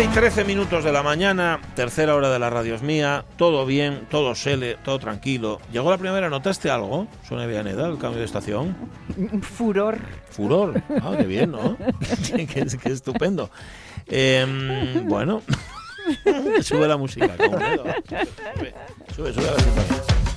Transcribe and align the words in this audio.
12 0.00 0.10
y 0.10 0.14
13 0.14 0.44
minutos 0.44 0.82
de 0.82 0.92
la 0.92 1.02
mañana, 1.02 1.60
tercera 1.76 2.14
hora 2.14 2.30
de 2.30 2.38
la 2.38 2.48
radio 2.48 2.74
es 2.74 2.80
mía, 2.80 3.26
todo 3.36 3.66
bien, 3.66 4.06
todo 4.10 4.34
sele, 4.34 4.78
todo 4.82 4.98
tranquilo. 4.98 5.60
Llegó 5.74 5.90
la 5.90 5.98
primera, 5.98 6.30
¿notaste 6.30 6.70
algo? 6.70 7.06
Suena 7.28 7.44
bien, 7.44 7.66
¿eh? 7.66 7.72
el 7.72 7.98
cambio 7.98 8.20
de 8.20 8.24
estación. 8.24 8.74
Furor. 9.42 9.98
Furor. 10.30 10.82
Ah, 11.02 11.12
qué 11.18 11.24
bien, 11.24 11.50
¿no? 11.50 11.76
qué, 12.34 12.46
qué- 12.46 12.88
estupendo. 12.90 13.50
Em, 14.06 15.06
bueno, 15.06 15.42
sube 16.62 16.88
la 16.88 16.96
música. 16.96 17.28
Sube, 17.36 18.72
sube, 19.14 19.32
sube 19.34 19.48
a 19.48 19.52
ver 19.52 19.64
qué 19.64 19.70
pasa. 19.70 20.29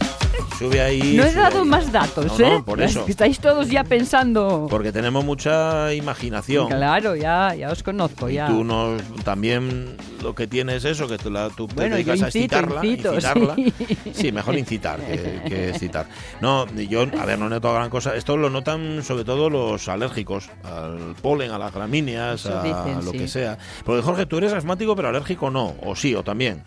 Sube 0.58 0.82
ahí. 0.82 1.16
No 1.18 1.24
he 1.24 1.34
dado 1.34 1.62
ahí. 1.62 1.68
más 1.68 1.92
datos, 1.92 2.40
No, 2.40 2.46
¿eh? 2.46 2.50
no, 2.52 2.66
por 2.66 2.82
eso. 2.82 3.06
Estáis 3.08 3.40
todos 3.40 3.70
ya 3.70 3.84
pensando. 3.84 4.68
Porque 4.70 4.92
tenemos 4.92 5.24
mucha 5.26 5.94
imaginación. 5.94 6.68
Claro, 6.68 7.16
ya, 7.16 7.54
ya 7.56 7.72
os 7.72 7.84
conozco, 7.84 8.30
Y 8.30 8.36
ya. 8.36 8.48
tú 8.48 8.64
no, 8.64 8.98
también 9.24 9.96
lo 10.22 10.34
que 10.36 10.48
tienes 10.48 10.86
es 10.86 10.92
eso, 10.98 11.08
que 11.08 11.18
tú, 11.18 11.30
la, 11.32 11.50
tú 11.50 11.68
te 11.68 11.76
yo 11.76 11.96
dedicas 11.96 12.22
a 12.22 12.28
excitarla, 12.28 12.86
incito, 12.86 13.14
incitarla. 13.14 13.56
sí. 13.56 13.74
Sí, 14.14 14.32
mejor 14.32 14.58
incitar 14.58 15.00
que, 15.02 15.42
que 15.48 15.70
excitar. 15.72 16.08
No, 16.42 16.66
yo, 16.76 17.02
a 17.20 17.26
ver, 17.26 17.38
no 17.40 17.50
noto 17.50 17.74
gran 17.74 17.90
cosa. 17.90 18.16
Esto 18.16 18.38
lo 18.38 18.50
notan 18.50 19.04
sobre 19.04 19.24
todo 19.26 19.50
los 19.50 19.88
alérgicos, 19.90 20.50
al 20.64 21.16
polen, 21.22 21.52
a 21.52 21.58
las 21.58 21.74
gramíneas, 21.74 22.46
Eso 22.46 22.58
a 22.60 22.64
dicen, 22.64 23.04
lo 23.06 23.12
sí. 23.12 23.18
que 23.18 23.28
sea. 23.28 23.58
Porque 23.84 24.02
Jorge, 24.02 24.26
tú 24.26 24.38
eres 24.38 24.54
asmático 24.54 24.96
pero 24.96 25.10
alérgico 25.10 25.50
no, 25.50 25.76
o 25.84 25.96
sí, 25.96 26.16
o 26.16 26.24
también. 26.24 26.64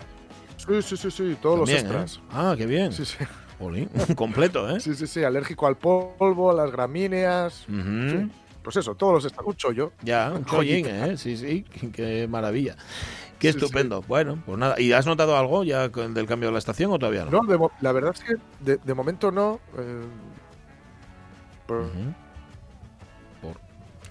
Sí, 0.59 0.83
sí, 0.83 0.97
sí, 0.97 1.11
sí, 1.11 1.37
todos 1.41 1.61
También, 1.61 1.84
los 1.89 1.94
¿eh? 1.94 2.03
extras. 2.03 2.20
Ah, 2.33 2.55
qué 2.56 2.67
bien. 2.67 2.92
Sí, 2.92 3.05
sí. 3.05 3.17
Completo, 4.16 4.68
¿eh? 4.68 4.80
sí, 4.80 4.94
sí, 4.94 5.06
sí, 5.06 5.24
alérgico 5.24 5.66
al 5.66 5.76
polvo, 5.76 6.50
a 6.50 6.54
las 6.54 6.70
gramíneas. 6.70 7.64
Sí. 7.68 8.30
Pues 8.62 8.76
eso, 8.76 8.94
todos 8.94 9.14
los 9.14 9.24
extras. 9.24 9.46
Un 9.46 9.54
chollo. 9.54 9.92
Ya, 10.02 10.32
un 10.32 10.44
joyín, 10.44 10.86
¿eh? 10.86 11.16
Sí, 11.16 11.36
sí, 11.36 11.64
qué 11.92 12.26
maravilla. 12.28 12.74
Qué 13.38 13.52
Sí, 13.52 13.58
estupendo. 13.58 14.02
Bueno, 14.08 14.42
pues 14.44 14.58
nada. 14.58 14.80
¿Y 14.80 14.92
has 14.92 15.06
notado 15.06 15.36
algo 15.36 15.62
ya 15.62 15.88
del 15.88 16.26
cambio 16.26 16.48
de 16.48 16.52
la 16.54 16.58
estación 16.58 16.90
o 16.90 16.98
todavía 16.98 17.24
no? 17.26 17.42
No, 17.42 17.46
de 17.46 17.58
la 17.81 17.92
verdad 17.92 18.12
es 18.14 18.25
que 18.25 18.34
de, 18.60 18.78
de 18.78 18.94
momento 18.94 19.31
no. 19.31 19.60
eh, 19.78 20.02
por- 21.66 21.91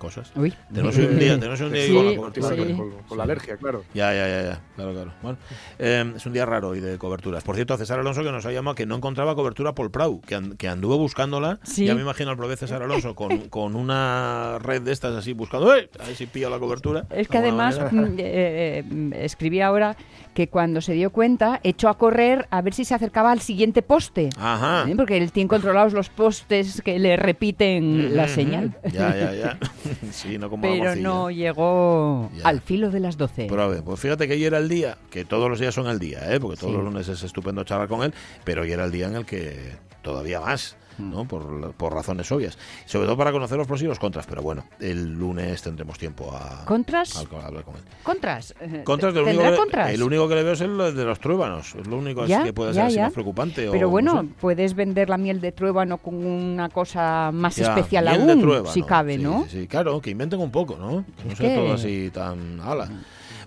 cosas. 0.05 0.31
Uy. 0.35 0.53
Tenemos 0.71 0.97
un 0.97 1.19
día, 1.19 1.39
tenemos 1.39 1.59
un 1.61 1.71
día 1.73 1.81
ahí 1.81 1.87
Sí, 1.87 1.93
con 1.95 2.05
la 2.05 2.11
sí. 2.11 2.17
cobertura. 2.17 2.49
con, 2.55 2.67
¿no? 2.69 2.77
con- 2.77 3.03
con 3.07 3.17
la 3.17 3.23
alergia, 3.23 3.57
claro. 3.57 3.83
Ya, 3.93 4.13
ya, 4.13 4.27
ya, 4.27 4.41
ya, 4.43 4.61
claro, 4.75 4.93
claro. 4.93 5.11
Bueno, 5.21 5.37
eh, 5.79 6.13
es 6.15 6.25
un 6.25 6.33
día 6.33 6.45
raro 6.45 6.69
hoy 6.69 6.79
de 6.79 6.97
coberturas. 6.97 7.43
Por 7.43 7.55
cierto, 7.55 7.73
a 7.73 7.77
César 7.77 7.99
Alonso 7.99 8.23
que 8.23 8.31
nos 8.31 8.45
ha 8.45 8.51
llamado 8.51 8.75
que 8.75 8.85
no 8.85 8.95
encontraba 8.95 9.35
cobertura 9.35 9.73
por 9.73 9.91
Prau, 9.91 10.21
que, 10.21 10.35
an- 10.35 10.55
que 10.57 10.67
anduvo 10.67 10.97
buscándola. 10.97 11.59
Sí. 11.63 11.85
Ya 11.85 11.95
me 11.95 12.01
imagino 12.01 12.31
al 12.31 12.37
propio 12.37 12.55
César 12.57 12.83
Alonso 12.83 13.15
con, 13.15 13.29
con 13.49 13.75
una 13.75 14.57
red 14.59 14.81
de 14.81 14.91
estas 14.91 15.15
así 15.15 15.33
buscando, 15.33 15.75
¡eh! 15.75 15.89
A 15.99 16.05
ver 16.07 16.15
si 16.15 16.25
pillo 16.27 16.49
la 16.49 16.59
cobertura. 16.59 17.05
Es 17.09 17.27
que 17.27 17.37
además 17.37 17.79
mm, 17.91 18.05
eh, 18.19 18.19
eh, 18.19 18.83
escribí 19.23 19.61
ahora 19.61 19.95
que 20.35 20.49
cuando 20.49 20.81
se 20.81 20.93
dio 20.93 21.09
cuenta 21.11 21.59
echó 21.63 21.89
a 21.89 21.97
correr 21.97 22.47
a 22.51 22.61
ver 22.61 22.73
si 22.75 22.85
se 22.85 22.93
acercaba 22.93 23.31
al 23.31 23.39
siguiente 23.39 23.81
poste. 23.81 24.29
Ajá. 24.37 24.87
¿eh? 24.87 24.93
Porque 24.95 25.17
él 25.17 25.31
tiene 25.31 25.47
controlados 25.47 25.93
los 25.93 26.09
postes 26.09 26.81
que 26.83 26.99
le 26.99 27.15
repiten 27.17 28.15
la 28.15 28.27
señal. 28.27 28.77
Ya, 28.91 29.15
ya, 29.15 29.33
ya. 29.33 29.57
sí, 30.11 30.37
no 30.37 30.49
como 30.49 30.61
Pero 30.61 30.95
no 30.95 31.31
llegó 31.31 32.29
Ya. 32.35 32.47
al 32.49 32.61
filo 32.61 32.91
de 32.91 32.99
las 32.99 33.17
12. 33.17 33.47
Pero 33.49 33.61
a 33.63 33.67
ver, 33.67 33.81
pues 33.83 33.99
fíjate 33.99 34.27
que 34.27 34.33
ayer 34.33 34.47
era 34.47 34.57
el 34.57 34.69
día, 34.69 34.97
que 35.09 35.23
todos 35.25 35.49
los 35.49 35.59
días 35.59 35.73
son 35.73 35.87
el 35.87 35.97
día, 35.99 36.19
¿eh? 36.33 36.39
porque 36.39 36.57
todos 36.57 36.71
Sí. 36.73 36.77
los 36.77 36.83
lunes 36.85 37.07
es 37.07 37.23
estupendo 37.23 37.63
charlar 37.63 37.87
con 37.87 38.03
él, 38.03 38.13
pero 38.43 38.63
hoy 38.63 38.71
era 38.73 38.83
el 38.85 38.91
día 38.91 39.07
en 39.07 39.15
el 39.15 39.25
que 39.25 39.71
todavía 40.01 40.41
más. 40.41 40.75
¿No? 40.97 41.27
Por, 41.27 41.73
por 41.73 41.93
razones 41.93 42.31
obvias. 42.31 42.57
Sobre 42.85 43.05
todo 43.07 43.17
para 43.17 43.31
conocer 43.31 43.57
los 43.57 43.67
pros 43.67 43.81
y 43.81 43.85
los 43.85 43.99
contras, 43.99 44.25
pero 44.27 44.41
bueno, 44.41 44.65
el 44.79 45.13
lunes 45.13 45.61
tendremos 45.61 45.97
tiempo 45.97 46.31
a, 46.35 46.65
¿Contras? 46.65 47.15
a 47.17 47.21
hablar 47.45 47.63
con 47.63 47.75
él. 47.75 47.81
¿Contras? 48.03 48.53
Eh, 48.61 48.81
Contras, 48.83 49.13
del 49.13 49.25
¿Tendrá 49.25 49.49
único, 49.49 49.55
que- 49.63 49.69
contras? 49.69 49.91
el 49.93 50.03
único 50.03 50.27
que 50.27 50.35
le 50.35 50.43
veo 50.43 50.53
es 50.53 50.61
el 50.61 50.77
de 50.77 51.03
los 51.05 51.19
truébanos, 51.19 51.75
es 51.75 51.87
lo 51.87 51.97
único 51.97 52.25
Ya, 52.25 52.43
que 52.43 52.53
puede 52.53 52.73
ya, 52.73 52.81
ser 52.81 52.85
así 52.87 52.99
más 52.99 53.13
preocupante. 53.13 53.67
Pero 53.71 53.87
o, 53.87 53.91
bueno, 53.91 54.15
no 54.15 54.21
sé. 54.21 54.27
puedes 54.39 54.73
vender 54.75 55.09
la 55.09 55.17
miel 55.17 55.41
de 55.41 55.51
truébano 55.51 55.97
con 55.97 56.15
una 56.25 56.69
cosa 56.69 57.31
más 57.33 57.55
Ya, 57.55 57.67
especial 57.67 58.05
miel 58.05 58.15
aún, 58.21 58.27
de 58.27 58.35
truébano, 58.37 58.71
si 58.71 58.81
cabe, 58.83 59.17
sí, 59.17 59.23
¿no? 59.23 59.45
Sí, 59.49 59.61
sí, 59.61 59.67
claro, 59.67 59.99
que 60.01 60.09
inventen 60.11 60.39
un 60.39 60.51
poco, 60.51 60.75
¿no? 60.77 61.05
Que 61.21 61.29
no 61.29 61.35
sea 61.35 61.55
todo 61.55 61.73
así 61.73 62.09
tan 62.13 62.59
ala. 62.61 62.89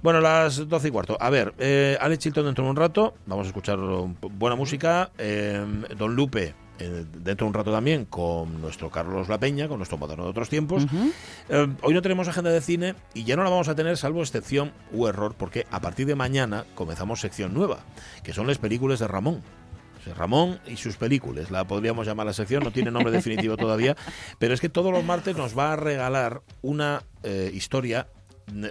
Bueno, 0.01 0.21
las 0.21 0.69
12 0.69 0.89
y 0.89 0.91
cuarto. 0.93 1.17
A 1.19 1.29
ver, 1.29 1.55
eh, 1.59 1.99
Alex 2.01 2.23
Chilton 2.23 2.45
dentro 2.45 2.63
de 2.65 2.71
un 2.71 2.77
rato. 2.77 3.15
Vamos 3.27 3.47
a 3.47 3.49
escuchar 3.49 3.79
buena 3.79 4.55
música. 4.55 5.11
Eh, 5.19 5.61
Don 5.97 6.15
Lupe 6.15 6.55
eh, 6.79 7.05
dentro 7.13 7.45
de 7.45 7.49
un 7.49 7.55
rato 7.55 7.73
también 7.73 8.05
con 8.05 8.61
nuestro 8.61 8.91
Carlos 8.91 9.29
La 9.29 9.39
Peña, 9.39 9.69
con 9.69 9.79
nuestro 9.79 9.99
moderno 9.99 10.25
de 10.25 10.31
otros 10.31 10.49
tiempos. 10.49 10.87
Eh, 11.49 11.67
hoy 11.83 11.95
no 11.95 12.03
tenemos 12.03 12.29
agenda 12.29 12.51
de 12.51 12.61
cine 12.61 12.95
y 13.15 13.25
ya 13.25 13.37
no 13.37 13.43
la 13.43 13.51
vamos 13.51 13.69
a 13.69 13.75
tener 13.75 13.97
salvo 13.97 14.21
excepción 14.21 14.73
u 14.93 15.07
error 15.07 15.35
porque 15.37 15.67
a 15.71 15.81
partir 15.81 16.07
de 16.07 16.15
mañana 16.15 16.65
comenzamos 16.75 17.21
sección 17.21 17.55
nueva, 17.55 17.79
que 18.23 18.33
son 18.33 18.47
las 18.47 18.59
películas 18.59 18.99
de 18.99 19.09
Ramón. 19.09 19.43
Ramón 20.15 20.59
y 20.67 20.77
sus 20.77 20.97
películas, 20.97 21.51
la 21.51 21.67
podríamos 21.67 22.07
llamar 22.07 22.27
la 22.27 22.33
sección, 22.33 22.65
no 22.65 22.71
tiene 22.71 22.91
nombre 22.91 23.13
definitivo 23.13 23.57
todavía, 23.57 23.97
pero 24.39 24.55
es 24.55 24.61
que 24.61 24.69
todos 24.69 24.93
los 24.93 25.05
martes 25.05 25.37
nos 25.37 25.57
va 25.57 25.73
a 25.73 25.77
regalar 25.77 26.43
una 26.63 27.03
eh, 27.23 27.51
historia 27.53 28.07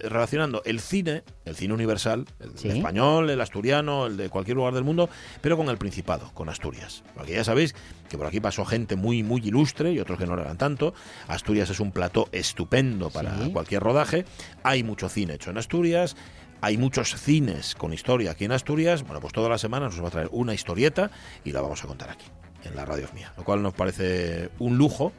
relacionando 0.04 0.62
el 0.66 0.80
cine, 0.80 1.24
el 1.46 1.56
cine 1.56 1.74
universal, 1.74 2.26
el 2.40 2.58
Sí. 2.58 2.70
español, 2.70 3.30
el 3.30 3.40
asturiano, 3.42 4.08
el 4.08 4.18
de 4.18 4.30
cualquier 4.30 4.58
lugar 4.58 4.74
del 4.74 4.84
mundo, 4.84 5.10
pero 5.42 5.58
con 5.58 5.70
el 5.70 5.78
Principado, 5.78 6.32
con 6.34 6.50
Asturias. 6.50 7.04
Porque 7.16 7.34
ya 7.34 7.44
sabéis 7.44 7.76
que 8.10 8.18
por 8.18 8.28
aquí 8.28 8.40
pasó 8.40 8.66
gente 8.66 8.96
muy, 8.96 9.24
muy 9.24 9.42
ilustre 9.42 9.92
y 9.92 10.00
otros 10.00 10.18
que 10.18 10.26
no 10.26 10.36
lo 10.36 10.42
eran 10.42 10.58
tanto. 10.58 10.94
Asturias 11.28 11.70
es 11.70 11.80
un 11.80 11.92
plató 11.92 12.28
estupendo 12.32 13.10
para 13.10 13.38
Sí. 13.46 13.52
cualquier 13.52 13.82
rodaje. 13.84 14.26
Hay 14.64 14.84
mucho 14.84 15.10
cine 15.10 15.36
hecho 15.36 15.52
en 15.52 15.58
Asturias. 15.58 16.16
Hay 16.60 16.78
muchos 16.78 17.16
cines 17.16 17.76
con 17.76 17.94
historia 17.94 18.32
aquí 18.32 18.46
en 18.46 18.52
Asturias. 18.52 19.04
Bueno, 19.04 19.20
pues 19.22 19.32
toda 19.32 19.48
la 19.50 19.58
semana 19.60 19.86
nos 19.86 20.02
va 20.04 20.08
a 20.08 20.12
traer 20.12 20.30
una 20.32 20.54
historieta 20.56 21.12
y 21.44 21.52
la 21.52 21.62
vamos 21.62 21.84
a 21.84 21.88
contar 21.88 22.10
aquí, 22.10 22.26
en 22.64 22.76
la 22.76 22.84
radio 22.84 23.08
mía. 23.14 23.32
Lo 23.38 23.44
cual 23.44 23.62
nos 23.62 23.76
parece 23.76 24.50
un 24.58 24.76
lujo, 24.78 25.14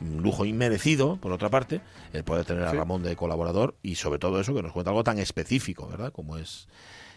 un 0.00 0.22
lujo 0.22 0.44
inmerecido, 0.44 1.16
por 1.16 1.32
otra 1.32 1.48
parte, 1.50 1.80
el 2.12 2.24
poder 2.24 2.44
tener 2.44 2.64
a 2.64 2.70
Sí. 2.70 2.76
Ramón 2.76 3.02
de 3.02 3.16
colaborador 3.16 3.76
y 3.82 3.94
sobre 3.96 4.18
todo 4.18 4.40
eso, 4.40 4.54
que 4.54 4.62
nos 4.62 4.72
cuenta 4.72 4.90
algo 4.90 5.04
tan 5.04 5.18
específico, 5.18 5.86
¿verdad? 5.88 6.12
Como 6.12 6.36
es 6.36 6.68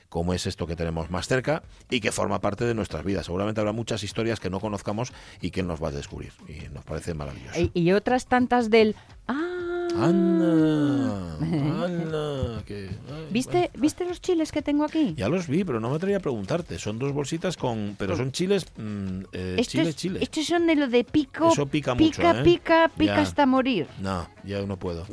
como 0.09 0.33
es 0.33 0.45
esto 0.45 0.67
que 0.67 0.75
tenemos 0.75 1.09
más 1.09 1.29
cerca 1.29 1.63
y 1.89 2.01
que 2.01 2.11
forma 2.11 2.41
parte 2.41 2.65
de 2.65 2.73
nuestras 2.73 3.05
vidas. 3.05 3.27
Seguramente 3.27 3.61
habrá 3.61 3.71
muchas 3.71 4.03
historias 4.03 4.41
que 4.41 4.49
no 4.49 4.59
conozcamos 4.59 5.13
y 5.39 5.51
que 5.51 5.61
él 5.61 5.67
nos 5.67 5.81
va 5.81 5.87
a 5.87 5.91
descubrir. 5.91 6.33
Y 6.49 6.67
nos 6.73 6.83
parece 6.83 7.13
maravilloso. 7.13 7.57
Y, 7.57 7.71
y 7.73 7.93
otras 7.93 8.25
tantas 8.25 8.69
del... 8.69 8.97
Ah, 9.29 9.60
Que, 12.65 12.89
ay, 13.11 13.27
¿Viste. 13.31 13.71
¿Viste 13.75 14.05
los 14.05 14.21
chiles 14.21 14.51
que 14.51 14.61
tengo 14.61 14.85
aquí? 14.85 15.13
Ya 15.17 15.27
los 15.29 15.47
vi, 15.47 15.63
pero 15.63 15.79
no 15.79 15.89
me 15.89 15.95
atreví 15.95 16.13
a 16.13 16.19
preguntarte. 16.19 16.77
Son 16.77 16.99
dos 16.99 17.11
bolsitas 17.11 17.57
con... 17.57 17.95
Pero 17.97 18.15
son 18.15 18.31
chiles... 18.31 18.65
mm, 18.77 19.21
eh, 19.33 19.55
Estos, 19.57 19.67
chile, 19.71 19.93
chile. 19.93 20.19
estos 20.21 20.45
son 20.45 20.67
de 20.67 20.75
lo 20.75 20.87
de 20.87 21.03
pico, 21.03 21.49
Eso 21.51 21.65
pica 21.65 21.95
mucho, 21.95 22.21
pica, 22.21 22.39
¿eh? 22.39 22.43
pica, 22.43 22.91
pica 22.95 23.15
Ya. 23.15 23.21
hasta 23.21 23.45
morir. 23.45 23.87
No, 23.99 24.27
ya 24.43 24.61
no 24.61 24.77
puedo. 24.77 25.05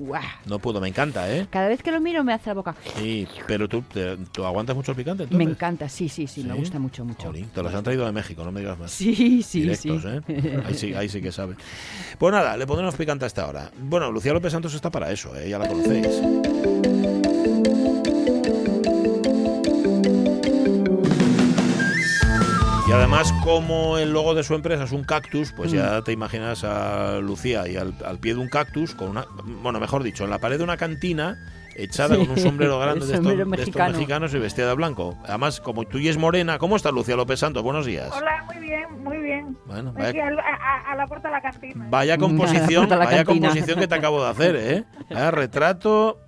No 0.46 0.58
puedo, 0.58 0.80
me 0.80 0.88
encanta, 0.88 1.30
¿eh? 1.34 1.46
Cada 1.50 1.68
vez 1.68 1.82
que 1.82 1.90
lo 1.92 2.00
miro 2.00 2.24
me 2.24 2.32
hace 2.32 2.50
la 2.50 2.54
boca. 2.54 2.74
Sí, 2.96 3.26
pero 3.46 3.68
tú, 3.68 3.82
te- 3.82 4.16
¿tú 4.32 4.44
aguantas 4.44 4.74
mucho 4.76 4.92
el 4.92 4.96
picante 4.96 5.24
entonces? 5.24 5.46
Me 5.46 5.50
encanta, 5.52 5.88
sí, 5.88 6.08
sí, 6.08 6.26
sí, 6.26 6.44
me 6.44 6.54
gusta 6.54 6.78
mucho, 6.78 7.04
mucho. 7.04 7.32
Te 7.54 7.62
los 7.62 7.74
han 7.74 7.84
traído 7.84 8.06
de 8.06 8.12
México, 8.12 8.44
no 8.44 8.52
me 8.52 8.60
digas 8.60 8.78
más. 8.78 8.90
Sí, 8.90 9.42
sí, 9.42 9.62
Directos, 9.62 10.02
sí. 10.02 10.08
¿eh? 10.28 10.62
Ahí 10.66 10.74
sí, 10.74 10.94
ahí 10.96 11.08
sí 11.08 11.20
que 11.20 11.32
sabe. 11.32 11.54
Pues 12.18 12.32
nada, 12.32 12.56
le 12.56 12.66
pondremos 12.66 12.94
picante 12.94 13.24
hasta 13.24 13.44
ahora. 13.44 13.70
Bueno, 13.80 14.10
Lucía 14.10 14.32
López 14.32 14.52
Santos 14.52 14.74
está 14.74 14.90
para 14.90 15.10
eso, 15.10 15.34
¿eh? 15.36 15.48
ya 15.48 15.58
la 15.58 15.68
conocéis. 15.68 17.07
Y 22.88 22.92
además, 22.92 23.32
como 23.44 23.98
el 23.98 24.12
logo 24.14 24.34
de 24.34 24.42
su 24.42 24.54
empresa 24.54 24.84
es 24.84 24.92
un 24.92 25.04
cactus, 25.04 25.52
pues 25.52 25.70
ya 25.72 26.00
te 26.02 26.12
imaginas 26.12 26.64
a 26.64 27.18
Lucía 27.18 27.68
y 27.68 27.76
al, 27.76 27.92
al 28.04 28.18
pie 28.18 28.32
de 28.34 28.40
un 28.40 28.48
cactus, 28.48 28.94
con 28.94 29.10
una, 29.10 29.26
bueno, 29.62 29.78
mejor 29.78 30.02
dicho, 30.02 30.24
en 30.24 30.30
la 30.30 30.38
pared 30.38 30.56
de 30.56 30.64
una 30.64 30.78
cantina, 30.78 31.36
echada 31.76 32.14
Sí, 32.14 32.20
con 32.22 32.30
un 32.30 32.38
sombrero 32.38 32.78
grande 32.80 33.04
de 33.06 33.12
estos, 33.12 33.26
de 33.26 33.32
estos 33.34 33.46
mexicano. 33.48 33.92
mexicanos 33.92 34.32
y 34.34 34.38
vestida 34.38 34.68
de 34.68 34.74
blanco. 34.74 35.18
Además, 35.26 35.60
como 35.60 35.84
tú 35.84 35.98
y 35.98 36.08
es 36.08 36.16
morena, 36.16 36.56
¿cómo 36.58 36.76
estás, 36.76 36.92
Lucía 36.94 37.14
López 37.14 37.40
Santos? 37.40 37.62
Buenos 37.62 37.84
días. 37.84 38.10
Hola, 38.16 38.42
muy 38.46 38.58
bien, 38.58 38.86
muy 39.04 39.18
bien. 39.18 39.58
Bueno, 39.66 39.90
Aquí 39.90 40.18
vaya, 40.18 40.28
a, 40.28 40.88
a- 40.88 40.92
a 40.92 40.96
la 40.96 41.06
puerta 41.06 41.28
de 41.28 41.32
la 41.34 41.42
cantina. 41.42 41.86
vaya 41.90 42.16
composición, 42.18 42.88
vaya 42.88 43.22
composición 43.26 43.80
que 43.80 43.86
te 43.86 43.94
acabo 43.96 44.24
de 44.24 44.30
hacer, 44.30 44.56
¿eh? 44.56 44.84
Vaya 45.10 45.30
retrato, 45.30 46.20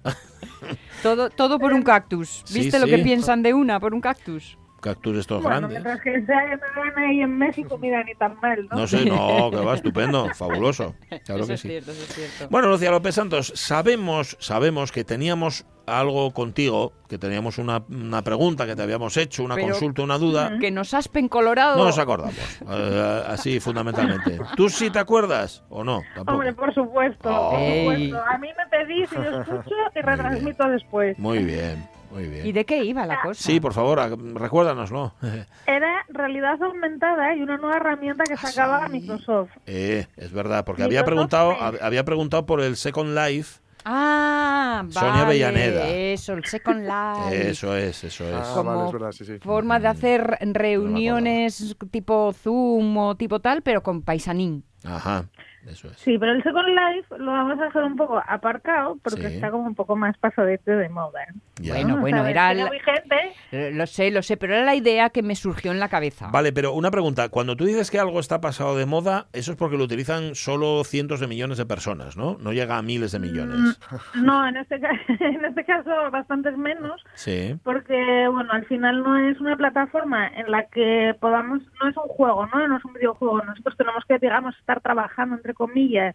Todo, 1.03 1.31
todo 1.31 1.59
por 1.59 1.73
un 1.73 1.81
cactus. 1.83 2.43
Sí, 2.45 2.59
¿Viste 2.61 2.79
lo 2.79 2.85
que 2.87 2.99
piensan 2.99 3.43
de 3.43 3.55
una 3.55 3.81
por 3.81 3.95
un 3.95 4.03
cactus? 4.03 4.59
Cactus 4.81 5.19
estos 5.19 5.43
Bueno, 5.43 5.69
grandes. 5.69 5.82
mientras 5.82 6.00
que 6.03 6.27
sea 6.27 6.53
en 6.53 6.99
ahí 6.99 7.21
en 7.21 7.38
México, 7.38 7.79
mira, 7.79 8.03
ni 8.05 8.15
tan 8.15 8.38
mal, 8.41 8.67
¿no? 8.71 8.77
No 8.81 8.87
sé, 8.87 9.05
no, 9.05 9.50
que 9.50 9.56
va, 9.59 9.75
estupendo, 9.75 10.29
fabuloso. 10.35 10.94
Claro 11.25 11.43
eso 11.43 11.47
que 11.49 11.55
es 11.55 11.61
sí. 11.61 11.69
cierto, 11.69 11.93
eso 11.93 12.03
es 12.03 12.15
cierto. 12.15 12.49
Bueno, 12.50 12.69
Lucía 12.69 12.91
López 12.91 13.15
Santos, 13.15 13.53
sabemos, 13.55 14.37
sabemos 14.41 14.93
que 14.93 15.05
teníamos 15.05 15.67
algo 15.87 16.31
contigo, 16.32 16.93
que 17.09 17.19
teníamos 17.19 17.59
una, 17.59 17.82
una 17.91 18.23
pregunta 18.23 18.65
que 18.65 18.77
te 18.77 18.82
habíamos 18.82 19.17
hecho, 19.17 19.43
una 19.43 19.56
Pero- 19.56 19.69
consulta, 19.71 20.03
una 20.03 20.19
duda. 20.19 20.56
Que 20.61 20.71
nos 20.71 20.94
has 20.94 21.09
pencolorado. 21.09 21.76
No 21.79 21.85
nos 21.85 21.99
acordamos, 21.99 22.35
eh, 22.71 23.23
así 23.26 23.59
fundamentalmente. 23.59 24.38
¿Tú 24.56 24.69
sí 24.69 24.91
te 24.91 25.00
acuerdas 25.00 25.65
o 25.69 25.83
no? 25.83 26.03
Tampoco. 26.15 26.33
Hombre, 26.38 26.53
por 26.53 26.73
supuesto, 26.75 27.29
Oh. 27.29 27.50
por 27.50 27.61
supuesto. 27.61 28.23
A 28.25 28.38
mí 28.38 28.49
me 28.56 28.67
pedís 28.79 29.12
y 29.12 29.17
yo 29.17 29.41
escucho 29.41 29.75
y 29.97 30.00
retransmito 30.00 30.69
después. 30.69 31.19
Muy 31.19 31.38
bien, 31.43 31.85
muy 32.11 32.27
bien. 32.29 32.47
¿Y 32.47 32.53
de 32.53 32.65
qué 32.65 32.85
iba 32.85 33.07
la 33.07 33.21
cosa? 33.23 33.43
Sí, 33.43 33.61
por 33.61 33.73
favor, 33.73 34.01
a- 34.01 34.09
recuérdanoslo. 34.09 35.15
Era 35.67 36.05
realidad 36.09 36.62
aumentada 36.62 37.35
y 37.37 37.43
una 37.43 37.57
nueva 37.57 37.77
herramienta 37.77 38.25
que 38.25 38.37
sacaba 38.37 38.87
sí. 38.87 38.93
Microsoft. 38.93 39.51
Eh, 39.67 40.07
es 40.17 40.33
verdad, 40.33 40.65
porque 40.65 40.83
había 40.83 41.05
preguntado, 41.05 41.55
había 41.81 42.05
preguntado 42.05 42.47
por 42.47 42.61
el 42.61 42.77
Second 42.77 43.17
Life. 43.17 43.61
Ah, 43.85 44.85
Sonia 44.91 45.11
vale, 45.11 45.23
Avellaneda. 45.45 45.89
Eso, 45.89 46.35
el 46.35 46.45
Second 46.45 46.83
Life. 46.87 47.51
Eso 47.51 47.75
es, 47.75 48.05
eso 48.05 48.25
es. 48.29 48.35
Ah, 48.35 48.53
Como 48.55 48.71
vale, 48.77 48.87
es 48.89 48.93
verdad, 48.93 49.12
sí, 49.12 49.25
sí. 49.25 49.39
Forma 49.39 49.81
de 49.81 49.89
hacer 49.89 50.37
reuniones 50.43 51.77
tipo 51.91 52.33
Zoom 52.33 52.97
o 52.99 53.15
tipo 53.15 53.41
tal, 53.41 53.62
pero 53.62 53.83
con 53.83 54.03
paisanín. 54.03 54.65
Ajá, 54.85 55.25
eso 55.67 55.89
es. 55.89 55.99
Sí, 55.99 56.19
pero 56.19 56.33
el 56.33 56.43
Second 56.43 56.69
Life 56.69 57.19
lo 57.19 57.33
vamos 57.33 57.59
a 57.59 57.67
hacer 57.69 57.83
un 57.83 57.97
poco 57.97 58.23
aparcado 58.27 58.99
porque 59.03 59.29
Sí. 59.29 59.35
está 59.35 59.51
como 59.51 59.67
un 59.67 59.75
poco 59.75 59.97
más 59.97 60.17
pasadete 60.19 60.73
de 60.73 60.89
moda. 60.89 61.21
Ya. 61.61 61.75
Bueno, 61.75 61.95
¿no? 61.97 62.01
bueno, 62.01 62.27
era 62.27 62.55
la- 62.55 62.71
vigente, 62.71 63.17
Eh, 63.53 63.71
Lo 63.73 63.87
sé, 63.87 64.11
lo 64.11 64.23
sé, 64.23 64.37
pero 64.37 64.55
era 64.55 64.65
la 64.65 64.75
idea 64.75 65.11
que 65.11 65.23
me 65.23 65.35
surgió 65.35 65.73
en 65.73 65.81
la 65.81 65.89
cabeza. 65.89 66.29
Vale, 66.33 66.53
pero 66.53 66.73
una 66.73 66.91
pregunta. 66.91 67.29
Cuando 67.29 67.57
tú 67.57 67.65
dices 67.65 67.91
que 67.91 67.99
algo 67.99 68.19
está 68.21 68.41
pasado 68.41 68.77
de 68.77 68.87
moda, 68.87 69.27
eso 69.33 69.53
es 69.53 69.59
porque 69.59 69.77
lo 69.77 69.85
utilizan 69.85 70.35
solo 70.35 70.83
cientos 70.85 71.21
de 71.21 71.27
millones 71.27 71.59
de 71.59 71.67
personas, 71.67 72.17
¿no? 72.17 72.37
No 72.41 72.53
llega 72.53 72.79
a 72.79 72.83
miles 72.83 73.12
de 73.12 73.19
millones. 73.19 73.79
No, 74.15 74.47
en 74.49 74.57
este, 74.57 74.81
ca- 74.81 74.91
en 75.21 75.45
este 75.45 75.65
caso 75.65 75.91
bastantes 76.11 76.57
menos, 76.57 77.03
Sí. 77.15 77.57
porque 77.65 78.27
bueno, 78.33 78.53
al 78.53 78.65
final 78.67 79.03
no 79.03 79.19
es 79.19 79.41
una 79.41 79.57
plataforma 79.57 80.29
en 80.29 80.51
la 80.51 80.67
que 80.69 81.15
podamos, 81.21 81.61
no 81.83 81.89
es 81.91 81.97
un 81.97 82.09
juego, 82.09 82.47
¿no? 82.47 82.67
No 82.69 82.77
es 82.79 82.85
un 82.85 82.93
videojuego. 82.95 83.43
Nosotros 83.43 83.77
tenemos 83.77 84.05
que, 84.07 84.19
digamos, 84.19 84.57
estar 84.59 84.81
trabajando, 84.81 85.37
entre 85.37 85.55
comillas, 85.55 86.15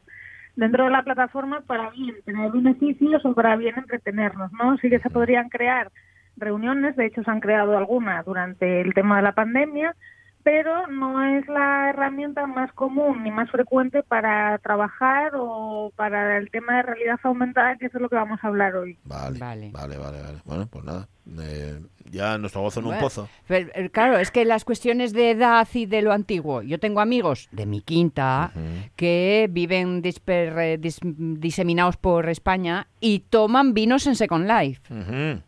dentro 0.56 0.86
de 0.86 0.92
la 0.92 1.04
plataforma 1.04 1.62
para 1.62 1.90
bien 1.90 2.16
tener 2.26 2.52
beneficios 2.52 3.26
o 3.26 3.34
para 3.34 3.56
bien 3.56 3.76
entretenernos, 3.78 4.52
¿no? 4.54 4.78
Sí 4.78 4.90
que 4.90 5.00
se 5.00 5.10
podrían 5.10 5.50
crear 5.50 5.92
reuniones, 6.38 6.96
de 6.96 7.06
hecho 7.06 7.24
se 7.24 7.32
han 7.32 7.40
creado 7.40 7.78
algunas 7.78 8.26
durante 8.26 8.82
el 8.82 8.94
tema 8.94 9.18
de 9.18 9.24
la 9.24 9.34
pandemia, 9.34 9.96
pero 10.46 10.86
no 10.86 11.26
es 11.26 11.48
la 11.48 11.90
herramienta 11.90 12.46
más 12.46 12.72
común 12.74 13.24
ni 13.24 13.32
más 13.32 13.50
frecuente 13.50 14.04
para 14.04 14.60
trabajar 14.60 15.32
o 15.36 15.92
para 15.96 16.38
el 16.38 16.52
tema 16.52 16.76
de 16.78 16.84
realidad 16.84 17.20
aumentada, 17.24 17.76
que 17.78 17.88
eso 17.88 17.98
es 17.98 18.02
lo 18.04 18.10
que 18.10 18.16
vamos 18.16 18.40
a 18.44 18.48
hablar 18.48 18.76
hoy. 18.76 18.96
Vale, 19.06 19.40
Vale. 19.40 19.72
vale, 19.74 19.98
vale, 19.98 20.22
vale. 20.22 20.38
Bueno, 20.46 20.68
pues 20.68 20.86
nada. 20.86 21.08
eh, 21.40 21.80
ya 22.12 22.38
nuestro 22.38 22.62
gozo 22.62 22.80
en 22.80 22.86
un 22.86 22.92
Bueno, 22.92 23.02
pozo. 23.04 23.28
Pero, 23.48 23.72
eh, 23.74 23.90
claro, 23.90 24.20
es 24.20 24.30
que 24.30 24.46
las 24.46 24.64
cuestiones 24.66 25.12
de 25.14 25.32
edad 25.32 25.68
y 25.74 25.88
de 25.88 26.04
lo 26.04 26.12
antiguo. 26.14 26.62
Yo 26.62 26.80
tengo 26.80 27.02
amigos 27.02 27.50
de 27.52 27.66
mi 27.66 27.82
quinta 27.82 28.52
que 28.96 29.48
viven 29.50 30.04
disper- 30.04 30.54
eh, 30.60 30.80
dis- 30.80 31.00
diseminados 31.02 31.98
por 31.98 32.30
España 32.30 32.86
y 33.00 33.22
toman 33.22 33.74
vinos 33.74 34.06
en 34.06 34.16
Second 34.16 34.48
Life. 34.48 34.80
Ujú. 34.94 35.42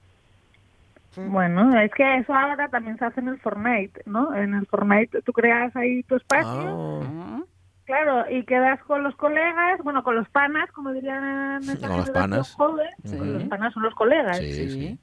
Bueno, 1.17 1.79
es 1.79 1.91
que 1.93 2.17
eso 2.17 2.33
ahora 2.33 2.67
también 2.69 2.97
se 2.97 3.05
hace 3.05 3.19
en 3.19 3.29
el 3.29 3.39
Fortnite, 3.39 4.01
¿no? 4.05 4.33
En 4.35 4.53
el 4.53 4.65
Fortnite 4.67 5.21
tú 5.23 5.33
creas 5.33 5.75
ahí 5.75 6.03
tu 6.03 6.15
espacio, 6.15 7.01
Ah, 7.03 7.41
claro, 7.85 8.25
y 8.29 8.43
quedas 8.45 8.81
con 8.83 9.03
los 9.03 9.15
colegas, 9.15 9.79
bueno, 9.83 10.03
con 10.03 10.15
los 10.15 10.29
panas, 10.29 10.71
como 10.71 10.91
dirían 10.93 11.61
Con 11.81 11.97
los 11.97 12.09
panas. 12.11 12.53
joven, 12.53 12.87
Sí. 13.03 13.17
los 13.17 13.43
panas 13.45 13.73
son 13.73 13.83
los 13.83 13.95
colegas. 13.95 14.37
sí, 14.37 14.53
sí. 14.53 14.69
sí. 14.69 14.99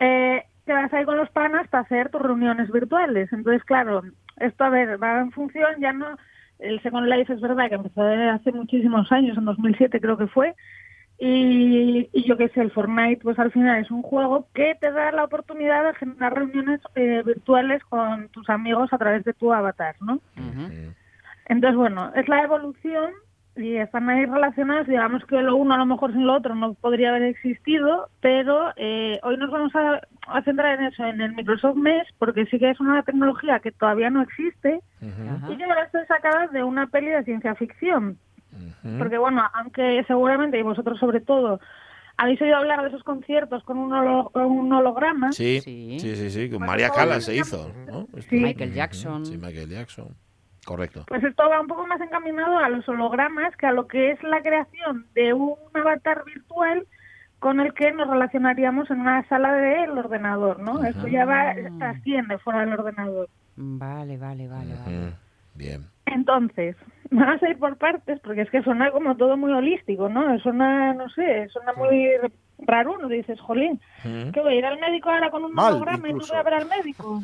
eh, 0.00 0.44
quedas 0.66 0.92
ahí 0.92 1.04
con 1.04 1.16
los 1.16 1.30
panas 1.30 1.66
para 1.68 1.82
hacer 1.84 2.10
tus 2.10 2.20
reuniones 2.22 2.70
virtuales. 2.72 3.32
Entonces, 3.32 3.62
claro, 3.64 4.02
esto, 4.38 4.64
a 4.64 4.68
ver, 4.68 5.02
va 5.02 5.20
en 5.20 5.30
función, 5.32 5.66
ya 5.80 5.92
no... 5.92 6.06
El 6.58 6.80
Second 6.82 7.06
Life 7.06 7.32
es 7.34 7.40
verdad 7.42 7.68
que 7.68 7.74
empezó 7.74 8.02
hace 8.02 8.50
muchísimos 8.50 9.12
años, 9.12 9.36
en 9.36 9.44
2007 9.44 10.00
creo 10.00 10.16
que 10.16 10.26
fue, 10.26 10.54
y, 11.18 12.08
y 12.12 12.28
yo 12.28 12.36
qué 12.36 12.48
sé, 12.50 12.60
el 12.60 12.70
Fortnite, 12.70 13.22
pues 13.22 13.38
al 13.38 13.50
final 13.50 13.80
es 13.80 13.90
un 13.90 14.02
juego 14.02 14.48
que 14.54 14.74
te 14.80 14.92
da 14.92 15.12
la 15.12 15.24
oportunidad 15.24 15.84
de 15.84 15.94
generar 15.94 16.34
reuniones 16.34 16.80
eh, 16.94 17.22
virtuales 17.24 17.82
con 17.84 18.28
tus 18.28 18.48
amigos 18.50 18.92
a 18.92 18.98
través 18.98 19.24
de 19.24 19.32
tu 19.32 19.52
avatar, 19.52 19.96
¿no? 20.00 20.14
ujú. 20.36 20.92
Entonces, 21.48 21.76
bueno, 21.76 22.12
es 22.14 22.28
la 22.28 22.42
evolución 22.42 23.12
y 23.56 23.76
están 23.76 24.08
ahí 24.10 24.26
relacionados. 24.26 24.86
Digamos 24.86 25.24
que 25.24 25.40
lo 25.40 25.56
uno 25.56 25.74
a 25.74 25.78
lo 25.78 25.86
mejor 25.86 26.12
sin 26.12 26.26
lo 26.26 26.34
otro 26.34 26.54
no 26.54 26.74
podría 26.74 27.10
haber 27.10 27.22
existido, 27.22 28.08
pero 28.20 28.72
eh, 28.76 29.18
hoy 29.22 29.36
nos 29.36 29.50
vamos 29.50 29.74
a, 29.74 30.00
a 30.26 30.42
centrar 30.42 30.78
en 30.78 30.86
eso, 30.86 31.04
en 31.04 31.20
el 31.20 31.32
Microsoft 31.34 31.76
Mesh, 31.76 32.08
porque 32.18 32.46
sí 32.46 32.58
que 32.58 32.70
es 32.70 32.80
una 32.80 33.02
tecnología 33.02 33.60
que 33.60 33.72
todavía 33.72 34.10
no 34.10 34.22
existe 34.22 34.80
Ajá. 35.00 35.52
y 35.52 35.56
que 35.56 35.64
ahora 35.64 35.84
está 35.84 36.04
sacada 36.06 36.48
de 36.48 36.62
una 36.62 36.86
peli 36.88 37.08
de 37.08 37.24
ciencia 37.24 37.54
ficción. 37.54 38.18
Porque, 38.98 39.18
bueno, 39.18 39.42
aunque 39.54 40.04
seguramente, 40.06 40.58
y 40.58 40.62
vosotros 40.62 40.98
sobre 40.98 41.20
todo, 41.20 41.60
habéis 42.16 42.40
oído 42.40 42.56
hablar 42.56 42.82
de 42.82 42.88
esos 42.88 43.02
conciertos 43.04 43.62
con 43.64 43.76
un, 43.78 43.92
holo- 43.92 44.30
con 44.32 44.44
un 44.46 44.72
holograma. 44.72 45.32
Sí, 45.32 45.60
Sí. 45.60 45.98
sí. 46.00 46.48
Con 46.50 46.58
Bueno, 46.60 46.72
María 46.72 46.90
Callas 46.90 47.24
se 47.24 47.36
hizo, 47.36 47.70
¿no? 47.86 48.06
Sí. 48.22 48.36
Michael. 48.40 48.72
Jackson. 48.72 49.26
Sí, 49.26 49.36
Michael 49.36 49.68
Jackson. 49.70 50.08
Correcto. 50.64 51.04
Pues 51.06 51.22
esto 51.22 51.48
va 51.48 51.60
un 51.60 51.68
poco 51.68 51.86
más 51.86 52.00
encaminado 52.00 52.58
a 52.58 52.68
los 52.68 52.88
hologramas 52.88 53.54
que 53.56 53.66
a 53.66 53.72
lo 53.72 53.86
que 53.86 54.10
es 54.10 54.22
la 54.24 54.40
creación 54.42 55.06
de 55.14 55.32
un 55.32 55.54
avatar 55.74 56.24
virtual 56.24 56.86
con 57.38 57.60
el 57.60 57.72
que 57.74 57.92
nos 57.92 58.08
relacionaríamos 58.08 58.90
en 58.90 59.00
una 59.00 59.22
sala 59.28 59.52
del 59.52 59.90
ordenador, 59.96 60.58
¿no? 60.58 60.82
Esto 60.84 61.06
ya 61.06 61.24
va, 61.24 61.54
asciende 61.82 62.38
fuera 62.38 62.60
del 62.60 62.72
ordenador. 62.72 63.28
Vale, 63.56 64.16
vale, 64.16 64.48
vale, 64.48 64.74
vale. 64.74 65.12
Bien. 65.56 65.86
Entonces, 66.06 66.76
vamos 67.10 67.42
a 67.42 67.48
ir 67.48 67.58
por 67.58 67.76
partes 67.76 68.20
porque 68.22 68.42
es 68.42 68.50
que 68.50 68.62
suena 68.62 68.90
como 68.90 69.16
todo 69.16 69.36
muy 69.36 69.52
holístico, 69.52 70.08
¿no? 70.08 70.38
Suena, 70.40 70.94
no 70.94 71.08
sé, 71.10 71.48
suena 71.48 71.72
muy 71.74 72.08
raro, 72.58 72.96
¿no? 72.98 73.08
Dices, 73.08 73.40
jolín. 73.40 73.80
¿qué 74.02 74.40
voy 74.40 74.54
a 74.54 74.58
ir 74.58 74.64
al 74.64 74.78
médico 74.78 75.10
ahora 75.10 75.30
con 75.30 75.44
un 75.44 75.52
Mal, 75.52 75.74
holograma 75.74 76.08
y 76.08 76.12
no 76.12 76.18
voy 76.18 76.36
a 76.36 76.42
ver 76.42 76.54
al 76.54 76.66
médico? 76.66 77.20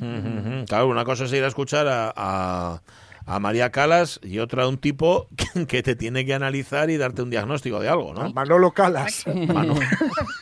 Claro, 0.69 0.89
una 0.89 1.05
cosa 1.05 1.25
es 1.25 1.33
ir 1.33 1.45
a 1.45 1.49
escuchar 1.49 1.87
a, 1.89 2.13
a, 2.15 2.83
a 3.27 3.39
María 3.41 3.71
Calas 3.71 4.21
y 4.23 4.41
otra 4.41 4.67
un 4.69 4.79
tipo 4.79 5.29
que, 5.37 5.67
que 5.67 5.83
te 5.83 5.95
tiene 5.97 6.25
que 6.27 6.35
analizar 6.35 6.91
y 6.91 6.97
darte 6.97 7.23
un 7.23 7.31
diagnóstico 7.31 7.81
de 7.81 7.89
algo, 7.89 8.15
¿no? 8.15 8.33
Manolo 8.33 8.73
Calas. 8.73 9.25
Manu. 9.27 9.75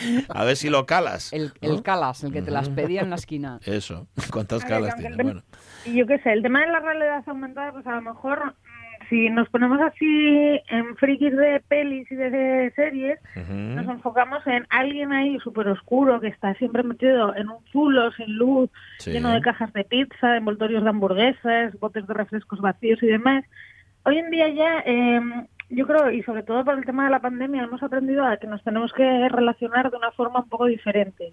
a 0.28 0.44
ver 0.44 0.56
si 0.56 0.70
lo 0.70 0.86
calas. 0.86 1.32
El, 1.32 1.52
¿no? 1.62 1.72
el 1.74 1.82
Calas, 1.82 2.24
el 2.24 2.32
que 2.32 2.42
te 2.42 2.50
las 2.50 2.68
pedía 2.70 3.00
en 3.02 3.10
la 3.10 3.16
esquina. 3.16 3.58
Eso. 3.64 4.06
¿Cuántas 4.32 4.60
ver, 4.62 4.68
calas 4.68 4.90
aunque 4.92 5.02
tiene? 5.08 5.14
el 5.14 5.20
tem- 5.20 5.24
Bueno. 5.24 5.42
Y 5.84 5.96
yo 5.98 6.06
qué 6.06 6.18
sé, 6.18 6.32
el 6.32 6.42
tema 6.42 6.60
de 6.60 6.66
la 6.68 6.80
realidad 6.80 7.22
aumentada, 7.26 7.72
pues 7.72 7.86
a 7.86 7.94
lo 7.96 8.02
mejor 8.02 8.44
mm, 8.46 9.06
si 9.08 9.30
nos 9.30 9.48
ponemos 9.48 9.80
así 9.80 10.60
en 10.68 10.94
frikis 10.96 11.34
de 11.34 11.60
pelis 11.68 12.10
y 12.12 12.14
de, 12.16 12.30
de 12.30 12.72
series, 12.76 13.18
nos 13.34 13.84
Ujú. 13.86 13.92
enfocamos 13.92 14.46
en 14.46 14.66
alguien 14.68 15.10
ahí 15.12 15.38
súper 15.42 15.68
oscuro 15.68 16.20
que 16.20 16.28
está 16.28 16.52
siempre 16.54 16.82
metido 16.82 17.34
en 17.34 17.48
un 17.48 17.64
zulo, 17.72 18.12
sin 18.12 18.36
luz, 18.36 18.68
Sí. 18.98 19.12
lleno 19.12 19.32
de 19.32 19.40
cajas 19.40 19.72
de 19.72 19.84
pizza, 19.84 20.36
envoltorios 20.36 20.84
de 20.84 20.90
hamburguesas, 20.90 21.78
botes 21.80 22.06
de 22.06 22.12
refrescos 22.14 22.60
vacíos 22.60 23.02
y 23.02 23.06
demás. 23.06 23.44
Hoy 24.04 24.18
en 24.18 24.30
día 24.30 24.48
ya, 24.50 24.82
eh, 24.84 25.20
yo 25.70 25.86
creo, 25.86 26.10
y 26.10 26.22
sobre 26.24 26.42
todo 26.42 26.64
por 26.64 26.76
el 26.76 26.84
tema 26.84 27.04
de 27.04 27.10
la 27.10 27.20
pandemia, 27.20 27.62
hemos 27.62 27.82
aprendido 27.82 28.24
a 28.24 28.36
que 28.36 28.46
nos 28.46 28.62
tenemos 28.64 28.92
que 28.92 29.28
relacionar 29.28 29.90
de 29.90 29.96
una 29.96 30.10
forma 30.12 30.40
un 30.40 30.48
poco 30.48 30.66
diferente. 30.66 31.32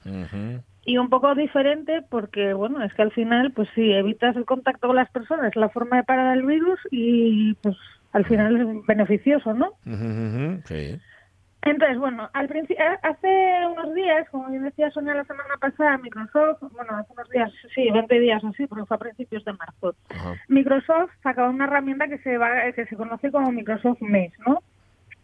Y 0.86 0.98
un 0.98 1.10
poco 1.10 1.36
diferente 1.36 2.03
porque, 2.10 2.53
bueno, 2.53 2.84
es 2.84 2.94
que 2.94 3.01
al 3.01 3.12
final, 3.12 3.51
pues 3.51 3.67
sí, 3.75 3.91
evitas 3.91 4.36
el 4.36 4.46
contacto 4.46 4.88
con 4.88 4.96
las 4.96 5.10
personas, 5.10 5.56
la 5.56 5.70
forma 5.70 5.98
de 5.98 6.03
parar 6.03 6.38
el 6.38 6.46
virus 6.46 6.79
y, 6.91 7.56
pues, 7.56 7.75
al 8.13 8.25
final 8.25 8.58
es 8.58 8.86
beneficioso, 8.88 9.53
¿no? 9.53 9.74
Ujú. 9.86 10.62
Sí. 10.65 11.00
Entonces, 11.69 11.97
bueno, 11.97 12.29
al 12.33 12.47
principio, 12.47 12.83
hace 13.03 13.67
unos 13.71 13.93
días, 13.93 14.29
como 14.29 14.50
bien 14.50 14.63
decía 14.63 14.89
Sonia 14.91 15.13
la 15.13 15.25
semana 15.25 15.55
pasada, 15.59 15.97
Microsoft, 15.97 16.62
bueno, 16.71 16.95
hace 16.95 17.12
unos 17.13 17.29
días, 17.29 17.51
sí, 17.75 17.89
20 17.91 18.19
días 18.19 18.43
o 18.43 18.47
así, 18.47 18.67
porque 18.67 18.86
fue 18.86 18.95
a 18.95 19.00
principios 19.00 19.43
de 19.43 19.53
marzo, 19.53 19.95
Ajá. 20.09 20.36
Microsoft 20.47 21.12
sacaba 21.21 21.50
una 21.50 21.65
herramienta 21.65 22.07
que 22.07 22.19
se 22.19 22.38
va, 22.38 22.71
que 22.71 22.86
se 22.86 22.95
conoce 22.95 23.31
como 23.31 23.51
Microsoft 23.51 24.01
Mesh, 24.01 24.33
¿no? 24.45 24.63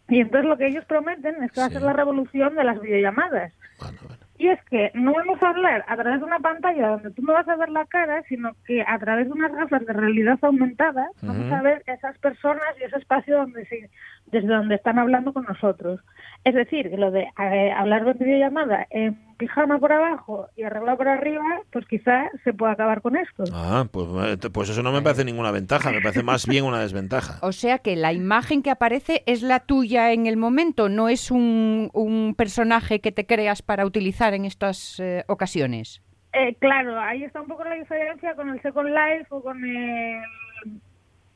Y 0.09 0.19
entonces 0.19 0.49
lo 0.49 0.57
que 0.57 0.67
ellos 0.67 0.85
prometen 0.85 1.41
es 1.43 1.51
que 1.51 1.61
va 1.61 1.67
a 1.67 1.69
ser 1.69 1.81
la 1.81 1.93
revolución 1.93 2.55
de 2.55 2.63
las 2.65 2.79
videollamadas. 2.81 3.53
Bueno, 3.79 3.97
bueno. 4.05 4.23
Y 4.37 4.47
es 4.47 4.61
que 4.65 4.91
no 4.93 5.13
vamos 5.13 5.41
a 5.41 5.49
hablar 5.49 5.85
a 5.87 5.95
través 5.95 6.19
de 6.19 6.25
una 6.25 6.39
pantalla 6.39 6.89
donde 6.89 7.11
tú 7.11 7.21
me 7.21 7.33
vas 7.33 7.47
a 7.47 7.55
ver 7.55 7.69
la 7.69 7.85
cara, 7.85 8.23
sino 8.27 8.51
que 8.65 8.81
a 8.81 8.99
través 8.99 9.27
de 9.27 9.31
unas 9.31 9.53
gafas 9.53 9.85
de 9.85 9.93
realidad 9.93 10.37
aumentada 10.41 11.07
vamos 11.21 11.51
a 11.51 11.61
ver 11.61 11.83
esas 11.85 12.17
personas 12.17 12.65
y 12.79 12.83
ese 12.83 12.97
espacio 12.97 13.37
donde 13.37 13.65
se, 13.67 13.89
desde 14.27 14.47
donde 14.47 14.75
están 14.75 14.97
hablando 14.99 15.31
con 15.33 15.43
nosotros. 15.45 15.99
Es 16.43 16.55
decir, 16.55 16.89
que 16.89 16.97
lo 16.97 17.11
de 17.11 17.27
eh, 17.39 17.71
hablar 17.71 18.03
de 18.03 18.13
videollamada 18.13 18.85
en 18.89 19.17
pijama 19.37 19.79
por 19.79 19.93
abajo 19.93 20.47
y 20.57 20.63
arreglado 20.63 20.97
por 20.97 21.07
arriba, 21.07 21.43
pues 21.71 21.85
quizá 21.87 22.25
se 22.43 22.53
pueda 22.53 22.73
acabar 22.73 23.01
con 23.01 23.15
esto. 23.15 23.43
Ah, 23.53 23.85
pues, 23.91 24.07
eh, 24.43 24.49
pues 24.51 24.69
eso 24.69 24.83
no 24.83 24.91
me 24.91 25.01
parece 25.01 25.23
ninguna 25.23 25.51
ventaja, 25.51 25.91
me 25.91 26.01
parece 26.01 26.23
más 26.23 26.45
bien 26.47 26.65
una 26.65 26.79
desventaja. 26.81 27.39
O 27.47 27.51
sea 27.51 27.79
que 27.79 27.95
la 27.95 28.11
imagen 28.13 28.61
que 28.63 28.71
aparece 28.71 29.23
es 29.25 29.41
la 29.43 29.59
tuya 29.61 30.11
en 30.11 30.25
el 30.27 30.35
momento, 30.37 30.89
no 30.89 31.07
es 31.09 31.31
un, 31.31 31.89
un 31.93 32.35
personaje 32.35 32.99
que 32.99 33.11
te 33.11 33.25
creas 33.25 33.61
para 33.61 33.85
utilizar 33.85 34.33
en 34.33 34.45
estas 34.45 34.99
eh, 34.99 35.23
ocasiones. 35.27 36.01
Eh, 36.33 36.55
claro, 36.55 36.99
ahí 36.99 37.23
está 37.23 37.39
un 37.41 37.47
poco 37.47 37.63
la 37.63 37.75
diferencia 37.75 38.33
con 38.35 38.49
el 38.49 38.61
Second 38.61 38.89
Life 38.89 39.27
o 39.29 39.41
con 39.41 39.63
el, 39.63 40.19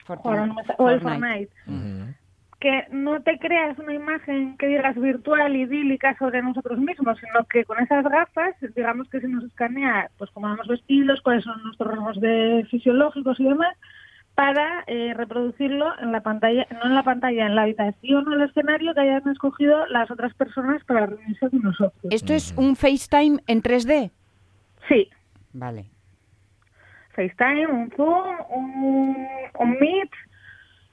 sa- 0.08 0.76
o 0.78 0.90
el 0.90 1.02
Fortnite. 1.02 1.50
Que 2.60 2.86
no 2.92 3.22
te 3.22 3.38
creas 3.38 3.78
una 3.78 3.94
imagen 3.94 4.58
que 4.58 4.68
digas 4.68 4.96
virtual, 4.96 5.56
idílica 5.56 6.18
sobre 6.18 6.42
nosotros 6.42 6.80
mismos, 6.80 7.18
sino 7.20 7.46
que 7.46 7.66
con 7.66 7.80
esas 7.80 8.04
gafas, 8.04 8.56
digamos 8.76 9.10
que 9.10 9.22
se 9.22 9.28
nos 9.28 9.44
escanea 9.44 10.10
pues 10.18 10.32
cómo 10.32 10.48
vamos 10.48 10.68
vestidos, 10.68 11.22
cuáles 11.22 11.44
son 11.44 11.62
nuestros 11.64 11.92
rasgos 11.92 12.20
de 12.20 12.66
fisiológicos 12.70 13.40
y 13.40 13.44
demás, 13.44 13.76
para 14.34 14.84
eh, 14.88 15.14
reproducirlo 15.16 15.92
en 16.00 16.12
la 16.12 16.22
pantalla, 16.22 16.68
no 16.72 16.86
en 16.86 16.96
la 16.96 17.04
pantalla, 17.04 17.46
en 17.46 17.56
la 17.56 17.64
habitación 17.64 18.28
o 18.28 18.34
el 18.34 18.42
escenario 18.44 18.94
que 18.94 19.02
hayan 19.02 19.28
escogido 19.30 19.86
las 19.88 20.10
otras 20.10 20.34
personas 20.34 20.84
para 20.86 21.08
reunirse 21.08 21.50
con 21.50 21.62
nosotros. 21.62 22.12
¿Esto 22.12 22.34
es 22.34 22.54
un 22.56 22.76
FaceTime 22.76 23.40
en 23.48 23.62
3D? 23.62 24.12
Sí, 24.88 25.10
Vale. 25.58 25.86
FaceTime, 27.16 27.68
un 27.68 27.90
Zoom, 27.96 28.36
un, 28.50 29.28
un 29.60 29.72
Meet, 29.80 30.12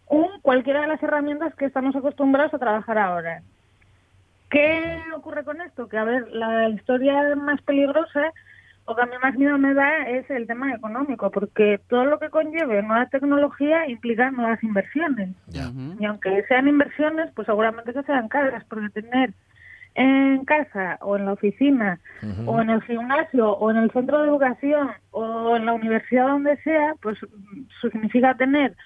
un 0.09 0.29
cualquiera 0.43 0.83
de 0.83 0.89
las 0.89 1.03
herramientas 1.03 1.55
que 1.55 1.67
estamos 1.67 1.95
acostumbrados 1.97 2.55
a 2.55 2.59
trabajar 2.59 2.99
ahora. 2.99 3.43
¿Qué 4.51 5.03
ocurre 5.17 5.45
con 5.45 5.61
esto? 5.61 5.89
Que, 5.89 5.99
a 5.99 6.05
ver, 6.05 6.29
la 6.29 6.69
historia 6.69 7.35
más 7.35 7.61
peligrosa 7.63 8.33
o 8.87 8.95
que 8.95 9.03
a 9.03 9.07
mí 9.07 9.13
más 9.23 9.35
miedo 9.35 9.57
me 9.59 9.73
da 9.73 10.09
es 10.09 10.29
el 10.31 10.47
tema 10.47 10.73
económico, 10.73 11.31
porque 11.31 11.81
todo 11.89 12.05
lo 12.05 12.19
que 12.19 12.29
conlleve 12.29 12.83
nueva 12.83 13.07
tecnología 13.07 13.89
implica 13.89 14.31
nuevas 14.31 14.63
inversiones. 14.63 15.31
Y 15.99 16.05
aunque 16.05 16.45
sean 16.49 16.69
inversiones, 16.69 17.31
pues 17.35 17.47
seguramente 17.47 17.95
que 17.95 18.03
sean 18.03 18.29
caras, 18.29 18.65
porque 18.69 18.91
tener 18.91 19.33
en 19.95 20.45
casa 20.45 20.99
o 21.01 21.17
en 21.17 21.25
la 21.25 21.33
oficina 21.33 22.01
o 22.47 22.61
en 22.61 22.69
el 22.71 22.83
gimnasio 22.83 23.53
o 23.53 23.71
en 23.71 23.77
el 23.77 23.91
centro 23.93 24.21
de 24.21 24.29
educación 24.29 24.91
o 25.13 25.57
en 25.57 25.67
la 25.67 25.73
universidad 25.73 26.27
donde 26.27 26.57
sea, 26.59 26.95
pues 27.01 27.17
mm, 27.23 27.63
significa 27.81 28.35
tener 28.35 28.77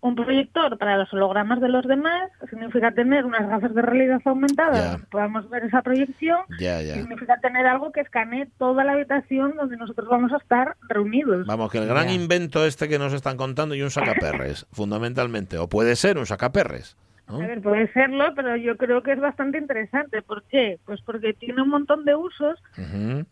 un 0.00 0.14
proyector 0.14 0.78
para 0.78 0.96
los 0.96 1.12
hologramas 1.12 1.60
de 1.60 1.68
los 1.68 1.86
demás, 1.86 2.30
significa 2.48 2.92
tener 2.92 3.24
unas 3.24 3.48
gafas 3.48 3.74
de 3.74 3.82
realidad 3.82 4.20
aumentada 4.24 4.92
donde 4.92 5.06
podamos 5.06 5.48
ver 5.50 5.64
esa 5.64 5.82
proyección, 5.82 6.38
ya. 6.58 6.78
significa 6.80 7.38
tener 7.40 7.66
algo 7.66 7.90
que 7.90 8.00
escanee 8.00 8.48
toda 8.58 8.84
la 8.84 8.92
habitación 8.92 9.56
donde 9.56 9.76
nosotros 9.76 10.08
vamos 10.08 10.32
a 10.32 10.36
estar 10.36 10.76
reunidos. 10.88 11.46
Vamos, 11.46 11.70
que 11.70 11.78
el 11.78 11.88
gran 11.88 12.10
invento 12.10 12.64
este 12.64 12.88
que 12.88 12.98
nos 12.98 13.12
están 13.12 13.36
contando 13.36 13.74
y 13.74 13.82
un 13.82 13.90
sacaperres, 13.90 14.66
fundamentalmente. 14.72 15.58
O 15.58 15.68
puede 15.68 15.96
ser 15.96 16.18
un 16.18 16.26
sacaperres. 16.26 16.96
¿No? 17.28 17.36
A 17.36 17.46
ver, 17.46 17.60
puede 17.60 17.92
serlo, 17.92 18.34
pero 18.34 18.56
yo 18.56 18.76
creo 18.76 19.02
que 19.02 19.12
es 19.12 19.20
bastante 19.20 19.58
interesante. 19.58 20.22
¿Por 20.22 20.42
qué? 20.44 20.78
Pues 20.84 21.00
porque 21.02 21.34
tiene 21.34 21.62
un 21.62 21.68
montón 21.68 22.04
de 22.04 22.14
usos 22.14 22.62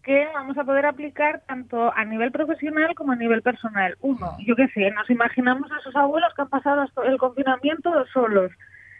que 0.02 0.28
vamos 0.34 0.56
a 0.58 0.64
poder 0.64 0.86
aplicar 0.86 1.42
tanto 1.46 1.92
a 1.94 2.04
nivel 2.04 2.32
profesional 2.32 2.94
como 2.94 3.12
a 3.12 3.16
nivel 3.16 3.42
personal. 3.42 3.96
Uno, 4.00 4.36
yo 4.44 4.56
qué 4.56 4.68
sé, 4.68 4.90
nos 4.90 5.08
imaginamos 5.10 5.70
a 5.72 5.78
esos 5.78 5.96
abuelos 5.96 6.32
que 6.34 6.42
han 6.42 6.48
pasado 6.48 6.86
el 7.04 7.18
confinamiento 7.18 7.90
solos. 8.12 8.52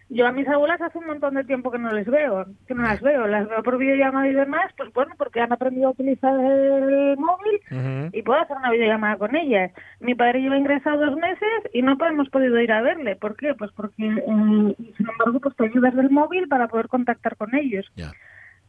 Yo 0.08 0.26
a 0.26 0.32
mis 0.32 0.46
abuelas 0.46 0.80
hace 0.80 0.98
un 0.98 1.06
montón 1.06 1.34
de 1.34 1.44
tiempo 1.44 1.70
que 1.70 1.78
no 1.78 1.92
les 1.92 2.06
veo, 2.06 2.46
que 2.66 2.75
no 2.75 2.82
las 2.82 3.00
veo, 3.00 3.26
las 3.26 3.48
veo 3.48 3.62
por 3.62 3.76
videollamada 3.76 4.28
y 4.28 4.34
demás, 4.34 4.72
pues 4.76 4.92
bueno, 4.92 5.14
porque 5.18 5.40
han 5.40 5.52
aprendido 5.52 5.88
a 5.88 5.90
utilizar 5.90 6.38
el 6.38 7.16
móvil 7.18 8.10
y 8.12 8.22
puedo 8.22 8.40
hacer 8.40 8.56
una 8.56 8.70
videollamada 8.70 9.16
con 9.16 9.34
ellas. 9.34 9.72
Mi 10.00 10.14
padre 10.14 10.42
lleva 10.42 10.58
ingresado 10.58 11.04
dos 11.04 11.16
meses 11.16 11.48
y 11.72 11.82
no 11.82 11.96
hemos 12.06 12.28
podido 12.28 12.60
ir 12.60 12.70
a 12.70 12.82
verle. 12.82 13.16
¿Por 13.16 13.36
qué? 13.36 13.54
Pues 13.54 13.72
porque, 13.72 14.04
eh, 14.06 14.25
sin 14.26 15.08
embargo, 15.08 15.40
pues 15.40 15.56
te 15.56 15.64
ayudas 15.64 15.94
del 15.96 16.10
móvil 16.10 16.46
para 16.48 16.68
poder 16.68 16.88
contactar 16.88 17.36
con 17.36 17.54
ellos 17.54 17.90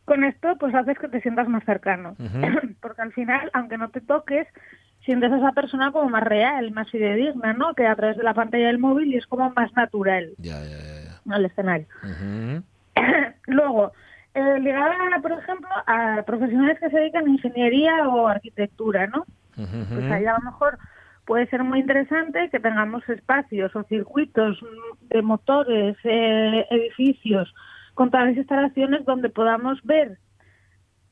con 0.08 0.24
esto 0.24 0.56
pues 0.58 0.74
haces 0.74 0.98
que 0.98 1.10
te 1.10 1.20
sientas 1.20 1.50
más 1.50 1.66
cercano. 1.66 2.16
Porque 2.82 3.02
al 3.02 3.12
final, 3.12 3.52
aunque 3.54 3.78
no 3.78 3.90
te 3.90 4.00
toques, 4.00 4.48
sientes 5.04 5.32
a 5.32 5.38
esa 5.38 5.52
persona 5.52 5.92
como 5.92 6.10
más 6.10 6.24
real, 6.24 6.72
más 6.72 6.90
fidedigna, 6.90 7.52
¿no? 7.54 7.74
Que 7.74 7.86
a 7.86 7.96
través 7.96 8.16
de 8.16 8.24
la 8.24 8.34
pantalla 8.34 8.68
del 8.68 8.80
móvil 8.80 9.14
y 9.14 9.18
es 9.18 9.28
como 9.28 9.50
más 9.52 9.74
natural 9.74 10.32
Ya, 10.38 10.64
ya, 10.64 10.78
ya, 10.78 11.07
el 11.36 11.46
escenario. 11.46 11.88
Luego, 13.48 13.92
eh, 14.34 14.60
ligada, 14.60 15.20
por 15.22 15.32
ejemplo, 15.32 15.70
a 15.88 16.24
profesionales 16.26 16.80
que 16.80 16.90
se 16.90 16.98
dedican 16.98 17.26
a 17.26 17.30
ingeniería 17.30 18.08
o 18.08 18.28
arquitectura, 18.28 19.08
¿no? 19.08 19.26
Pues 19.56 20.12
ahí 20.12 20.26
a 20.26 20.34
lo 20.34 20.52
mejor 20.52 20.78
puede 21.26 21.48
ser 21.48 21.64
muy 21.64 21.80
interesante 21.80 22.50
que 22.50 22.60
tengamos 22.60 23.08
espacios 23.10 23.76
o 23.76 23.84
circuitos 23.84 24.62
mm, 24.62 25.08
de 25.10 25.22
motores, 25.22 25.98
eh, 26.04 26.66
edificios, 26.70 27.54
con 27.96 28.12
todas 28.12 28.28
las 28.28 28.38
instalaciones 28.38 29.06
donde 29.06 29.30
podamos 29.30 29.84
ver. 29.84 30.20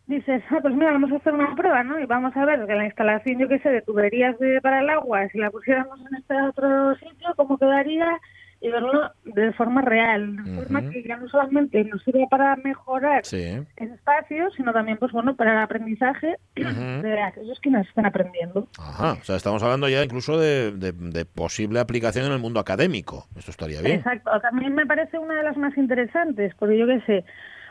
Dices, 0.07 0.43
ah, 0.51 0.60
pues 0.62 0.75
mira, 0.75 0.91
vamos 0.91 1.12
a 1.12 1.15
hacer 1.15 1.34
una 1.34 1.55
prueba, 1.55 1.84
¿no? 1.84 2.00
Y 2.00 2.05
vamos 2.05 2.36
a 2.38 2.45
ver 2.45 2.65
que 2.67 2.75
la 2.75 2.86
instalación, 2.86 3.39
yo 3.39 3.48
qué 3.48 3.57
sé, 3.60 3.69
de 3.69 3.81
tuberías 3.81 4.38
de, 4.38 4.62
para 4.62 4.81
el 4.81 4.89
agua, 4.91 5.27
si 5.29 5.39
la 5.39 5.50
pusiéramos 5.50 6.00
en 6.00 6.17
este 6.17 6.39
otro 6.43 6.95
sitio, 6.95 7.34
cómo 7.36 7.57
quedaría 7.57 8.19
y 8.62 8.70
verlo 8.72 9.12
de 9.26 9.52
forma 9.54 9.82
real, 9.82 10.38
de 10.44 10.56
forma 10.56 10.90
que 10.90 11.04
ya 11.04 11.18
no 11.18 11.28
solamente 11.28 11.84
nos 11.84 12.02
sirve 12.04 12.26
para 12.30 12.56
mejorar 12.56 13.24
Sí. 13.26 13.44
ese 13.76 13.94
espacio, 13.94 14.50
sino 14.52 14.74
también, 14.74 14.98
pues 14.98 15.12
bueno, 15.12 15.36
para 15.36 15.52
el 15.54 15.60
aprendizaje 15.60 16.38
de 16.56 17.22
aquellos 17.22 17.60
que 17.60 17.70
nos 17.70 17.88
están 17.88 18.06
aprendiendo. 18.06 18.68
Ajá. 18.80 19.14
O 19.22 19.24
sea, 19.24 19.36
estamos 19.36 19.62
hablando 19.62 19.88
ya 19.90 20.04
incluso 20.04 20.40
de, 20.40 20.72
de- 20.72 20.94
de 20.94 21.26
posible 21.26 21.80
aplicación 21.80 22.26
en 22.26 22.32
el 22.32 22.40
mundo 22.40 22.60
académico. 22.60 23.28
Esto 23.36 23.52
estaría 23.52 23.82
bien. 23.82 23.98
Exacto, 24.00 24.32
también 24.42 24.74
me 24.74 24.86
parece 24.86 25.20
una 25.20 25.36
de 25.36 25.44
las 25.44 25.58
más 25.58 25.78
interesantes, 25.78 26.54
porque 26.58 26.78
yo 26.78 26.88
qué 26.88 27.02
sé, 27.02 27.26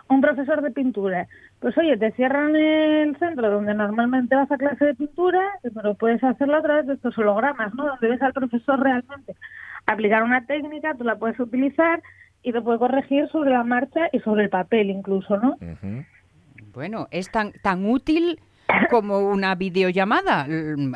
un 0.09 0.21
profesor 0.21 0.61
de 0.63 0.71
pintura, 0.71 1.27
pues 1.61 1.77
oye, 1.79 1.97
te 1.97 2.13
cierran 2.13 2.55
el 2.55 3.17
centro 3.17 3.51
donde 3.51 3.73
normalmente 3.75 4.37
vas 4.37 4.53
a 4.53 4.59
clase 4.59 4.85
de 4.85 4.95
pintura, 4.95 5.41
pero 5.75 5.95
puedes 5.95 6.23
hacerlo 6.23 6.57
a 6.59 6.63
través 6.63 6.87
de 6.87 6.93
estos 6.95 7.17
hologramas, 7.17 7.75
¿no? 7.75 7.87
Donde 7.87 8.09
ves 8.09 8.21
al 8.23 8.35
profesor 8.35 8.79
realmente 8.81 9.35
aplicar 9.87 10.23
una 10.23 10.47
técnica, 10.47 10.95
tú 10.97 11.05
la 11.05 11.17
puedes 11.17 11.39
utilizar 11.41 12.03
y 12.43 12.53
te 12.53 12.61
puede 12.61 12.79
corregir 12.79 13.29
sobre 13.31 13.51
la 13.51 13.65
marcha 13.65 14.09
y 14.13 14.21
sobre 14.21 14.45
el 14.45 14.51
papel 14.51 14.91
incluso, 14.91 15.37
¿no? 15.39 15.57
Bueno, 16.73 17.07
es 17.11 17.31
tan, 17.31 17.53
tan 17.63 17.87
útil 17.89 18.41
como 18.91 19.19
una 19.21 19.55
videollamada, 19.55 20.47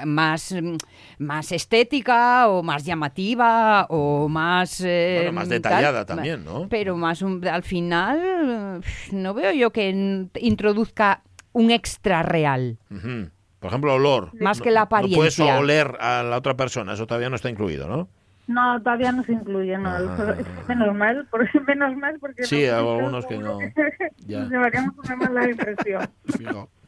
más, 0.05 0.53
mm, 0.53 0.77
más 1.19 1.53
estética 1.53 2.49
o 2.49 2.63
más 2.63 2.85
llamativa 2.85 3.87
o 3.89 4.29
más... 4.29 4.81
eh, 4.85 5.17
Bueno, 5.19 5.33
más 5.33 5.49
tal, 5.49 5.57
detallada 5.59 6.05
también, 6.05 6.45
¿no? 6.45 6.67
Pero 6.69 6.97
más 6.97 7.23
un- 7.23 7.47
al 7.47 7.63
final 7.63 8.81
no 9.13 9.35
veo 9.35 9.53
yo 9.53 9.71
que 9.71 10.27
introduzca 10.41 11.23
un 11.53 11.71
extra 11.71 12.23
real. 12.23 12.79
Por 13.61 13.69
ejemplo, 13.69 13.95
olor. 13.95 14.31
Más 14.41 14.59
No- 14.59 14.65
que 14.65 14.71
la 14.71 14.81
No 14.83 14.89
puedes 14.89 15.39
apariencia. 15.39 15.59
oler 15.59 15.97
a 16.01 16.23
la 16.23 16.37
otra 16.37 16.57
persona, 16.57 16.95
eso 16.95 17.07
todavía 17.07 17.29
no 17.31 17.37
está 17.37 17.51
incluido, 17.51 17.87
¿no? 17.89 18.09
No, 18.49 18.83
todavía 18.83 19.13
no 19.13 19.23
se 19.25 19.33
incluye, 19.33 19.79
no. 19.79 19.91
Ah. 19.91 20.35
Menos 20.67 20.95
mal, 20.97 21.27
porque, 21.31 21.61
menos 21.67 21.95
mal 21.97 22.17
porque... 22.19 22.43
Sí, 22.45 22.67
no- 22.67 22.75
hay 22.75 22.79
algunos 22.99 23.27
que 23.27 23.39
no. 23.39 23.59
Ya. 24.27 24.41
Nos 24.41 24.51
llevaríamos 24.51 24.99
una 24.99 25.17
mala 25.17 25.49
impresión. 25.49 26.03
Fijo. 26.37 26.69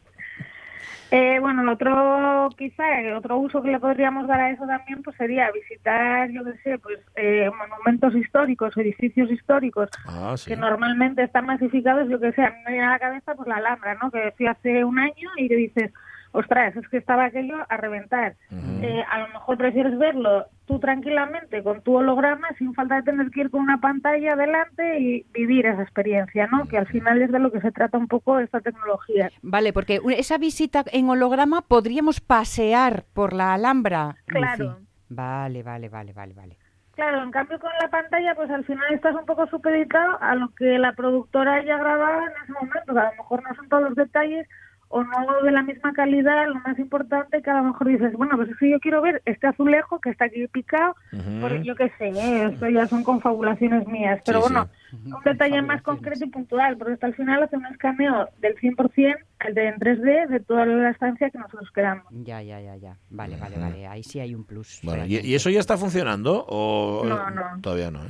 Eh, 1.13 1.39
bueno, 1.41 1.69
otro 1.73 2.51
quizá, 2.57 3.01
eh, 3.01 3.13
otro 3.15 3.37
uso 3.39 3.61
que 3.63 3.73
le 3.73 3.81
podríamos 3.81 4.29
dar 4.29 4.41
a 4.43 4.51
eso 4.53 4.65
también 4.65 5.03
pues 5.03 5.17
sería 5.17 5.51
visitar, 5.51 6.31
yo 6.31 6.45
qué 6.45 6.53
sé, 6.63 6.79
pues 6.79 7.01
eh, 7.17 7.51
monumentos 7.51 8.15
históricos, 8.15 8.77
edificios 8.77 9.29
históricos 9.29 9.89
Ah, 10.07 10.35
sí. 10.37 10.51
que 10.51 10.57
normalmente 10.57 11.25
están 11.25 11.47
masificados, 11.47 12.09
yo 12.09 12.21
que 12.21 12.31
sé, 12.31 12.43
a 12.45 12.51
mí 12.51 12.57
me 12.65 12.71
viene 12.75 12.87
a 12.87 12.91
la 12.91 12.99
cabeza 13.01 13.35
pues 13.35 13.49
la 13.49 13.57
Alhambra, 13.57 13.97
¿no? 14.01 14.09
Que 14.13 14.33
fui 14.37 14.47
hace 14.47 14.85
un 14.85 15.01
año 15.01 15.31
y 15.37 15.49
que 15.49 15.57
dices, 15.57 15.93
ostras, 16.33 16.77
es 16.77 16.89
que 16.89 16.99
estaba 16.99 17.25
aquello 17.25 17.57
a 17.69 17.77
reventar. 17.77 18.37
Eh, 18.83 19.05
a 19.11 19.19
lo 19.21 19.29
mejor 19.29 19.59
prefieres 19.59 19.99
verlo 19.99 20.47
tú 20.67 20.79
tranquilamente 20.79 21.63
con 21.63 21.83
tu 21.83 21.97
holograma 21.97 22.49
sin 22.59 22.75
falta 22.75 22.97
de 22.97 23.03
tener 23.03 23.31
que 23.31 23.43
ir 23.43 23.51
con 23.51 23.63
una 23.63 23.81
pantalla 23.81 24.37
delante 24.37 25.01
y 25.01 25.27
vivir 25.33 25.67
esa 25.67 25.83
experiencia, 25.83 26.47
¿no? 26.47 26.67
Que 26.67 26.79
al 26.79 26.87
final 26.87 27.21
es 27.21 27.33
de 27.33 27.41
lo 27.41 27.51
que 27.51 27.61
se 27.61 27.73
trata 27.73 27.99
un 27.99 28.07
poco 28.07 28.39
esta 28.39 28.61
tecnología. 28.61 29.31
Vale, 29.43 29.73
porque 29.73 30.01
esa 30.17 30.39
visita 30.39 30.85
en 30.93 31.09
holograma 31.09 31.63
podríamos 31.63 32.21
pasear 32.21 33.05
por 33.13 33.33
la 33.33 33.55
Alhambra. 33.55 34.17
Lucy. 34.27 34.41
Claro. 34.41 34.79
Vale, 35.09 35.63
vale, 35.63 35.89
vale, 35.89 36.13
vale, 36.13 36.35
vale. 36.35 36.57
Claro, 36.95 37.23
en 37.23 37.31
cambio 37.31 37.59
con 37.59 37.71
la 37.81 37.89
pantalla, 37.89 38.35
pues 38.35 38.51
al 38.51 38.65
final 38.65 38.93
estás 38.93 39.15
un 39.15 39.25
poco 39.25 39.47
supeditado 39.47 40.19
a 40.21 40.35
lo 40.35 40.51
que 40.55 40.79
la 40.79 40.93
productora 40.93 41.55
haya 41.55 41.79
grabado 41.79 42.27
en 42.27 42.33
ese 42.43 42.53
momento, 42.53 42.99
a 42.99 43.05
lo 43.05 43.17
mejor 43.17 43.43
no 43.43 43.55
son 43.55 43.69
todos 43.69 43.83
los 43.85 43.95
detalles 43.95 44.47
o 44.93 45.05
no 45.05 45.43
de 45.45 45.53
la 45.53 45.63
misma 45.63 45.93
calidad, 45.93 46.49
lo 46.49 46.57
más 46.57 46.77
importante 46.79 47.41
que 47.43 47.49
a 47.51 47.55
lo 47.59 47.63
mejor 47.63 47.87
dices, 47.87 48.13
bueno, 48.15 48.37
pues 48.37 48.49
si 48.59 48.71
yo 48.71 48.81
quiero 48.81 49.01
ver 49.01 49.23
este 49.25 49.47
azulejo 49.47 50.01
que 50.01 50.11
está 50.11 50.25
aquí 50.25 50.49
picado, 50.49 50.97
por, 51.41 51.63
yo 51.63 51.77
qué 51.77 51.93
sé, 51.97 52.09
¿eh? 52.09 52.51
esto 52.53 52.69
ya 52.69 52.89
son 52.89 53.05
confabulaciones 53.05 53.87
mías, 53.87 54.21
pero 54.27 54.43
Sí, 54.43 54.53
bueno, 54.53 54.69
un 55.17 55.23
detalle 55.25 55.63
más 55.63 55.81
concreto 55.83 56.25
y 56.25 56.29
puntual, 56.29 56.77
porque 56.77 56.95
hasta 56.95 57.07
el 57.07 57.15
final 57.15 57.41
hace 57.45 57.57
un 57.57 57.67
escaneo 57.67 58.29
del 58.41 58.57
100%, 58.57 59.17
el 59.47 59.55
de 59.55 59.69
en 59.69 59.75
3D, 59.77 60.27
de 60.29 60.41
toda 60.41 60.67
la 60.67 60.91
estancia 60.91 61.31
que 61.31 61.39
nosotros 61.39 61.71
queramos. 61.73 62.05
Ya, 62.11 62.43
ya, 62.43 62.61
ya, 62.61 62.75
ya. 62.75 62.97
Vale, 63.11 63.37
vale, 63.37 63.59
vale. 63.59 63.87
Ahí 63.87 64.03
sí 64.03 64.19
hay 64.19 64.35
un 64.35 64.45
plus. 64.45 64.81
Bueno, 64.83 65.05
¿y, 65.05 65.09
realmente. 65.11 65.29
y 65.29 65.35
eso 65.37 65.51
ya 65.51 65.61
está 65.61 65.77
funcionando 65.79 66.45
o 66.49 67.05
No, 67.07 67.31
no. 67.31 67.43
todavía 67.63 67.93
no? 67.93 68.05
¿eh? 68.05 68.09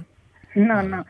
No, 0.54 0.82
no. 0.82 1.04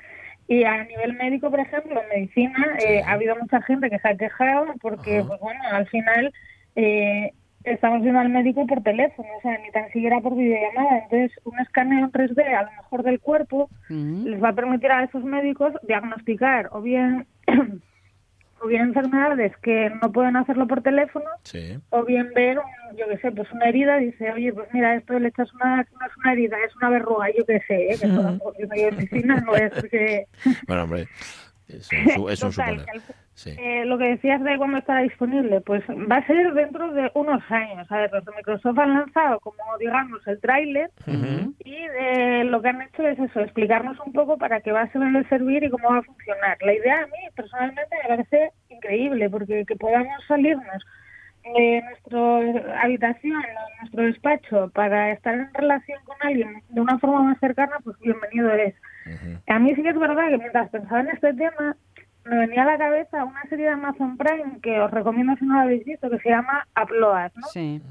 Y 0.50 0.64
a 0.64 0.82
nivel 0.82 1.14
médico, 1.14 1.48
por 1.48 1.60
ejemplo, 1.60 2.02
en 2.02 2.08
medicina, 2.08 2.76
eh, 2.80 3.04
ha 3.06 3.12
habido 3.12 3.36
mucha 3.36 3.62
gente 3.62 3.88
que 3.88 4.00
se 4.00 4.08
ha 4.08 4.16
quejado 4.16 4.66
porque, 4.82 5.18
Ajá. 5.18 5.28
pues 5.28 5.40
bueno, 5.40 5.60
al 5.70 5.86
final 5.86 6.34
eh, 6.74 7.32
estamos 7.62 8.02
viendo 8.02 8.18
al 8.18 8.30
médico 8.30 8.66
por 8.66 8.82
teléfono, 8.82 9.28
o 9.38 9.40
sea, 9.42 9.56
ni 9.58 9.70
tan 9.70 9.92
siquiera 9.92 10.18
por 10.20 10.34
videollamada. 10.34 11.04
Entonces, 11.04 11.30
un 11.44 11.56
escaneo 11.60 12.04
en 12.04 12.10
3D, 12.10 12.52
a 12.52 12.64
lo 12.64 12.70
mejor 12.72 13.04
del 13.04 13.20
cuerpo, 13.20 13.70
les 13.88 14.42
va 14.42 14.48
a 14.48 14.54
permitir 14.54 14.90
a 14.90 15.04
esos 15.04 15.22
médicos 15.22 15.72
diagnosticar 15.86 16.68
o 16.72 16.82
bien, 16.82 17.28
o 18.62 18.66
bien 18.66 18.82
enfermedades 18.82 19.56
que 19.62 19.90
no 20.02 20.12
pueden 20.12 20.36
hacerlo 20.36 20.66
por 20.66 20.82
teléfono 20.82 21.24
Sí. 21.44 21.78
o 21.90 22.04
bien 22.04 22.30
ver, 22.34 22.58
un- 22.58 22.96
yo 22.96 23.06
qué 23.08 23.18
sé, 23.18 23.32
pues 23.32 23.50
una 23.52 23.66
herida, 23.66 23.96
dice, 23.98 24.30
oye, 24.32 24.52
pues 24.52 24.68
mira, 24.72 24.94
esto 24.96 25.18
le 25.18 25.28
echas 25.28 25.52
una, 25.54 25.76
no 25.76 25.82
es 26.06 26.16
una 26.18 26.32
herida, 26.32 26.56
es 26.66 26.74
una 26.76 26.90
verruga, 26.90 27.26
yo 27.36 27.44
qué 27.46 27.60
sé, 27.66 27.92
¿eh? 27.92 27.98
que 27.98 28.06
tampoco 28.40 28.52
yo 28.58 28.66
no 28.66 28.96
medicina, 28.96 29.40
no 29.46 29.56
es 29.56 29.72
que... 29.90 30.26
Bueno, 30.66 30.84
hombre, 30.84 31.06
es 31.76 31.92
un, 32.18 32.30
es 32.30 32.42
un 32.42 32.50
Total, 32.50 32.78
suponer. 32.80 32.84
que 32.84 32.90
al- 32.90 33.02
Sí. 33.32 33.56
eh, 33.58 33.86
lo 33.86 33.96
que 33.96 34.04
decías 34.04 34.42
de 34.42 34.58
cuándo 34.58 34.76
estará 34.76 35.00
disponible, 35.00 35.62
pues 35.62 35.82
va 35.88 36.16
a 36.16 36.26
ser 36.26 36.52
dentro 36.52 36.92
de 36.92 37.10
unos 37.14 37.42
años. 37.50 37.90
A 37.90 37.96
ver, 37.96 38.12
los 38.12 38.22
de 38.24 38.32
Microsoft 38.36 38.78
han 38.78 38.92
lanzado 38.92 39.40
como, 39.40 39.62
digamos, 39.78 40.20
el 40.26 40.38
tráiler 40.40 40.90
y 41.64 41.74
eh, 41.74 42.44
lo 42.44 42.60
que 42.60 42.68
han 42.68 42.82
hecho 42.82 43.06
es 43.06 43.18
eso, 43.18 43.40
explicarnos 43.40 43.98
un 44.04 44.12
poco 44.12 44.36
para 44.36 44.60
qué 44.60 44.72
va 44.72 44.82
a 44.82 44.92
ser 44.92 45.00
servir 45.30 45.64
y 45.64 45.70
cómo 45.70 45.88
va 45.90 45.98
a 45.98 46.02
funcionar. 46.02 46.58
La 46.60 46.74
idea 46.74 46.98
a 47.02 47.06
mí, 47.06 47.12
personalmente, 47.34 47.96
me 48.02 48.08
parece 48.08 48.50
increíble, 48.68 49.30
porque 49.30 49.64
que 49.64 49.76
podamos 49.76 50.22
salirnos 50.28 50.84
de 51.42 51.82
nuestra 51.82 52.82
habitación 52.82 53.40
de 53.40 53.48
nuestro 53.80 54.02
despacho 54.02 54.70
para 54.74 55.12
estar 55.12 55.32
en 55.34 55.54
relación 55.54 55.98
con 56.04 56.16
alguien 56.20 56.62
de 56.68 56.80
una 56.82 56.98
forma 56.98 57.22
más 57.22 57.38
cercana, 57.38 57.76
pues 57.82 57.96
bienvenido 58.00 58.50
A 59.48 59.58
mí 59.58 59.74
sí 59.74 59.82
que 59.82 59.90
es 59.90 59.98
verdad 59.98 60.28
que 60.28 60.38
mientras 60.38 60.70
pensaba 60.70 61.00
en 61.00 61.08
este 61.08 61.34
tema, 61.34 61.76
me 62.24 62.38
venía 62.38 62.62
a 62.62 62.66
la 62.66 62.78
cabeza 62.78 63.24
una 63.24 63.42
serie 63.48 63.66
de 63.66 63.72
Amazon 63.72 64.16
Prime 64.16 64.60
que 64.62 64.78
os 64.80 64.90
recomiendo 64.90 65.34
si 65.36 65.46
no 65.46 65.54
la 65.54 65.62
habéis 65.62 65.84
visto, 65.84 66.10
que 66.10 66.18
se 66.18 66.28
llama 66.28 66.66
Upload, 66.80 67.30
¿no? 67.34 67.46
Sí. 67.48 67.82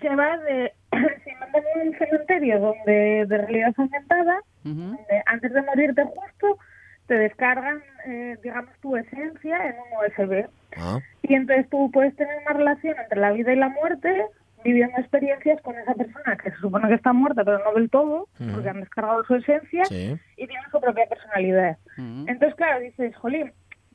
Que 0.00 0.16
va 0.16 0.38
de, 0.38 0.72
se 0.90 1.30
inventan 1.30 1.62
un 1.84 1.98
cementerio 1.98 2.60
donde 2.60 3.26
de 3.26 3.38
realidad 3.38 3.74
aumentada, 3.76 4.40
donde 4.62 5.22
antes 5.26 5.52
de 5.52 5.62
morirte 5.62 6.02
justo, 6.04 6.58
te 7.06 7.14
descargan, 7.14 7.82
eh, 8.06 8.38
digamos, 8.42 8.70
tu 8.80 8.96
esencia 8.96 9.66
en 9.66 9.74
un 9.74 10.06
USB. 10.06 10.48
Ah, 10.78 10.98
Y 11.22 11.34
entonces 11.34 11.68
tú 11.68 11.90
puedes 11.92 12.16
tener 12.16 12.34
una 12.46 12.56
relación 12.56 12.96
entre 12.98 13.20
la 13.20 13.32
vida 13.32 13.52
y 13.52 13.56
la 13.56 13.68
muerte, 13.68 14.24
viviendo 14.64 14.96
experiencias 14.98 15.60
con 15.62 15.76
esa 15.78 15.94
persona 15.94 16.36
que 16.42 16.50
se 16.50 16.56
supone 16.58 16.88
que 16.88 16.94
está 16.94 17.12
muerta, 17.12 17.44
pero 17.44 17.58
no 17.64 17.72
del 17.74 17.90
todo, 17.90 18.28
porque 18.52 18.68
han 18.70 18.80
descargado 18.80 19.22
su 19.24 19.34
esencia 19.36 19.84
sí. 19.84 20.16
y 20.36 20.46
tiene 20.46 20.62
su 20.72 20.80
propia 20.80 21.06
personalidad. 21.06 21.76
Entonces, 21.98 22.54
claro, 22.56 22.80
dices, 22.80 23.14
jolín, 23.16 23.52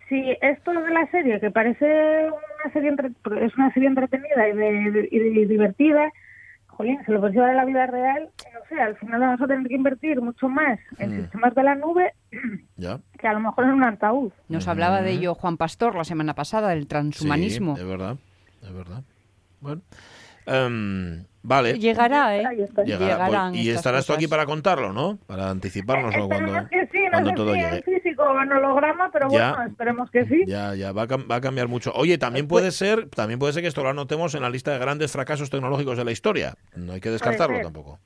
si 0.07 0.35
esto 0.41 0.71
de 0.71 0.89
la 0.91 1.05
serie, 1.11 1.39
que 1.39 1.51
parece 1.51 1.85
una 2.29 2.73
serie 2.73 2.89
entre- 2.89 3.11
es 3.45 3.55
una 3.57 3.73
serie 3.73 3.89
entretenida 3.89 4.47
y, 4.47 4.53
de- 4.55 5.07
y 5.11 5.19
de- 5.19 5.45
divertida, 5.47 6.11
jolín, 6.67 6.97
se 7.05 7.11
lo 7.11 7.19
puedes 7.19 7.35
llevar 7.35 7.49
a 7.51 7.53
la 7.55 7.65
vida 7.65 7.85
real, 7.87 8.29
no 8.53 8.59
sé, 8.69 8.81
al 8.81 8.95
final 8.97 9.19
vamos 9.19 9.41
a 9.41 9.47
tener 9.47 9.67
que 9.67 9.75
invertir 9.75 10.21
mucho 10.21 10.47
más 10.47 10.79
en 10.97 11.11
Mm. 11.11 11.21
sistemas 11.21 11.53
de 11.53 11.63
la 11.63 11.75
nube 11.75 12.13
Ya. 12.77 12.99
que 13.19 13.27
a 13.27 13.33
lo 13.33 13.39
mejor 13.41 13.65
en 13.65 13.71
un 13.71 13.83
ataúd. 13.83 14.31
Nos 14.47 14.67
hablaba 14.67 15.01
de 15.01 15.11
ello 15.11 15.35
Juan 15.35 15.57
Pastor 15.57 15.95
la 15.95 16.05
semana 16.05 16.33
pasada, 16.35 16.69
del 16.69 16.87
transhumanismo. 16.87 17.75
Sí, 17.75 17.81
es 17.81 17.87
verdad. 17.87 18.15
Es 18.63 18.73
verdad. 18.73 19.03
Bueno. 19.61 19.81
Em, 20.51 21.25
vale. 21.43 21.77
Llegará, 21.79 22.35
¿eh? 22.37 22.43
Llegará. 22.57 22.83
Llegarán 22.85 23.51
Pues, 23.53 23.63
y 23.63 23.69
estarás 23.69 24.05
tú 24.05 24.13
aquí 24.13 24.27
para 24.27 24.45
contarlo, 24.45 24.91
¿no? 24.93 25.17
Para 25.27 25.49
anticiparnos 25.49 26.15
o 26.15 26.27
cuando, 26.27 26.55
Esperemos 26.57 26.69
que 26.69 26.87
sí, 26.91 27.03
no 27.05 27.11
cuando 27.11 27.29
sé 27.29 27.35
todo 27.35 27.53
si 27.53 27.59
llegue. 27.59 27.75
en 27.77 27.83
físico 27.83 28.23
o 28.23 28.41
en 28.41 28.51
holograma, 28.51 29.09
pero 29.11 29.27
Ya. 29.31 29.51
bueno, 29.55 29.69
esperemos 29.71 30.11
que 30.11 30.25
sí. 30.25 30.43
Ya, 30.47 30.75
ya, 30.75 30.91
va 30.91 31.03
a, 31.03 31.07
cam- 31.07 31.29
va 31.29 31.35
a 31.35 31.41
cambiar 31.41 31.67
mucho. 31.67 31.91
Oye, 31.95 32.17
también 32.17 32.47
puede 32.47 32.71
ser, 32.71 33.09
también 33.09 33.39
puede 33.39 33.53
ser 33.53 33.61
que 33.61 33.67
esto 33.67 33.83
lo 33.83 33.89
anotemos 33.89 34.33
en 34.35 34.41
la 34.41 34.49
lista 34.49 34.71
de 34.71 34.79
grandes 34.79 35.11
fracasos 35.11 35.49
tecnológicos 35.49 35.97
de 35.97 36.05
la 36.05 36.11
historia. 36.11 36.55
No 36.75 36.93
hay 36.93 36.99
que 37.01 37.09
descartarlo 37.11 37.59
tampoco. 37.61 37.99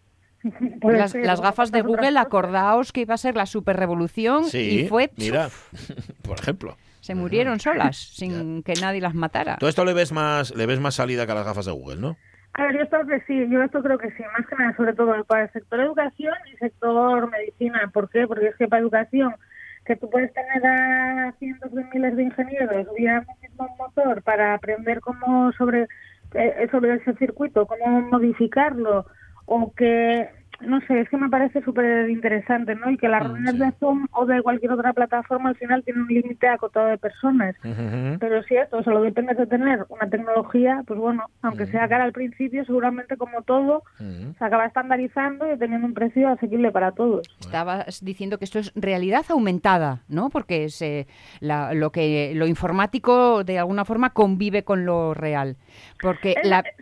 Las, 0.84 1.15
las 1.15 1.39
gafas 1.39 1.71
de 1.71 1.82
Google, 1.82 2.17
acordaos 2.19 2.91
que 2.91 2.99
iba 3.01 3.13
a 3.13 3.17
ser 3.17 3.38
la 3.38 3.45
superrevolución 3.45 4.43
Sí, 4.43 4.82
y 4.82 4.88
fue... 4.89 5.10
mira, 5.15 5.49
por 6.21 6.38
ejemplo. 6.38 6.75
Se 6.99 7.15
murieron 7.15 7.62
solas, 7.62 7.95
sin 8.13 8.62
que 8.63 8.73
nadie 8.82 8.99
las 8.99 9.13
matara. 9.15 9.56
Todo 9.58 9.69
esto 9.69 9.86
le 9.86 9.93
ves 9.93 10.12
más, 10.12 10.53
le 10.53 10.65
ves 10.65 10.82
más 10.82 10.95
salida 10.95 11.25
que 11.25 11.32
a 11.32 11.36
las 11.36 11.45
gafas 11.45 11.65
de 11.65 11.71
Google, 11.71 12.01
¿no? 12.01 12.17
A 12.53 12.63
ver, 12.63 12.75
yo 12.75 12.83
esto 12.83 13.07
que 13.07 13.19
sí, 13.21 13.49
yo 13.49 13.63
esto 13.63 13.81
creo 13.81 13.97
que 13.97 14.11
sí, 14.11 14.23
más 14.37 14.45
que 14.47 14.55
nada, 14.55 14.75
sobre 14.75 14.93
todo 14.93 15.23
para 15.25 15.45
el 15.45 15.51
sector 15.51 15.79
educación 15.79 16.35
y 16.53 16.57
sector 16.57 17.29
medicina. 17.31 17.89
¿Por 17.91 18.09
qué? 18.09 18.27
Porque 18.27 18.47
es 18.47 18.55
que 18.55 18.67
para 18.67 18.81
educación, 18.81 19.33
que 19.85 19.95
tú 19.95 20.09
puedes 20.09 20.31
tener 20.33 20.65
a 20.65 21.33
cientos 21.39 21.73
de 21.73 21.83
miles 21.85 22.15
de 22.15 22.23
ingenieros 22.23 22.87
viendo 22.95 23.25
un 23.27 23.41
mismo 23.41 23.75
motor 23.77 24.21
para 24.21 24.53
aprender 24.53 25.01
cómo 25.01 25.51
sobre, 25.53 25.87
eh, 26.35 26.67
sobre 26.71 26.95
ese 26.95 27.13
circuito, 27.15 27.65
cómo 27.65 28.01
modificarlo, 28.01 29.05
o 29.45 29.73
que, 29.73 30.29
no 30.67 30.82
sé, 30.82 31.02
es 31.02 31.10
que 31.10 31.17
me 31.17 31.30
parece 31.30 31.62
súper 31.63 32.10
interesante, 32.10 32.76
¿no? 32.76 32.89
Y 32.91 32.97
que 32.97 33.08
las 33.08 33.21
Mm, 33.21 33.26
reuniones 33.26 33.54
sí. 33.56 33.60
de 33.60 33.71
Zoom 33.80 34.08
o 34.12 34.26
de 34.26 34.41
cualquier 34.41 34.71
otra 34.71 34.93
plataforma 34.93 35.49
al 35.49 35.56
final 35.58 35.84
tienen 35.84 36.04
un 36.04 36.08
límite 36.08 36.47
acotado 36.47 36.88
de 36.88 36.97
personas. 36.97 37.56
Pero 38.19 38.43
si 38.43 38.56
esto 38.56 38.84
solo 38.84 39.02
depende 39.02 39.34
de 39.36 39.45
tener 39.47 39.86
una 39.89 40.10
tecnología, 40.10 40.84
pues 40.88 40.99
bueno, 40.99 41.26
aunque 41.41 41.67
sea 41.67 41.88
cara 41.88 42.04
al 42.04 42.12
principio, 42.13 42.65
seguramente 42.65 43.17
como 43.17 43.41
todo, 43.43 43.84
Ujú. 43.99 44.34
se 44.38 44.45
acaba 44.45 44.65
estandarizando 44.65 45.52
y 45.54 45.58
teniendo 45.58 45.88
un 45.88 45.93
precio 45.93 46.30
asequible 46.30 46.71
para 46.71 46.91
todos. 46.91 47.21
Estabas 47.39 48.02
diciendo 48.04 48.38
que 48.38 48.45
esto 48.45 48.60
es 48.60 48.71
realidad 48.76 49.26
aumentada, 49.30 50.04
¿no? 50.08 50.30
Porque 50.30 50.65
es, 50.65 50.82
eh, 50.82 51.08
la- 51.39 51.73
lo 51.73 51.91
que 51.91 52.34
lo 52.36 52.47
informático 52.47 53.43
de 53.43 53.60
alguna 53.60 53.86
forma 53.86 54.12
convive 54.12 54.63
con 54.63 54.86
lo 54.86 55.13
real. 55.13 55.58
Porque 56.02 56.36
Es- 56.41 56.47
la 56.49 56.60
es- 56.60 56.76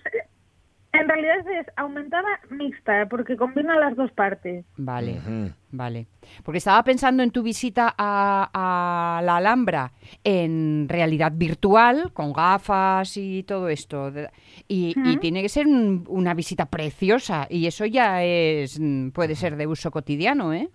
En 0.94 1.08
realidad 1.08 1.38
es 1.60 1.68
aumentada 1.78 2.28
mixta, 2.50 3.06
porque 3.10 3.38
combina 3.38 3.80
las 3.80 3.96
dos 3.96 4.12
partes. 4.12 4.66
vale, 4.76 5.22
vale. 5.72 6.08
Porque 6.44 6.58
estaba 6.58 6.84
pensando 6.84 7.24
en 7.24 7.32
tu 7.32 7.42
visita 7.44 7.96
a, 7.98 8.50
a 8.54 9.22
la 9.22 9.38
Alhambra 9.38 9.92
en 10.26 10.88
realidad 10.90 11.32
virtual, 11.34 12.12
con 12.12 12.34
gafas 12.34 13.16
y 13.16 13.44
todo 13.44 13.70
esto. 13.70 14.12
Y, 14.68 14.94
y 15.06 15.18
tiene 15.18 15.42
que 15.42 15.48
ser 15.50 15.66
un- 15.66 16.04
una 16.10 16.34
visita 16.34 16.66
preciosa. 16.66 17.48
Y 17.50 17.68
eso 17.68 17.86
ya 17.86 18.22
es 18.24 18.78
mm, 18.78 19.12
puede 19.12 19.36
ser 19.36 19.56
de 19.56 19.68
uso 19.68 19.92
cotidiano, 19.92 20.54
¿eh? 20.54 20.68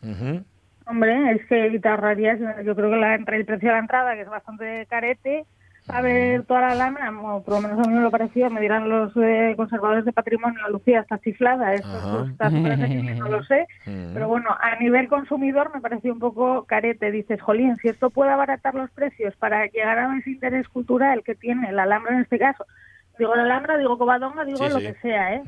Hombre, 0.88 1.32
es 1.32 1.44
que 1.46 1.78
te 1.78 1.88
ahorrarías, 1.88 2.38
yo 2.64 2.74
creo 2.76 2.90
que 2.90 2.96
la, 2.96 3.16
el 3.16 3.24
precio 3.24 3.68
de 3.68 3.74
la 3.74 3.80
entrada, 3.80 4.14
que 4.14 4.22
es 4.22 4.28
bastante 4.28 4.86
carete, 4.88 5.44
a 5.88 6.00
ver 6.00 6.44
toda 6.44 6.74
la 6.74 7.12
o 7.22 7.42
por 7.42 7.54
lo 7.54 7.60
menos 7.60 7.78
a 7.78 7.88
mí 7.88 7.94
me 7.94 8.00
lo 8.00 8.10
pareció, 8.10 8.50
me 8.50 8.60
dirán 8.60 8.88
los 8.88 9.12
eh, 9.16 9.54
conservadores 9.56 10.04
de 10.04 10.12
patrimonio, 10.12 10.68
Lucía 10.68 11.00
está 11.00 11.18
chiflada, 11.18 11.74
esto 11.74 11.88
pues, 12.18 12.30
está 12.30 12.50
no 12.50 13.28
lo 13.28 13.44
sé, 13.44 13.66
pero 13.84 14.28
bueno, 14.28 14.48
a 14.58 14.76
nivel 14.76 15.08
consumidor 15.08 15.70
me 15.74 15.80
pareció 15.80 16.12
un 16.12 16.18
poco 16.18 16.64
carete, 16.64 17.10
dices, 17.10 17.40
jolín, 17.40 17.76
si 17.76 17.88
esto 17.88 18.10
puede 18.10 18.32
abaratar 18.32 18.74
los 18.74 18.90
precios 18.90 19.34
para 19.36 19.66
llegar 19.66 19.98
a 19.98 20.18
ese 20.18 20.30
interés 20.30 20.68
cultural 20.68 21.22
que 21.22 21.34
tiene 21.34 21.70
la 21.72 21.84
Alhambra 21.84 22.14
en 22.14 22.22
este 22.22 22.38
caso, 22.38 22.66
digo 23.18 23.34
la 23.34 23.42
Alhambra, 23.42 23.78
digo 23.78 23.96
Covadonga, 23.96 24.44
digo 24.44 24.58
Sí, 24.58 24.72
lo 24.72 24.80
sí. 24.80 24.86
que 24.86 24.94
sea, 24.94 25.34
¿eh? 25.34 25.42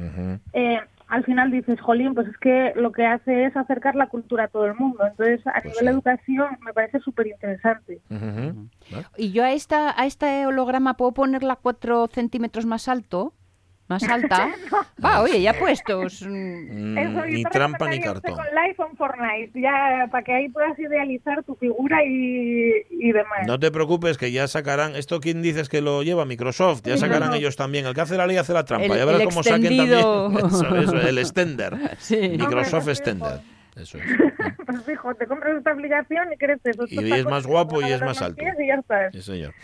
Eh, 0.53 0.81
al 1.09 1.25
final 1.25 1.51
dices, 1.51 1.81
jolín, 1.81 2.15
pues 2.15 2.29
es 2.29 2.37
que 2.39 2.73
lo 2.77 2.93
que 2.93 3.07
hace 3.07 3.45
es 3.47 3.57
acercar 3.57 3.95
la 3.97 4.09
cultura 4.09 4.45
a 4.45 4.49
todo 4.49 4.67
el 4.67 4.75
mundo. 4.75 5.05
Entonces, 5.07 5.47
a 5.47 5.53
Pues 5.55 5.65
nivel 5.65 5.79
sí. 5.79 5.85
de 5.87 5.91
educación, 5.91 6.59
me 6.65 6.73
parece 6.73 7.01
súper 7.01 7.27
interesante. 7.29 8.01
Vale. 8.11 9.07
Y 9.17 9.33
yo 9.33 9.43
a 9.45 9.53
esta 9.53 9.99
a 10.01 10.07
este 10.07 10.47
holograma 10.47 10.95
puedo 10.95 11.13
ponerla 11.13 11.57
cuatro 11.57 12.07
centímetros 12.09 12.67
más 12.67 12.89
alto. 12.89 13.33
Más 13.89 14.03
alta. 14.05 14.51
Va, 15.05 15.23
oye, 15.23 15.41
ya 15.41 15.55
puestos. 15.55 16.23
mm, 16.29 16.99
Eso, 16.99 17.27
y 17.27 17.33
ni 17.33 17.43
trampa 17.45 17.89
ni 17.89 18.01
cartón. 18.01 18.35
Con 18.35 18.45
Life 18.45 18.83
on 18.83 18.97
Fortnite, 18.97 19.61
ya 19.61 20.07
para 20.11 20.23
que 20.25 20.33
ahí 20.33 20.49
puedas 20.49 20.79
idealizar 20.79 21.43
tu 21.45 21.55
figura 21.57 22.05
y, 22.05 22.73
y 22.91 23.13
demás. 23.13 23.47
No 23.47 23.59
te 23.59 23.71
preocupes 23.71 24.19
que 24.19 24.31
ya 24.31 24.47
sacarán, 24.49 24.95
esto 24.97 25.21
quién 25.21 25.43
dices 25.43 25.69
que 25.69 25.81
lo 25.81 26.03
lleva 26.03 26.25
Microsoft, 26.25 26.83
ya 26.85 26.97
sacarán 26.97 27.35
ellos 27.35 27.57
también. 27.57 27.87
El 27.87 27.95
que 27.95 28.01
hace 28.03 28.17
la 28.17 28.27
ley 28.27 28.37
hace 28.37 28.53
la 28.53 28.65
trampa. 28.65 28.87
El- 28.87 28.99
ya 28.99 29.05
verás 29.05 29.21
el 29.23 29.29
cómo 29.29 29.43
saquen 29.43 29.65
extendido. 29.65 30.25
también 30.33 30.47
eso, 30.49 30.77
eso, 30.77 31.01
el 31.09 31.19
extender. 31.19 31.77
Sí. 31.99 32.17
Microsoft 32.39 32.75
Hombre, 32.75 32.93
Extender. 32.93 33.41
Eso 33.77 33.97
es. 33.99 34.05
Pues 34.67 34.83
fijo, 34.85 35.15
te 35.15 35.27
compras 35.27 35.57
esta 35.57 35.71
aplicación 35.71 36.33
y 36.33 36.37
creces. 36.37 36.77
Y 36.91 37.13
es 37.13 37.25
más 37.25 37.47
guapo 37.47 37.81
y 37.81 37.93
es 37.93 38.01
más 38.03 38.21
alto. 38.21 38.43
Y 38.43 38.67
ya 38.67 38.75
está. 38.75 39.11
Sí, 39.13 39.23
señor. 39.23 39.55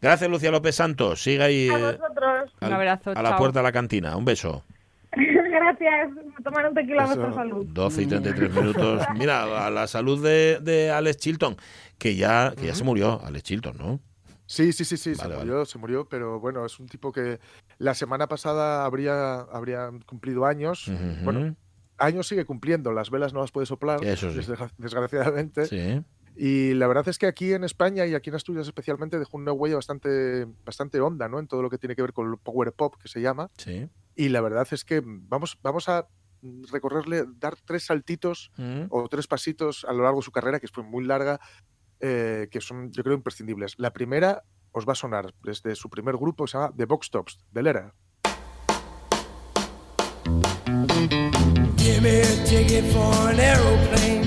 Gracias, 0.00 0.30
Lucia 0.30 0.50
López 0.50 0.76
Santos. 0.76 1.22
Siga 1.22 1.46
ahí 1.46 1.68
A 1.68 1.78
eh, 1.78 1.82
vosotros. 1.98 2.52
al- 2.60 2.68
Un 2.68 2.74
abrazo, 2.74 3.12
a 3.14 3.22
la 3.22 3.36
puerta 3.36 3.58
de 3.60 3.62
la 3.64 3.72
cantina. 3.72 4.16
Un 4.16 4.24
beso. 4.24 4.64
Gracias. 5.12 6.10
Tomar 6.44 6.68
un 6.68 6.74
tequila 6.74 7.02
a 7.04 7.06
vuestra 7.06 7.32
salud. 7.32 7.66
12 7.68 8.02
y 8.02 8.06
33 8.06 8.54
minutos. 8.54 9.02
Mira, 9.16 9.66
a 9.66 9.70
la 9.70 9.86
salud 9.86 10.22
de, 10.22 10.58
de 10.62 10.90
Alex 10.90 11.16
Chilton, 11.18 11.56
que 11.98 12.14
ya, 12.16 12.54
que 12.56 12.66
ya 12.66 12.74
se 12.74 12.84
murió, 12.84 13.20
Alex 13.24 13.42
Chilton, 13.44 13.76
¿no? 13.76 14.00
Sí, 14.46 14.72
sí, 14.72 14.84
sí, 14.84 14.96
sí, 14.96 15.14
se 15.14 15.22
Vale, 15.22 15.36
murió, 15.36 15.64
se 15.66 15.78
murió, 15.78 16.08
pero 16.08 16.40
bueno, 16.40 16.64
es 16.64 16.78
un 16.80 16.86
tipo 16.86 17.12
que 17.12 17.38
la 17.78 17.92
semana 17.94 18.28
pasada 18.28 18.84
habría, 18.86 19.40
habría 19.40 19.90
cumplido 20.06 20.46
años. 20.46 20.90
Bueno, 21.22 21.54
años 21.98 22.28
sigue 22.28 22.46
cumpliendo, 22.46 22.92
las 22.92 23.10
velas 23.10 23.34
no 23.34 23.40
las 23.40 23.50
puede 23.50 23.66
soplar, 23.66 24.02
Eso 24.04 24.30
sí. 24.30 24.38
desgra- 24.38 24.70
desgraciadamente. 24.78 25.66
Sí. 25.66 26.02
Y 26.40 26.74
la 26.74 26.86
verdad 26.86 27.08
es 27.08 27.18
que 27.18 27.26
aquí 27.26 27.52
en 27.52 27.64
España 27.64 28.06
y 28.06 28.14
aquí 28.14 28.30
en 28.30 28.36
Asturias 28.36 28.66
especialmente 28.68 29.18
dejó 29.18 29.36
una 29.38 29.50
huella 29.52 29.74
bastante, 29.74 30.46
bastante 30.64 31.00
honda, 31.00 31.28
¿no? 31.28 31.40
En 31.40 31.48
todo 31.48 31.62
lo 31.62 31.68
que 31.68 31.78
tiene 31.78 31.96
que 31.96 32.02
ver 32.02 32.12
con 32.12 32.30
el 32.30 32.38
power 32.38 32.72
pop, 32.72 32.94
que 33.02 33.08
se 33.08 33.20
llama. 33.20 33.50
Sí. 33.56 33.88
Y 34.14 34.28
la 34.28 34.40
verdad 34.40 34.66
es 34.70 34.84
que 34.84 35.02
vamos, 35.04 35.58
vamos 35.62 35.88
a 35.88 36.06
recorrerle, 36.70 37.24
dar 37.40 37.56
tres 37.64 37.86
saltitos 37.86 38.52
Mm. 38.56 38.84
o 38.90 39.08
tres 39.08 39.26
pasitos 39.26 39.84
a 39.88 39.92
lo 39.92 40.04
largo 40.04 40.20
de 40.20 40.24
su 40.24 40.30
carrera, 40.30 40.60
que 40.60 40.68
fue 40.68 40.84
muy 40.84 41.04
larga, 41.04 41.40
eh, 41.98 42.46
que 42.52 42.60
son, 42.60 42.92
yo 42.92 43.02
creo, 43.02 43.16
imprescindibles. 43.16 43.74
La 43.76 43.92
primera 43.92 44.44
os 44.70 44.86
va 44.86 44.92
a 44.92 44.94
sonar 44.94 45.34
desde 45.42 45.74
su 45.74 45.90
primer 45.90 46.16
grupo, 46.16 46.44
que 46.44 46.52
se 46.52 46.58
llama 46.58 46.72
The 46.76 46.84
Box 46.84 47.10
Tops, 47.10 47.38
de 47.50 47.62
Lera. 47.64 47.94
Give 51.76 52.00
me 52.00 52.20
a 52.22 52.44
ticket 52.44 52.84
for 52.92 53.28
an 53.30 53.40
aeroplane. 53.40 54.17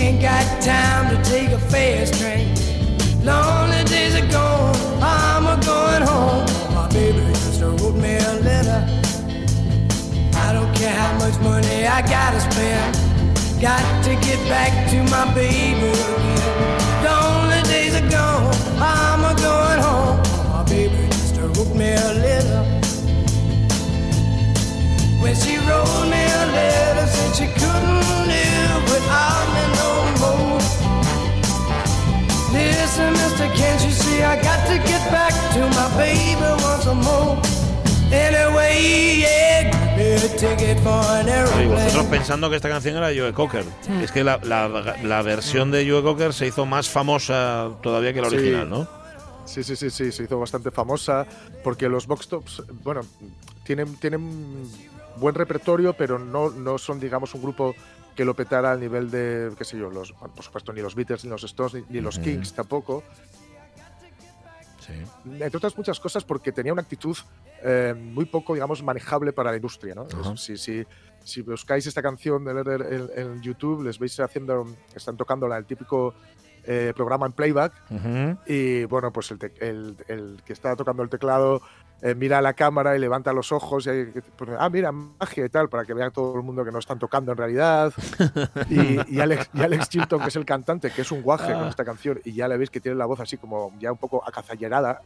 Ain't 0.00 0.22
got 0.22 0.62
time 0.62 1.10
to 1.10 1.28
take 1.28 1.50
a 1.50 1.58
fast 1.58 2.14
train. 2.20 2.54
Lonely 3.24 3.82
days 3.84 4.14
are 4.14 4.30
gone, 4.30 4.76
I'm 5.02 5.44
a 5.44 5.60
going 5.66 6.02
home. 6.02 6.46
My 6.72 6.88
baby 6.88 7.18
just 7.32 7.60
wrote 7.60 7.96
me 7.96 8.14
a 8.16 8.34
letter. 8.34 8.86
I 10.36 10.52
don't 10.52 10.72
care 10.76 10.94
how 10.94 11.18
much 11.18 11.36
money 11.40 11.84
I 11.84 12.00
gotta 12.02 12.38
spend. 12.38 12.94
Got 13.60 14.04
to 14.04 14.10
get 14.24 14.38
back 14.48 14.88
to 14.90 15.02
my 15.10 15.34
baby 15.34 15.90
again. 15.90 17.04
Lonely 17.04 17.60
days 17.62 17.96
are 17.96 18.08
gone, 18.08 18.54
I'm 18.78 19.24
a 19.24 19.34
going 19.34 19.80
home. 19.82 20.18
My 20.52 20.62
baby 20.62 21.08
just 21.08 21.36
wrote 21.38 21.74
me 21.74 21.90
a 21.90 22.12
letter. 22.22 22.62
When 25.20 25.34
she 25.34 25.56
wrote 25.66 26.04
me 26.06 26.22
a 26.22 26.44
letter, 26.54 27.06
said 27.08 27.34
she 27.34 27.46
couldn't 27.60 28.28
live 28.28 28.82
without 28.84 29.54
me. 29.54 29.57
Listen, 32.52 33.12
mister, 33.12 33.46
can't 33.54 33.80
you 33.84 33.90
see 33.92 34.22
I 34.22 34.36
got 34.42 34.66
to 34.68 34.78
get 34.88 35.02
back 35.10 35.32
to 35.54 35.60
my 35.76 35.88
baby 35.96 36.62
once 36.62 36.86
more? 37.04 37.36
Anyway, 38.10 39.20
yeah, 39.20 39.70
for 40.82 41.02
an 41.12 41.28
Y 41.62 41.66
vosotros 41.66 42.06
pensando 42.06 42.48
que 42.48 42.56
esta 42.56 42.68
canción 42.70 42.96
era 42.96 43.08
Joe 43.14 43.32
Cocker. 43.34 43.64
Es 44.02 44.10
que 44.12 44.24
la, 44.24 44.38
la- 44.42 44.68
la 45.02 45.22
versión 45.22 45.70
de 45.70 45.86
Joe 45.88 46.02
Cocker 46.02 46.32
se 46.32 46.46
hizo 46.46 46.64
más 46.64 46.88
famosa 46.88 47.68
todavía 47.82 48.14
que 48.14 48.22
la 48.22 48.30
Sí. 48.30 48.36
original, 48.36 48.70
¿no? 48.70 48.88
Sí, 49.44 49.62
sí, 49.62 49.76
sí, 49.76 49.90
sí, 49.90 50.10
se 50.12 50.24
hizo 50.24 50.38
bastante 50.38 50.70
famosa 50.70 51.26
porque 51.62 51.88
los 51.88 52.06
Box 52.06 52.28
Tops, 52.28 52.62
bueno, 52.82 53.02
tienen, 53.64 53.94
tienen 53.96 54.66
buen 55.20 55.34
repertorio, 55.34 55.92
pero 55.94 56.18
no, 56.18 56.50
no 56.50 56.78
son, 56.78 56.98
digamos, 57.00 57.34
un 57.34 57.42
grupo 57.42 57.74
que 58.14 58.24
lo 58.24 58.34
petara 58.34 58.72
al 58.72 58.80
nivel 58.80 59.10
de, 59.10 59.52
qué 59.56 59.64
sé 59.64 59.78
yo, 59.78 59.90
los, 59.90 60.12
por 60.12 60.42
supuesto, 60.42 60.72
ni 60.72 60.80
los 60.80 60.94
Beatles, 60.94 61.24
ni 61.24 61.30
los 61.30 61.44
Stones, 61.44 61.74
ni, 61.74 61.82
ni 61.88 62.00
los. 62.00 62.18
Kings 62.18 62.52
tampoco. 62.52 63.02
Sí. 64.80 64.94
entre 65.42 65.56
otras 65.58 65.76
muchas 65.76 66.00
cosas 66.00 66.24
porque 66.24 66.50
tenía 66.50 66.72
una 66.72 66.80
actitud 66.80 67.14
eh, 67.62 67.94
muy 67.94 68.24
poco, 68.24 68.54
digamos, 68.54 68.82
manejable 68.82 69.32
para 69.34 69.50
la 69.50 69.56
industria. 69.56 69.94
¿no? 69.94 70.06
Ajá. 70.10 70.32
Es- 70.32 70.40
Si, 70.40 70.56
si, 70.56 70.86
si 71.22 71.42
buscáis 71.42 71.86
esta 71.86 72.00
canción 72.00 72.42
de 72.44 72.52
en, 72.52 73.10
en 73.34 73.42
YouTube, 73.42 73.82
les 73.82 73.98
veis 73.98 74.18
haciendo, 74.20 74.66
están 74.94 75.16
tocándola 75.18 75.58
el 75.58 75.66
típico 75.66 76.14
eh, 76.64 76.92
programa 76.96 77.26
en 77.26 77.32
playback 77.32 77.72
Ujú. 77.90 78.38
y 78.46 78.84
bueno, 78.84 79.12
pues 79.12 79.30
el, 79.30 79.38
el- 79.60 79.96
el 80.08 80.42
que 80.44 80.52
está 80.54 80.74
tocando 80.74 81.02
el 81.02 81.08
teclado 81.10 81.60
eh, 82.00 82.14
mira 82.14 82.38
a 82.38 82.42
la 82.42 82.54
cámara 82.54 82.96
y 82.96 82.98
levanta 82.98 83.32
los 83.32 83.50
ojos 83.52 83.86
y 83.86 84.20
pone, 84.36 84.54
ah, 84.58 84.68
mira, 84.70 84.92
magia 84.92 85.44
y 85.44 85.48
tal, 85.48 85.68
para 85.68 85.84
que 85.84 85.94
vea 85.94 86.10
todo 86.10 86.36
el 86.36 86.42
mundo 86.42 86.64
que 86.64 86.70
no 86.70 86.78
están 86.78 86.98
tocando 86.98 87.32
en 87.32 87.38
realidad. 87.38 87.92
y, 88.70 89.14
y 89.16 89.20
Alex, 89.20 89.50
y 89.52 89.62
Alex 89.62 89.88
Chilton, 89.88 90.20
que 90.20 90.28
es 90.28 90.36
el 90.36 90.44
cantante, 90.44 90.90
que 90.90 91.02
es 91.02 91.10
un 91.10 91.22
guaje 91.22 91.52
con 91.52 91.66
esta 91.66 91.84
canción, 91.84 92.20
y 92.24 92.32
ya 92.32 92.46
le 92.48 92.56
veis 92.56 92.70
que 92.70 92.80
tiene 92.80 92.96
la 92.96 93.06
voz 93.06 93.20
así 93.20 93.36
como 93.36 93.72
ya 93.78 93.90
un 93.92 93.98
poco 93.98 94.22
acazallerada. 94.26 95.02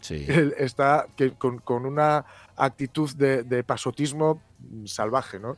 Sí. 0.00 0.24
él 0.28 0.54
está 0.58 1.06
que, 1.16 1.32
con, 1.32 1.58
con 1.58 1.84
una 1.84 2.24
actitud 2.56 3.14
de, 3.14 3.42
de 3.42 3.62
pasotismo 3.62 4.42
salvaje, 4.84 5.38
¿no? 5.38 5.56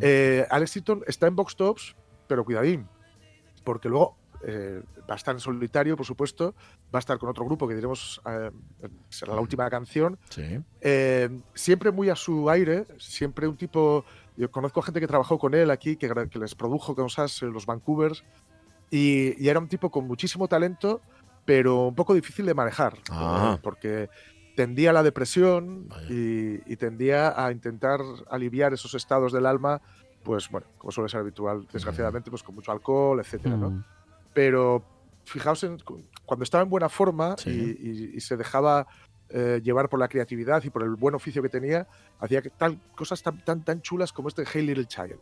Eh, 0.00 0.46
Alex 0.50 0.72
Chilton 0.72 1.02
está 1.06 1.26
en 1.26 1.36
Box 1.36 1.56
Tops, 1.56 1.96
pero 2.26 2.44
cuidadín, 2.44 2.88
porque 3.64 3.88
luego 3.88 4.16
eh, 4.44 4.82
va 5.08 5.14
a 5.14 5.16
estar 5.16 5.34
en 5.34 5.40
solitario, 5.40 5.96
por 5.96 6.06
supuesto, 6.06 6.54
va 6.94 6.98
a 6.98 7.00
estar 7.00 7.18
con 7.18 7.28
otro 7.28 7.44
grupo 7.44 7.66
que 7.66 7.74
diremos, 7.74 8.20
eh, 8.26 8.50
será 9.08 9.34
la 9.34 9.40
última 9.40 9.68
canción, 9.70 10.18
Sí. 10.30 10.60
eh, 10.80 11.28
siempre 11.54 11.90
muy 11.90 12.08
a 12.10 12.16
su 12.16 12.48
aire, 12.50 12.86
siempre 12.98 13.46
un 13.48 13.56
tipo. 13.56 14.04
Yo 14.36 14.50
conozco 14.50 14.80
gente 14.82 15.00
que 15.00 15.06
trabajó 15.08 15.38
con 15.38 15.54
él 15.54 15.70
aquí, 15.70 15.96
que, 15.96 16.08
que 16.30 16.38
les 16.38 16.54
produjo 16.54 16.94
cosas 16.94 17.42
en 17.42 17.52
los 17.52 17.66
Vancouvers, 17.66 18.24
y, 18.90 19.34
y 19.42 19.48
era 19.48 19.58
un 19.58 19.68
tipo 19.68 19.90
con 19.90 20.06
muchísimo 20.06 20.46
talento, 20.48 21.00
pero 21.44 21.86
un 21.88 21.94
poco 21.94 22.14
difícil 22.14 22.46
de 22.46 22.54
manejar, 22.54 22.94
Ah. 23.10 23.54
eh, 23.56 23.60
porque 23.62 24.08
tendía 24.54 24.90
a 24.90 24.92
la 24.92 25.02
depresión 25.02 25.88
y, 26.08 26.72
y 26.72 26.76
tendía 26.76 27.44
a 27.44 27.50
intentar 27.52 28.00
aliviar 28.30 28.72
esos 28.72 28.94
estados 28.94 29.32
del 29.32 29.46
alma, 29.46 29.80
pues 30.24 30.48
bueno, 30.50 30.66
como 30.78 30.90
suele 30.90 31.08
ser 31.08 31.20
habitual, 31.20 31.66
desgraciadamente, 31.72 32.28
pues 32.30 32.42
con 32.42 32.54
mucho 32.54 32.72
alcohol, 32.72 33.20
etcétera, 33.20 33.56
¿no? 33.56 33.84
Pero 34.38 34.84
fijaos 35.24 35.64
en 35.64 35.80
cu- 35.80 36.04
cuando 36.24 36.44
estaba 36.44 36.62
en 36.62 36.70
buena 36.70 36.88
forma 36.88 37.34
Sí. 37.38 37.50
y, 37.50 37.88
y- 37.90 38.10
y 38.18 38.20
se 38.20 38.36
dejaba 38.36 38.86
eh, 39.30 39.60
llevar 39.64 39.88
por 39.88 39.98
la 39.98 40.06
creatividad 40.06 40.62
y 40.62 40.70
por 40.70 40.84
el 40.84 40.94
buen 40.94 41.16
oficio 41.16 41.42
que 41.42 41.48
tenía, 41.48 41.88
hacía 42.20 42.40
que 42.40 42.50
tal, 42.50 42.80
cosas 42.94 43.20
tan, 43.20 43.44
tan, 43.44 43.64
tan 43.64 43.82
chulas 43.82 44.12
como 44.12 44.28
este 44.28 44.44
Hey 44.50 44.62
Little 44.62 44.86
Child. 44.86 45.18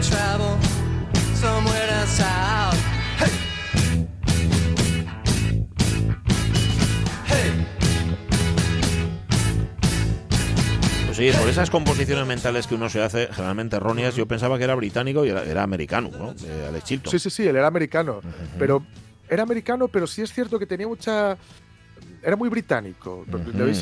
Travel 0.00 0.56
somewhere 1.34 1.86
down 1.86 2.06
south. 2.06 2.78
Hey, 3.18 3.32
hey. 7.26 7.66
Pues 11.06 11.16
sí, 11.16 11.30
por 11.38 11.48
esas 11.48 11.70
composiciones 11.70 12.26
mentales 12.26 12.66
que 12.66 12.74
uno 12.74 12.88
se 12.88 13.02
hace, 13.02 13.28
generalmente 13.32 13.76
erróneas, 13.76 14.14
yo 14.14 14.26
pensaba 14.26 14.58
que 14.58 14.64
era 14.64 14.74
británico 14.74 15.24
y 15.24 15.30
era, 15.30 15.44
era 15.44 15.62
americano, 15.62 16.10
¿no? 16.16 16.34
Eh, 16.46 16.66
Alex 16.68 16.84
Chilton. 16.84 17.10
Sí, 17.10 17.18
sí, 17.18 17.30
sí, 17.30 17.46
él 17.46 17.56
era 17.56 17.66
americano. 17.66 18.20
Pero 18.58 18.84
era 19.28 19.42
americano, 19.42 19.88
pero 19.88 20.06
sí 20.06 20.22
es 20.22 20.32
cierto 20.32 20.58
que 20.58 20.66
tenía 20.66 20.86
mucha. 20.88 21.36
Era 22.22 22.36
muy 22.36 22.48
británico. 22.48 23.24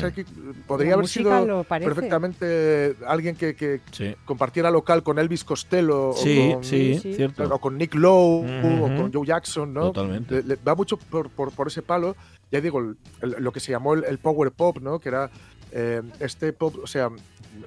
Aquí, 0.05 0.23
podría 0.67 0.89
La 0.91 0.93
haber 0.95 1.07
sido 1.07 1.63
perfectamente 1.63 2.95
alguien 3.05 3.35
que, 3.35 3.55
que 3.55 3.81
Sí. 3.91 4.15
compartiera 4.25 4.69
local 4.71 5.03
con 5.03 5.17
Elvis 5.19 5.43
Costello 5.43 6.13
Sí, 6.15 6.49
o, 6.49 6.53
con, 6.55 6.63
sí, 6.63 6.99
Sí. 7.01 7.13
cierto. 7.15 7.43
o 7.53 7.59
con 7.59 7.77
Nick 7.77 7.95
Lowe 7.95 8.45
o 8.81 8.97
con 8.97 9.11
Joe 9.13 9.25
Jackson, 9.25 9.73
¿no? 9.73 9.91
Totalmente. 9.91 10.35
Le- 10.35 10.43
le- 10.43 10.55
va 10.57 10.75
mucho 10.75 10.97
por, 10.97 11.29
por- 11.29 11.51
por 11.51 11.67
ese 11.67 11.81
palo. 11.81 12.15
Ya 12.51 12.61
digo, 12.61 12.79
el- 12.79 12.97
el- 13.21 13.43
lo 13.43 13.51
que 13.51 13.59
se 13.59 13.71
llamó 13.71 13.93
el, 13.93 14.03
el 14.05 14.19
power 14.19 14.51
pop, 14.51 14.77
¿no? 14.81 14.99
Que 14.99 15.09
era 15.09 15.29
eh, 15.73 16.01
este 16.21 16.53
pop, 16.53 16.75
o 16.81 16.87
sea, 16.87 17.09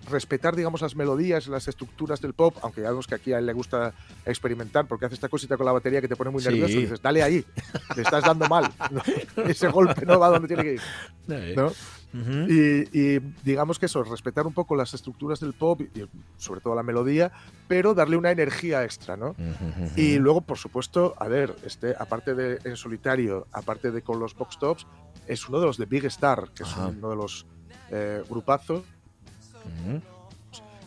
respetar, 0.09 0.57
digamos, 0.57 0.81
las 0.81 0.94
melodías, 0.96 1.46
las 1.48 1.68
estructuras 1.68 2.20
del 2.20 2.35
pop, 2.35 2.57
aunque 2.62 2.83
ya 2.83 2.90
vemos 2.90 3.07
que 3.07 3.14
aquí 3.14 3.33
a 3.33 3.38
él 3.38 3.46
le 3.46 3.53
gusta 3.53 3.92
experimentar, 4.24 4.87
porque 4.87 5.07
hace 5.07 5.14
esta 5.14 5.29
cosita 5.29 5.57
con 5.57 5.66
la 5.66 5.72
batería 5.72 6.00
que 6.00 6.09
te 6.09 6.16
pone 6.16 6.31
muy 6.31 6.42
Sí. 6.42 6.48
nervioso 6.48 6.72
y 6.74 6.83
dices, 6.83 7.00
dale 7.03 7.22
ahí, 7.22 7.44
te 7.94 8.03
estás 8.03 8.24
dando 8.24 8.48
mal. 8.48 8.70
Ese 9.46 9.68
golpe 9.68 10.05
no 10.07 10.18
va 10.18 10.29
donde 10.29 10.48
tiene 10.48 10.62
que 10.62 10.74
ir. 10.74 10.81
¿no? 11.57 11.72
Y, 12.48 12.88
y 12.98 13.20
digamos 13.44 13.79
que 13.79 13.87
eso, 13.87 14.03
respetar 14.03 14.44
un 14.44 14.53
poco 14.53 14.74
las 14.74 14.94
estructuras 14.94 15.38
del 15.38 15.53
pop 15.53 15.81
y 15.81 16.05
sobre 16.38 16.61
todo 16.61 16.74
la 16.74 16.83
melodía, 16.83 17.31
pero 17.68 17.94
darle 17.94 18.16
una 18.16 18.33
energía 18.33 18.83
extra, 18.85 19.16
¿no? 19.16 19.37
Y 19.96 20.18
luego, 20.18 20.40
por 20.40 20.59
supuesto, 20.59 21.14
a 21.18 21.29
ver, 21.29 21.55
este, 21.64 21.94
aparte 21.96 22.35
de 22.35 22.59
en 22.64 22.76
solitario, 22.76 23.46
aparte 23.53 23.92
de 23.92 24.03
con 24.03 24.18
los 24.18 24.35
box 24.35 24.59
tops, 24.59 24.87
es 25.29 25.48
uno 25.48 25.61
de 25.61 25.66
los 25.66 25.76
de 25.79 25.87
Big 25.87 26.05
Star, 26.07 26.50
que 26.53 26.64
es 26.64 26.76
uno 26.76 27.11
de 27.11 27.16
los 27.16 27.46
eh, 27.92 28.24
grupazos. 28.29 28.83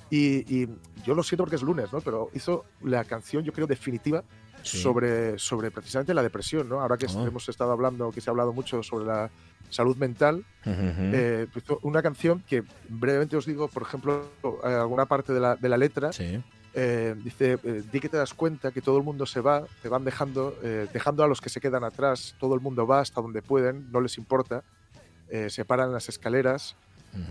Y, 0.09 0.63
y 0.63 0.67
yo 1.03 1.15
lo 1.15 1.23
siento 1.23 1.43
porque 1.43 1.55
es 1.55 1.63
lunes, 1.63 1.91
¿no? 1.91 2.01
Pero 2.01 2.29
hizo 2.33 2.65
la 2.83 3.03
canción, 3.03 3.43
yo 3.43 3.51
creo, 3.53 3.65
definitiva 3.67 4.23
Sí. 4.61 4.77
sobre, 4.81 5.37
sobre 5.39 5.71
precisamente 5.71 6.13
la 6.13 6.23
depresión, 6.23 6.69
¿no? 6.69 6.79
Ahora 6.81 6.95
que 6.97 7.07
Ah. 7.07 7.25
hemos 7.27 7.49
estado 7.49 7.71
hablando, 7.71 8.11
que 8.11 8.21
se 8.21 8.29
ha 8.29 8.31
hablado 8.31 8.53
mucho 8.53 8.81
sobre 8.83 9.05
la 9.05 9.29
salud 9.69 9.97
mental, 9.97 10.45
eh, 10.65 11.47
hizo 11.55 11.79
una 11.81 12.01
canción 12.01 12.43
que 12.47 12.63
brevemente 12.87 13.35
os 13.35 13.45
digo, 13.45 13.67
por 13.67 13.81
ejemplo, 13.81 14.29
eh, 14.63 14.67
alguna 14.67 15.05
parte 15.05 15.33
de 15.33 15.39
la, 15.41 15.55
de 15.57 15.67
la 15.67 15.75
letra, 15.77 16.13
Sí. 16.13 16.41
eh, 16.75 17.13
dice, 17.23 17.57
eh, 17.63 17.83
di 17.91 17.99
que 17.99 18.07
te 18.07 18.15
das 18.17 18.33
cuenta 18.33 18.71
que 18.71 18.81
todo 18.81 18.97
el 18.97 19.03
mundo 19.03 19.25
se 19.25 19.41
va, 19.41 19.65
te 19.81 19.89
van 19.89 20.05
dejando, 20.05 20.55
eh, 20.63 20.87
dejando 20.93 21.23
a 21.23 21.27
los 21.27 21.41
que 21.41 21.49
se 21.49 21.59
quedan 21.59 21.83
atrás, 21.83 22.35
todo 22.39 22.53
el 22.55 22.61
mundo 22.61 22.85
va 22.87 22.99
hasta 23.01 23.19
donde 23.19 23.41
pueden, 23.41 23.91
no 23.91 23.99
les 23.99 24.17
importa, 24.17 24.63
se 25.49 25.65
paran 25.65 25.91
las 25.91 26.09
escaleras, 26.09 26.75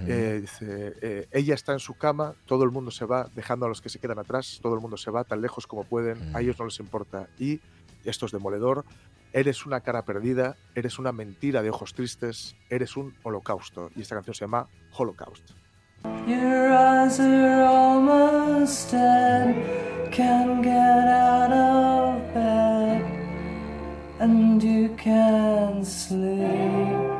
Eh, 0.06 0.38
dice, 0.42 0.94
eh, 1.02 1.26
ella 1.32 1.54
está 1.54 1.72
en 1.72 1.80
su 1.80 1.94
cama, 1.94 2.34
todo 2.46 2.62
el 2.64 2.70
mundo 2.70 2.90
se 2.90 3.04
va, 3.04 3.28
dejando 3.34 3.66
a 3.66 3.68
los 3.68 3.80
que 3.80 3.88
se 3.88 3.98
quedan 3.98 4.18
atrás, 4.18 4.60
todo 4.62 4.74
el 4.74 4.80
mundo 4.80 4.96
se 4.96 5.10
va 5.10 5.24
tan 5.24 5.40
lejos 5.40 5.66
como 5.66 5.84
pueden, 5.84 6.30
Mm. 6.30 6.36
a 6.36 6.40
ellos 6.40 6.56
no 6.58 6.66
les 6.66 6.78
importa. 6.80 7.28
Y 7.38 7.60
esto 8.04 8.26
es 8.26 8.32
demoledor, 8.32 8.84
eres 9.32 9.66
una 9.66 9.80
cara 9.80 10.02
perdida, 10.02 10.56
eres 10.74 10.98
una 10.98 11.10
mentira 11.12 11.62
de 11.62 11.70
ojos 11.70 11.94
tristes, 11.94 12.54
eres 12.70 12.96
un 12.96 13.14
holocausto. 13.22 13.90
Y 13.96 14.02
esta 14.02 14.14
canción 14.14 14.34
se 14.34 14.44
llama 14.44 14.68
Holocaust. 14.96 15.50
Your 16.26 16.72
eyes 16.72 17.18
are 17.20 17.62
almost 17.64 18.92
dead, 18.92 19.54
can't 20.12 20.62
get 20.62 21.08
out 21.08 21.52
of 21.52 22.34
bed, 22.34 23.02
and 24.20 24.60
you 24.62 24.94
can't 24.96 25.84
sleep. 25.84 27.11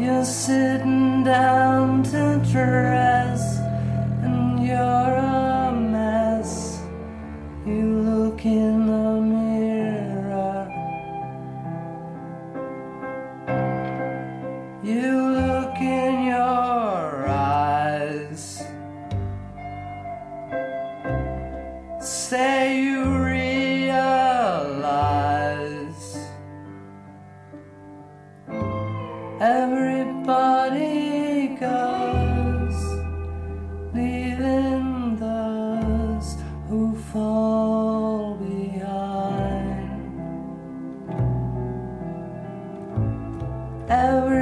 You're 0.00 0.24
sitting 0.24 1.24
down 1.24 2.02
to 2.04 2.40
dress, 2.50 3.58
and 4.22 4.66
you're 4.66 5.49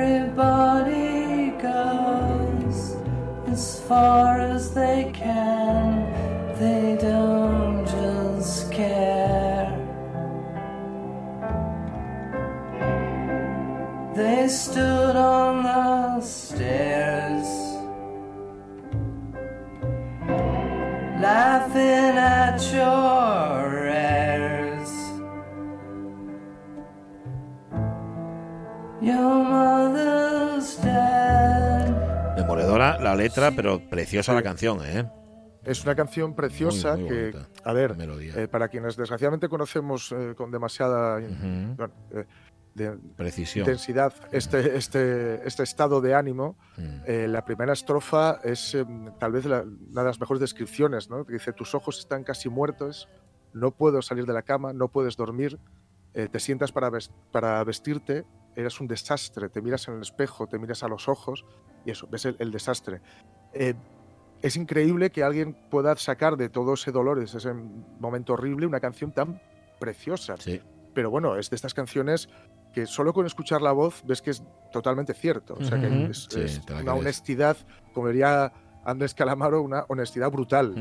Everybody 0.08 1.50
goes 1.60 2.96
as 3.46 3.78
far 3.86 4.40
as 4.40 4.72
they 4.72 5.10
can. 5.12 5.86
They 6.58 6.96
don't 6.98 7.84
just 7.84 8.72
care. 8.72 9.68
They 14.14 14.48
stood 14.48 14.97
La 33.00 33.14
letra, 33.14 33.52
pero 33.52 33.80
preciosa 33.88 34.32
la 34.34 34.42
canción, 34.42 34.80
¿eh? 34.84 35.08
Es 35.64 35.84
una 35.84 35.94
canción 35.94 36.34
preciosa 36.34 36.94
Muy, 36.94 37.02
muy 37.02 37.08
que, 37.10 37.30
bonita. 37.32 37.48
a 37.64 37.72
ver, 37.72 37.96
eh, 38.36 38.48
para 38.48 38.68
quienes 38.68 38.96
desgraciadamente 38.96 39.48
conocemos 39.48 40.12
eh, 40.12 40.34
con 40.36 40.50
demasiada 40.50 41.18
Ujú. 41.18 41.74
bueno, 41.76 41.94
eh, 42.12 42.24
de- 42.74 42.96
Precisión. 43.16 43.64
intensidad 43.66 44.12
este, 44.32 44.76
este, 44.76 45.46
este 45.46 45.62
estado 45.64 46.00
de 46.00 46.14
ánimo, 46.14 46.56
Mm. 46.76 46.82
eh, 47.06 47.28
la 47.28 47.44
primera 47.44 47.72
estrofa 47.72 48.40
es 48.44 48.74
eh, 48.74 48.84
tal 49.18 49.32
vez 49.32 49.44
la- 49.46 49.62
una 49.62 50.02
de 50.02 50.06
las 50.08 50.20
mejores 50.20 50.40
descripciones, 50.40 51.10
¿no? 51.10 51.24
Que 51.24 51.34
dice, 51.34 51.52
tus 51.52 51.74
ojos 51.74 51.98
están 51.98 52.24
casi 52.24 52.48
muertos, 52.48 53.08
no 53.52 53.72
puedo 53.72 54.00
salir 54.02 54.26
de 54.26 54.32
la 54.32 54.42
cama, 54.42 54.72
no 54.72 54.88
puedes 54.88 55.16
dormir, 55.16 55.58
eh, 56.18 56.28
te 56.28 56.40
sientas 56.40 56.72
para, 56.72 56.90
ves- 56.90 57.12
para 57.30 57.62
vestirte, 57.62 58.24
eres 58.56 58.80
un 58.80 58.88
desastre, 58.88 59.48
te 59.48 59.62
miras 59.62 59.86
en 59.86 59.94
el 59.94 60.02
espejo, 60.02 60.48
te 60.48 60.58
miras 60.58 60.82
a 60.82 60.88
los 60.88 61.08
ojos 61.08 61.44
y 61.84 61.92
eso, 61.92 62.08
ves 62.10 62.24
el, 62.24 62.34
el 62.40 62.50
desastre. 62.50 63.00
Eh, 63.52 63.74
es 64.42 64.56
increíble 64.56 65.10
que 65.10 65.22
alguien 65.22 65.54
pueda 65.70 65.94
sacar 65.96 66.36
de 66.36 66.48
todo 66.48 66.74
ese 66.74 66.90
dolor, 66.90 67.18
de 67.18 67.24
ese 67.26 67.52
momento 68.00 68.32
horrible, 68.32 68.66
una 68.66 68.80
canción 68.80 69.12
tan 69.12 69.40
preciosa. 69.78 70.36
Sí. 70.38 70.60
Pero 70.92 71.10
bueno, 71.10 71.36
es 71.36 71.50
de 71.50 71.56
estas 71.56 71.72
canciones 71.74 72.28
que 72.72 72.86
solo 72.86 73.12
con 73.12 73.24
escuchar 73.26 73.62
la 73.62 73.70
voz 73.72 74.02
ves 74.04 74.20
que 74.20 74.30
es 74.30 74.42
totalmente 74.72 75.14
cierto. 75.14 75.54
O 75.54 75.62
sea, 75.64 75.78
que 75.80 75.86
Ujú. 75.86 76.10
es, 76.10 76.26
Sí, 76.28 76.60
una 76.82 76.94
honestidad, 76.94 77.56
como 77.94 78.08
diría 78.08 78.52
Andrés 78.84 79.14
Calamaro, 79.14 79.62
una 79.62 79.84
honestidad 79.88 80.30
brutal. 80.30 80.74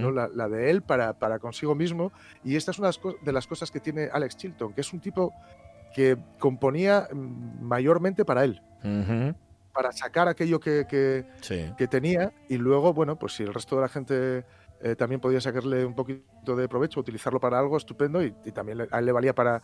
¿no? 0.00 0.10
la, 0.10 0.28
la 0.28 0.48
de 0.48 0.70
él 0.70 0.82
para, 0.82 1.12
para 1.12 1.38
consigo 1.38 1.74
mismo. 1.74 2.12
Y 2.44 2.56
esta 2.56 2.70
es 2.70 2.78
una 2.78 2.90
de 3.22 3.32
las 3.32 3.46
cosas 3.46 3.70
que 3.70 3.80
tiene 3.80 4.08
Alex 4.12 4.36
Chilton, 4.36 4.72
que 4.72 4.80
es 4.80 4.92
un 4.92 5.00
tipo 5.00 5.32
que 5.94 6.16
componía 6.38 7.08
mm, 7.12 7.62
mayormente 7.64 8.24
para 8.24 8.44
él, 8.44 8.60
para 9.72 9.92
sacar 9.92 10.28
aquello 10.28 10.58
que, 10.60 10.86
que- 10.88 11.24
Sí. 11.40 11.72
que 11.78 11.86
tenía 11.86 12.32
y 12.48 12.56
luego, 12.58 12.92
bueno, 12.92 13.16
pues 13.16 13.34
si 13.34 13.42
el 13.44 13.54
resto 13.54 13.76
de 13.76 13.82
la 13.82 13.88
gente 13.88 14.44
eh, 14.80 14.96
también 14.96 15.20
podía 15.20 15.40
sacarle 15.40 15.84
un 15.86 15.94
poquito 15.94 16.54
de 16.56 16.68
provecho, 16.68 17.00
utilizarlo 17.00 17.40
para 17.40 17.58
algo 17.58 17.76
estupendo 17.76 18.22
y, 18.22 18.34
y 18.44 18.50
también 18.52 18.78
le- 18.78 18.88
a 18.90 18.98
él 18.98 19.06
le 19.06 19.12
valía 19.12 19.34
para, 19.34 19.62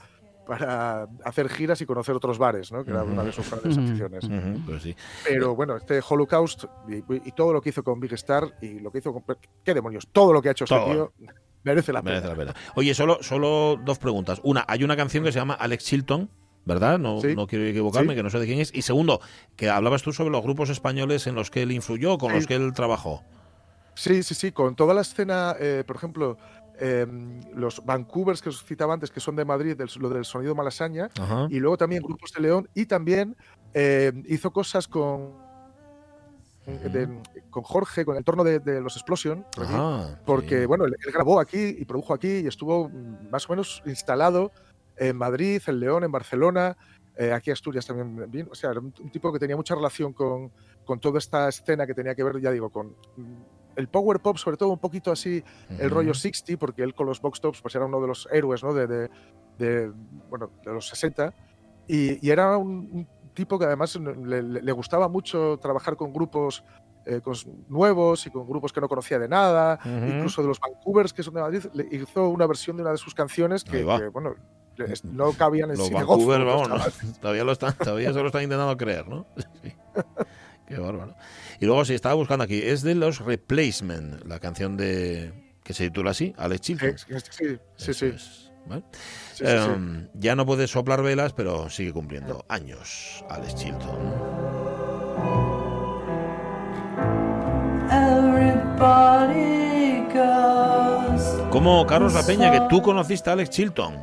para 0.51 1.07
hacer 1.25 1.49
giras 1.49 1.81
y 1.81 1.87
conocer 1.87 2.17
otros 2.17 2.37
bares, 2.37 2.73
¿no? 2.73 2.85
que 2.85 2.91
era 2.91 3.05
una 3.05 3.23
de 3.23 3.31
sus 3.31 3.49
grandes 3.49 3.79
aficiones. 3.79 4.29
Pues 4.67 4.83
sí. 4.83 4.97
Pero 5.25 5.55
bueno, 5.55 5.77
este 5.77 6.01
Holocaust 6.07 6.65
y, 6.89 6.97
y 7.29 7.33
todo 7.33 7.53
lo 7.53 7.61
que 7.63 7.69
hizo 7.69 7.85
con 7.85 8.01
Big 8.01 8.13
Star 8.15 8.53
y 8.61 8.81
lo 8.81 8.91
que 8.91 8.99
hizo 8.99 9.13
con... 9.13 9.23
¿Qué 9.65 9.75
demonios? 9.75 10.09
Todo 10.11 10.33
lo 10.33 10.43
que 10.43 10.49
ha 10.49 10.53
hecho 10.53 10.65
Todo. 10.65 10.81
este 10.81 10.93
tío 10.93 11.13
merece 11.63 11.93
la 11.93 12.03
pena. 12.03 12.17
Merece 12.17 12.29
la 12.29 12.35
pena. 12.37 12.55
Oye, 12.75 12.93
solo, 12.95 13.23
solo 13.23 13.79
dos 13.85 13.99
preguntas. 14.01 14.41
Una, 14.43 14.65
hay 14.67 14.83
una 14.83 14.97
canción 14.97 15.23
que 15.23 15.31
se 15.31 15.39
llama 15.39 15.55
Alex 15.55 15.85
Chilton, 15.85 16.29
¿verdad? 16.65 16.99
No, 16.99 17.21
Sí. 17.21 17.37
no 17.37 17.47
quiero 17.47 17.65
equivocarme, 17.67 18.15
Sí. 18.15 18.17
que 18.17 18.23
no 18.25 18.31
sé 18.31 18.41
de 18.41 18.47
quién 18.47 18.59
es. 18.59 18.75
Y 18.75 18.83
segundo, 18.83 19.21
que 19.55 19.71
hablabas 19.71 20.03
tú 20.03 20.13
sobre 20.13 20.31
los 20.31 20.43
grupos 20.43 20.69
españoles 20.69 21.27
en 21.29 21.37
los 21.37 21.51
que 21.51 21.63
él 21.63 21.71
influyó, 21.71 22.19
con 22.19 22.31
Sí. 22.31 22.37
los 22.37 22.47
que 22.49 22.57
él 22.57 22.73
trabajó. 22.75 23.23
Sí, 23.95 24.23
sí, 24.23 24.35
sí, 24.35 24.51
con 24.53 24.75
toda 24.77 24.95
la 24.95 25.03
escena, 25.03 25.55
eh, 25.61 25.85
por 25.87 25.97
ejemplo, 25.97 26.39
eh, 26.81 27.07
los 27.55 27.85
Vancouvers 27.85 28.41
que 28.43 28.49
os 28.49 28.65
citaba 28.65 28.95
antes, 28.95 29.11
que 29.11 29.21
son 29.21 29.37
de 29.37 29.45
Madrid, 29.45 29.77
del- 29.77 29.91
lo 29.99 30.09
del 30.09 30.25
sonido 30.25 30.55
malasaña, 30.55 31.11
Ajá. 31.21 31.47
y 31.51 31.59
luego 31.61 31.77
también 31.77 32.03
grupos 32.03 32.33
de 32.33 32.41
León, 32.41 32.69
y 32.75 32.87
también 32.87 33.37
eh, 33.75 34.13
hizo 34.27 34.51
cosas 34.53 34.89
con, 34.89 35.35
de- 36.67 37.09
con 37.51 37.63
Jorge, 37.63 38.05
con 38.05 38.15
el 38.15 38.19
entorno 38.19 38.45
de, 38.45 38.59
de 38.61 38.81
los 38.81 38.97
Explosion, 38.97 39.45
por 39.55 39.65
aquí, 39.65 39.75
Ajá, 39.75 40.21
porque 40.25 40.61
sí. 40.61 40.67
bueno, 40.67 40.85
él, 40.85 40.97
él 41.05 41.13
grabó 41.13 41.41
aquí 41.41 41.77
y 41.79 41.85
produjo 41.85 42.15
aquí 42.15 42.29
y 42.39 42.47
estuvo 42.47 42.89
más 43.31 43.49
o 43.49 43.53
menos 43.53 43.83
instalado 43.87 44.53
en 44.97 45.17
Madrid, 45.17 45.63
en 45.67 45.81
León, 45.81 46.05
en 46.05 46.13
Barcelona, 46.13 46.77
eh, 47.17 47.33
aquí 47.33 47.51
Asturias 47.51 47.87
también 47.87 48.31
vino, 48.31 48.49
o 48.51 48.55
sea, 48.55 48.71
era 48.71 48.81
un, 48.81 48.95
un 49.01 49.11
tipo 49.11 49.33
que 49.33 49.39
tenía 49.39 49.57
mucha 49.57 49.75
relación 49.75 50.13
con, 50.13 50.51
con 50.85 51.01
toda 51.01 51.19
esta 51.19 51.49
escena 51.49 51.87
que 51.87 51.95
tenía 51.95 52.15
que 52.15 52.23
ver, 52.25 52.41
ya 52.41 52.51
digo, 52.51 52.71
con 52.71 52.95
el 53.77 53.89
power 53.89 54.21
pop, 54.21 54.37
sobre 54.37 54.57
todo 54.57 54.71
un 54.71 54.79
poquito 54.79 55.11
así, 55.13 55.43
el 55.79 55.91
rollo 55.91 56.15
60, 56.15 56.59
porque 56.59 56.83
él 56.83 56.95
con 56.95 57.07
los 57.07 57.21
box 57.21 57.41
tops 57.41 57.61
pues 57.61 57.75
era 57.75 57.85
uno 57.87 58.01
de 58.01 58.07
los 58.09 58.29
héroes, 58.33 58.63
¿no? 58.63 58.73
De, 58.75 58.87
de, 58.87 59.11
de, 59.59 59.93
bueno, 60.29 60.51
de 60.65 60.73
los 60.73 60.89
60 60.89 61.33
y, 61.89 62.25
y 62.27 62.31
era 62.31 62.57
un, 62.57 62.69
un 62.93 63.09
tipo 63.35 63.59
que 63.59 63.65
además 63.65 63.97
le, 63.97 64.73
gustaba 64.73 65.09
mucho 65.09 65.59
trabajar 65.61 65.97
con 65.97 66.13
grupos 66.13 66.65
eh, 67.07 67.21
con- 67.23 67.35
nuevos 67.69 68.27
y 68.27 68.31
con 68.31 68.47
grupos 68.47 68.73
que 68.73 68.81
no 68.81 68.89
conocía 68.89 69.19
de 69.19 69.29
nada, 69.29 69.79
incluso 69.85 70.43
de 70.43 70.49
los 70.49 70.61
Vancouvers, 70.61 71.13
que 71.13 71.23
son 71.23 71.35
de 71.35 71.41
Madrid, 71.41 71.65
le 71.73 71.89
hizo 71.91 72.29
una 72.29 72.47
versión 72.47 72.77
de 72.77 72.83
una 72.83 72.93
de 72.93 72.99
sus 72.99 73.15
canciones 73.15 73.65
que, 73.65 73.83
bueno, 74.09 74.35
no 75.05 75.33
cabían 75.33 75.71
en 75.71 75.79
Los 75.79 75.91
Vancouver, 75.91 76.45
vamos, 76.45 76.69
¿no? 76.69 76.77
todavía, 77.21 77.45
lo 77.45 77.53
están, 77.53 77.75
todavía 77.75 78.13
se 78.13 78.21
lo 78.21 78.27
están 78.27 78.43
intentando 78.43 78.77
creer, 78.77 79.09
¿no? 79.09 79.27
Sí. 79.63 79.73
Qué 80.71 80.79
bárbaro. 80.79 81.17
Y 81.59 81.67
luego, 81.67 81.85
sí, 81.85 81.95
estaba 81.95 82.15
buscando 82.15 82.45
aquí, 82.45 82.63
es 82.63 82.83
de 82.83 82.95
los 82.95 83.19
Replacement, 83.19 84.25
la 84.25 84.39
canción 84.39 84.77
de 84.77 85.33
que 85.65 85.75
se 85.75 85.85
titula 85.89 86.13
así, 86.13 86.33
Alex 86.39 86.61
Chilton. 86.61 86.97
Sí, 86.97 87.05
sí, 87.09 87.21
sí, 87.31 87.59
sí, 87.77 87.91
Eso 87.91 87.93
sí, 87.93 88.07
es, 88.15 88.53
¿vale? 88.67 88.83
sí, 88.93 89.45
sí, 89.45 89.45
sí. 89.47 89.71
Em, 89.75 90.09
Ya 90.15 90.37
no 90.37 90.47
puede 90.47 90.69
soplar 90.69 91.03
velas, 91.03 91.33
pero 91.33 91.69
sigue 91.69 91.93
cumpliendo 91.93 92.45
años, 92.49 93.25
Alex 93.29 93.57
Chilton. 93.57 93.99
Everybody 98.71 100.05
goes. 100.15 101.49
Como 101.51 101.85
Carlos 101.87 102.15
La 102.15 102.23
Peña, 102.23 102.53
que 102.53 102.61
tú 102.69 102.81
conociste 102.81 103.29
a 103.29 103.33
Alex 103.33 103.51
Chilton. 103.51 103.97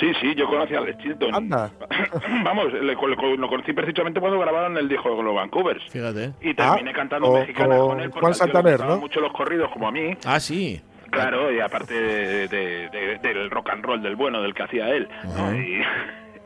Sí, 0.00 0.12
sí, 0.20 0.34
yo 0.34 0.46
conocí 0.48 0.74
a 0.74 0.78
Alex 0.78 0.98
Chilton. 0.98 1.34
Anda. 1.34 1.70
Vamos, 2.44 2.72
le- 2.72 2.82
le- 2.82 2.94
lo 2.94 3.48
conocí 3.48 3.72
precisamente 3.72 4.20
cuando 4.20 4.38
grabaron 4.38 4.76
el 4.78 4.88
disco 4.88 5.14
de 5.16 5.22
los 5.22 5.34
Vancouvers. 5.34 5.82
Fíjate. 5.90 6.32
Y 6.40 6.54
terminé 6.54 6.90
Ah, 6.90 6.94
cantando 6.94 7.28
con- 7.28 7.40
mexicanas 7.40 7.78
con 7.78 7.88
con 7.88 8.00
él 8.00 8.10
porque 8.10 8.20
Juan 8.20 8.32
gustaban 8.32 8.88
¿no? 8.88 8.96
mucho 8.98 9.20
los 9.20 9.32
corridos 9.32 9.70
como 9.72 9.88
a 9.88 9.92
mí. 9.92 10.16
Ah, 10.24 10.40
sí. 10.40 10.80
Claro, 11.10 11.52
y 11.52 11.60
aparte 11.60 11.92
de- 11.92 12.48
de- 12.48 12.88
de- 12.88 13.18
del 13.18 13.50
rock 13.50 13.68
and 13.70 13.84
roll 13.84 14.00
del 14.02 14.16
bueno, 14.16 14.40
del 14.40 14.54
que 14.54 14.62
hacía 14.62 14.88
él. 14.88 15.08
¿no? 15.36 15.54
Y, 15.54 15.82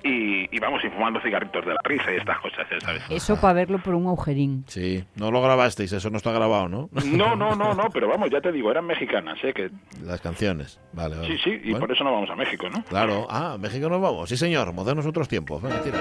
y, 0.07 0.49
y 0.51 0.59
vamos, 0.61 0.83
y 0.85 0.89
fumando 0.91 1.21
cigarritos 1.21 1.65
de 1.65 1.73
la 1.75 1.81
risa 1.85 2.13
y 2.13 2.17
estas 2.17 2.39
cosas. 2.41 2.67
¿sabes? 2.81 3.03
Eso 3.11 3.41
para 3.41 3.55
verlo 3.55 3.79
por 3.79 3.95
un 3.95 4.07
agujerín. 4.07 4.65
Sí, 4.69 5.05
no 5.17 5.31
lo 5.31 5.43
grabasteis, 5.43 5.93
eso 5.93 6.11
no 6.11 6.17
está 6.17 6.33
grabado, 6.33 6.69
¿no? 6.69 6.89
No, 7.05 7.37
no, 7.37 7.55
no, 7.55 7.75
no, 7.75 7.91
pero 7.93 8.09
vamos, 8.09 8.31
ya 8.31 8.41
te 8.41 8.53
digo, 8.53 8.71
eran 8.71 8.87
mexicanas, 8.87 9.39
¿eh? 9.45 9.53
Que, 9.53 9.71
Las 10.05 10.21
canciones. 10.21 10.81
Vale, 10.93 11.17
vale. 11.17 11.29
sí, 11.29 11.39
sí, 11.43 11.51
y 11.51 11.71
Bueno, 11.71 11.81
por 11.81 11.93
eso 11.93 12.05
no 12.05 12.13
vamos 12.13 12.31
a 12.31 12.37
México, 12.37 12.69
¿no? 12.71 12.83
Claro. 12.85 13.27
Ah, 13.31 13.53
a 13.55 13.59
México 13.59 13.89
nos 13.89 14.01
vamos. 14.01 14.29
Sí, 14.29 14.37
señor. 14.37 14.73
Modernos 14.73 15.07
otros 15.07 15.29
tiempos. 15.29 15.63
Venga, 15.63 15.81
tira. 15.83 15.99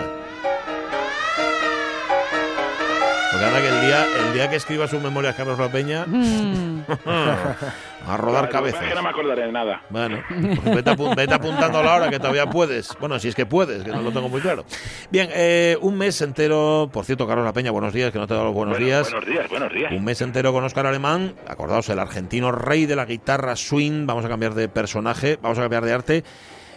Porque 3.35 3.45
anda 3.47 3.61
que 3.61 3.67
el 3.67 3.81
día, 3.81 4.05
el 4.27 4.33
día 4.33 4.49
que 4.49 4.55
escriba 4.55 4.87
sus 4.87 5.01
memorias 5.01 5.35
Carlos 5.35 5.59
La 5.59 5.69
Peña, 5.69 6.05
Mm. 6.15 6.81
a 8.07 8.17
rodar 8.17 8.49
cabezas. 8.49 8.81
es 8.83 8.89
que 8.89 8.95
no 8.95 9.01
me 9.01 9.09
acordaré 9.09 9.47
de 9.47 9.51
nada. 9.51 9.81
Bueno, 9.89 10.19
pues 10.63 10.75
vete, 10.75 10.91
apu- 10.91 11.15
vete 11.15 11.33
apuntando 11.33 11.81
la 11.83 11.95
hora 11.95 12.09
que 12.09 12.19
todavía 12.19 12.45
puedes. 12.49 12.89
Bueno, 12.99 13.17
si 13.19 13.27
es 13.29 13.35
que 13.35 13.45
puedes, 13.45 13.83
que 13.83 13.89
no 13.91 14.01
lo 14.01 14.11
tengo 14.11 14.29
muy 14.29 14.39
claro. 14.41 14.63
Bien, 15.09 15.29
eh, 15.33 15.77
un 15.81 15.97
mes 15.97 16.21
entero. 16.21 16.89
Por 16.93 17.03
cierto, 17.05 17.27
Carlos 17.27 17.45
La 17.45 17.53
Peña, 17.53 17.71
buenos 17.71 17.93
días, 17.93 18.11
que 18.11 18.19
no 18.19 18.27
te 18.27 18.33
he 18.33 18.35
dado 18.35 18.47
los 18.47 18.55
buenos 18.55 18.73
Bueno, 18.75 18.85
días. 18.85 19.09
Buenos 19.11 19.27
días, 19.29 19.49
buenos 19.49 19.73
días. 19.73 19.91
Un 19.91 20.03
mes 20.05 20.21
entero 20.21 20.53
con 20.53 20.63
Oscar 20.63 20.85
Alemán, 20.85 21.33
acordaos, 21.47 21.89
el 21.89 21.99
argentino 21.99 22.51
rey 22.51 22.85
de 22.85 22.95
la 22.95 23.05
guitarra 23.05 23.55
swing, 23.55 24.05
vamos 24.05 24.23
a 24.25 24.29
cambiar 24.29 24.53
de 24.53 24.69
personaje, 24.69 25.39
vamos 25.41 25.57
a 25.57 25.61
cambiar 25.61 25.83
de 25.85 25.93
arte, 25.93 26.23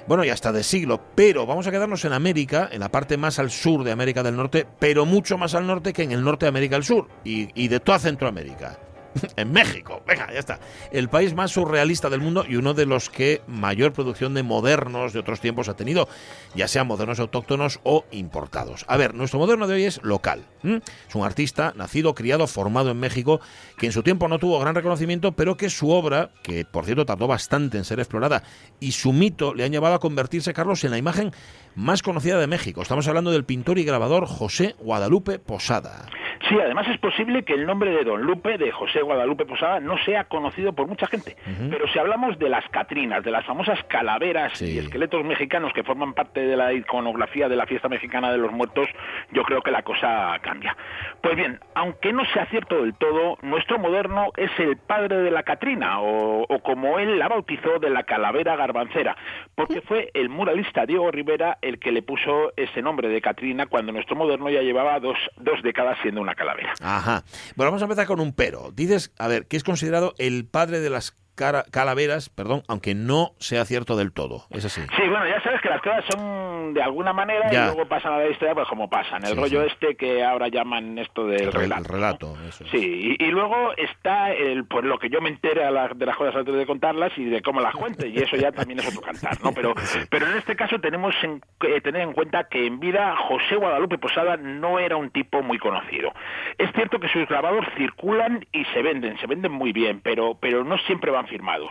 bueno, 0.09 0.25
y 0.25 0.31
hasta 0.31 0.53
de 0.53 0.63
siglo, 0.63 1.01
pero 1.15 1.45
vamos 1.45 1.67
a 1.67 1.71
quedarnos 1.71 2.05
en 2.07 2.15
América, 2.15 2.69
en 2.73 2.81
la 2.81 2.89
parte 2.89 3.19
más 3.19 3.39
al 3.39 3.51
sur 3.51 3.85
de 3.85 3.93
América 3.93 4.23
del 4.23 4.37
Norte, 4.37 4.67
pero 4.79 5.05
mucho 5.05 5.37
más 5.37 5.55
al 5.55 5.67
norte 5.67 5.93
que 5.93 6.03
en 6.03 6.13
el 6.13 6.25
norte 6.25 6.47
de 6.47 6.49
América 6.49 6.77
del 6.77 6.85
Sur 6.85 7.09
y, 7.25 7.49
y 7.55 7.69
de 7.69 7.79
toda 7.79 7.99
Centroamérica. 7.99 8.79
En 9.37 9.53
México, 9.53 10.03
venga, 10.07 10.33
ya 10.33 10.39
está. 10.39 10.59
El 10.91 11.09
país 11.09 11.35
más 11.35 11.53
surrealista 11.53 12.11
del 12.11 12.21
mundo 12.21 12.45
y 12.49 12.57
uno 12.57 12.75
de 12.75 12.87
los 12.87 13.11
que 13.11 13.43
mayor 13.47 13.93
producción 13.93 14.35
de 14.35 14.43
modernos 14.43 15.13
de 15.13 15.21
otros 15.21 15.41
tiempos 15.41 15.69
ha 15.69 15.77
tenido, 15.77 16.09
ya 16.55 16.69
sean 16.69 16.87
modernos 16.87 17.21
autóctonos 17.21 17.81
o 17.85 18.05
importados. 18.11 18.85
A 18.89 18.97
ver, 18.97 19.15
nuestro 19.15 19.39
moderno 19.39 19.67
de 19.67 19.75
hoy 19.75 19.85
es 19.85 20.03
local. 20.03 20.45
Es 20.63 21.15
un 21.15 21.25
artista 21.25 21.73
nacido, 21.77 22.15
criado, 22.15 22.47
formado 22.47 22.91
en 22.91 22.99
México, 22.99 23.41
que 23.77 23.87
en 23.87 23.93
su 23.93 24.03
tiempo 24.03 24.29
no 24.29 24.39
tuvo 24.39 24.59
gran 24.59 24.75
reconocimiento, 24.75 25.33
pero 25.33 25.57
que 25.57 25.71
su 25.71 25.91
obra, 25.91 26.31
que 26.43 26.65
por 26.65 26.85
cierto 26.85 27.07
tardó 27.07 27.27
bastante 27.27 27.79
en 27.79 27.85
ser 27.85 28.01
explorada, 28.01 28.43
y 28.81 28.93
su 28.93 29.13
mito 29.13 29.55
le 29.55 29.65
han 29.65 29.73
llevado 29.73 29.95
a 29.95 30.01
convertirse, 30.01 30.53
Carlos, 30.53 30.83
en 30.85 30.91
la 30.91 30.99
imagen 30.99 31.33
más 31.79 32.03
conocida 32.03 32.39
de 32.39 32.47
México. 32.49 32.83
Estamos 32.83 33.07
hablando 33.09 33.31
del 33.31 33.45
pintor 33.45 33.79
y 33.79 33.85
grabador 33.85 34.27
José 34.27 34.75
Guadalupe 34.81 35.39
Posada. 35.39 36.07
Sí, 36.49 36.55
además 36.59 36.87
es 36.89 36.99
posible 36.99 37.43
que 37.43 37.53
el 37.53 37.67
nombre 37.67 37.91
de 37.91 38.05
Don 38.05 38.23
Lupe, 38.23 38.57
de 38.59 38.71
José 38.71 39.03
Guadalupe 39.03 39.45
Posada, 39.45 39.81
no 39.81 39.99
sea 40.05 40.25
conocido 40.25 40.73
por 40.73 40.87
mucha 40.87 41.07
gente. 41.07 41.37
Pero 41.69 41.87
si 41.89 41.99
hablamos 41.99 42.39
de 42.39 42.49
las 42.49 42.67
Catrinas, 42.71 43.23
de 43.25 43.31
las 43.33 43.45
famosas 43.45 43.79
calaveras 43.89 44.57
Sí. 44.57 44.77
y 44.77 44.79
esqueletos 44.79 45.25
mexicanos 45.25 45.73
que 45.75 45.83
forman 45.83 46.15
parte 46.15 46.41
de 46.41 46.57
la 46.57 46.73
iconografía 46.73 47.49
de 47.49 47.57
la 47.57 47.67
fiesta 47.67 47.89
mexicana 47.89 48.31
de 48.33 48.39
los 48.39 48.51
muertos, 48.53 48.89
yo 49.33 49.43
creo 49.43 49.61
que 49.63 49.71
la 49.73 49.83
cosa 49.83 50.37
cambia. 50.41 50.77
Pues 51.21 51.37
bien, 51.37 51.59
aunque 51.75 52.13
no 52.13 52.25
sea 52.33 52.47
cierto 52.47 52.83
del 52.83 52.95
todo, 52.95 53.37
nuestro 53.43 53.79
moderno 53.79 54.29
es 54.37 54.51
el 54.59 54.77
padre 54.79 55.17
de 55.19 55.31
la 55.33 55.43
Catrina, 55.43 56.01
o, 56.01 56.45
o 56.49 56.59
como 56.63 56.99
él 56.99 57.19
la 57.19 57.29
bautizó, 57.29 57.79
de 57.81 57.91
la 57.91 58.05
calavera 58.05 58.57
garbancera, 58.57 59.17
porque 59.55 59.83
fue 59.83 60.11
el 60.15 60.29
muralista 60.31 60.87
Diego 60.87 61.11
Rivera 61.11 61.59
el 61.69 61.79
que 61.79 61.93
le 61.93 62.03
puso 62.03 62.53
ese 62.57 62.83
nombre 62.83 63.09
de 63.09 63.21
Catrina 63.21 63.67
cuando 63.67 63.93
nuestro 63.93 64.17
moderno 64.17 64.51
ya 64.51 64.63
llevaba 64.63 64.99
dos, 65.01 65.17
dos 65.37 65.63
décadas 65.63 65.99
siendo 66.03 66.21
una 66.21 66.35
calavera. 66.35 66.75
Ajá. 66.81 67.25
Bueno, 67.57 67.71
vamos 67.71 67.83
a 67.83 67.85
empezar 67.85 68.07
con 68.07 68.21
un 68.21 68.33
pero. 68.33 68.71
Dices, 68.73 69.13
a 69.19 69.29
ver, 69.29 69.47
que 69.47 69.57
es 69.57 69.65
considerado 69.65 70.15
el 70.19 70.47
padre 70.47 70.81
de 70.81 70.91
las 70.91 71.15
cara- 71.39 71.65
calaveras, 71.71 72.29
perdón, 72.29 72.63
aunque 72.69 72.95
no 72.95 73.31
sea 73.39 73.65
cierto 73.65 73.97
del 73.97 74.13
todo. 74.13 74.45
Es 74.51 74.65
así. 74.65 74.81
Sí, 74.81 75.03
bueno, 75.09 75.27
ya 75.27 75.41
sabes 75.43 75.61
que 75.63 75.69
las 75.69 75.81
cosas 75.81 76.05
son 76.11 76.75
de 76.75 76.83
alguna 76.83 77.13
manera 77.15 77.51
Ya. 77.51 77.63
y 77.63 77.67
luego 77.75 77.89
pasan 77.89 78.13
a 78.15 78.19
la 78.19 78.29
historia 78.29 78.55
pues 78.55 78.69
como 78.69 78.91
pasan. 78.91 79.23
El 79.25 79.31
Sí, 79.31 79.35
rollo 79.41 79.63
sí. 79.63 79.69
este 79.73 79.97
que 79.97 80.23
ahora 80.25 80.49
llaman 80.49 80.99
esto 80.99 81.27
del 81.27 81.43
El, 81.45 81.53
re- 81.53 81.65
el 81.65 81.85
relato. 81.85 82.35
Sí, 82.71 83.17
y, 83.19 83.25
y 83.25 83.31
luego 83.31 83.73
está 83.77 84.33
el, 84.33 84.67
pues 84.67 84.85
lo 84.85 84.99
que 84.99 85.09
yo 85.09 85.21
me 85.21 85.29
entere 85.31 85.65
a 85.65 85.71
la- 85.71 85.89
de 85.89 86.05
las 86.05 86.17
cosas 86.17 86.35
antes 86.37 86.55
de 86.55 86.67
contarlas 86.67 87.13
y 87.17 87.25
de 87.25 87.41
cómo 87.41 87.61
las 87.61 87.75
cuente, 87.75 88.09
y 88.09 88.19
eso 88.19 88.37
ya 88.37 88.51
también 88.53 88.81
es 88.81 88.89
otro 88.89 89.01
cantar, 89.01 89.41
¿no? 89.43 89.53
Pero, 89.53 89.73
pero 90.11 90.27
en 90.27 90.37
este 90.37 90.57
caso 90.57 90.79
tenemos 90.81 91.15
en- 91.23 91.41
que 91.61 91.81
tener 91.81 92.03
en 92.03 92.13
cuenta 92.13 92.49
que 92.49 92.67
en 92.67 92.81
vida 92.81 93.15
José 93.29 93.57
Guadalupe 93.57 93.97
Posada 93.99 94.37
no 94.37 94.79
era 94.79 94.97
un 94.97 95.11
tipo 95.11 95.43
muy 95.43 95.59
conocido. 95.59 96.13
Es 96.59 96.71
cierto 96.73 96.99
que 96.99 97.09
sus 97.09 97.27
grabados 97.29 97.65
circulan 97.77 98.45
y 98.53 98.65
se 98.67 98.83
venden, 98.83 99.17
se 99.19 99.27
venden 99.27 99.53
muy 99.53 99.73
bien, 99.73 100.01
pero, 100.03 100.37
pero 100.41 100.65
no 100.65 100.77
siempre 100.79 101.11
van 101.11 101.28
firmados. 101.29 101.71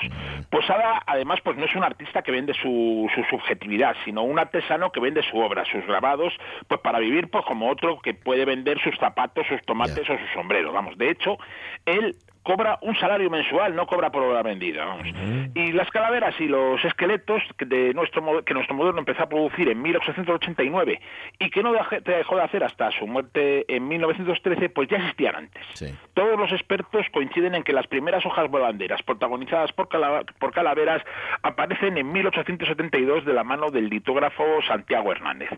Posada, 0.50 1.04
además, 1.06 1.40
pues 1.44 1.58
no 1.58 1.66
es 1.66 1.76
un 1.76 1.84
artista 1.84 2.22
que 2.22 2.32
vende 2.32 2.54
su, 2.54 3.10
su 3.14 3.24
subjetividad, 3.24 3.96
sino 4.06 4.24
un 4.24 4.40
artesano 4.40 4.92
que 4.92 5.00
vende 5.00 5.22
su 5.24 5.38
obra, 5.38 5.66
sus 5.66 5.86
grabados, 5.86 6.34
pues 6.68 6.82
para 6.82 7.00
vivir 7.00 7.30
pues 7.30 7.46
como 7.46 7.70
otro 7.70 8.00
que 8.00 8.14
puede 8.14 8.46
vender 8.46 8.80
sus 8.82 8.98
zapatos, 8.98 9.46
sus 9.48 9.62
tomates 9.64 10.10
o 10.10 10.18
su 10.18 10.28
sombrero. 10.34 10.72
Vamos, 10.72 10.98
de 10.98 11.12
hecho, 11.12 11.38
él 11.86 12.16
cobra 12.48 12.80
un 12.82 12.96
salario 12.96 13.30
mensual, 13.30 13.76
no 13.76 13.86
cobra 13.86 14.10
por 14.10 14.24
obra 14.24 14.42
vendida. 14.42 14.86
Vamos. 14.86 15.06
Y 15.54 15.74
las 15.74 15.90
calaveras 15.92 16.34
y 16.40 16.48
los 16.48 16.84
esqueletos 16.86 17.44
que, 17.58 17.66
de 17.66 17.94
nuestro, 17.94 18.46
que 18.46 18.54
nuestro 18.54 18.74
moderno 18.74 19.00
empezó 19.00 19.24
a 19.24 19.28
producir 19.30 19.68
en 19.68 19.82
1889 19.82 21.02
y 21.40 21.50
que 21.50 21.62
no 21.62 21.74
dejó 21.74 22.36
de 22.38 22.42
hacer 22.44 22.64
hasta 22.64 22.90
su 22.92 23.06
muerte 23.06 23.66
en 23.68 23.86
1913, 23.90 24.70
pues 24.70 24.88
ya 24.88 24.96
existían 24.96 25.36
antes. 25.36 25.62
Sí. 25.74 25.88
Todos 26.14 26.40
los 26.40 26.50
expertos 26.54 27.06
coinciden 27.12 27.54
en 27.54 27.64
que 27.64 27.74
las 27.74 27.86
primeras 27.88 28.26
hojas 28.26 28.50
volanderas 28.50 29.04
protagonizadas 29.04 29.74
por, 29.74 29.90
cala- 29.90 30.24
por 30.40 30.54
calaveras 30.54 31.04
aparecen 31.44 31.98
en 31.98 32.10
1872 32.14 33.26
de 33.26 33.34
la 33.34 33.44
mano 33.44 33.72
del 33.72 33.90
litógrafo 33.90 34.44
Santiago 34.68 35.12
Hernández. 35.12 35.50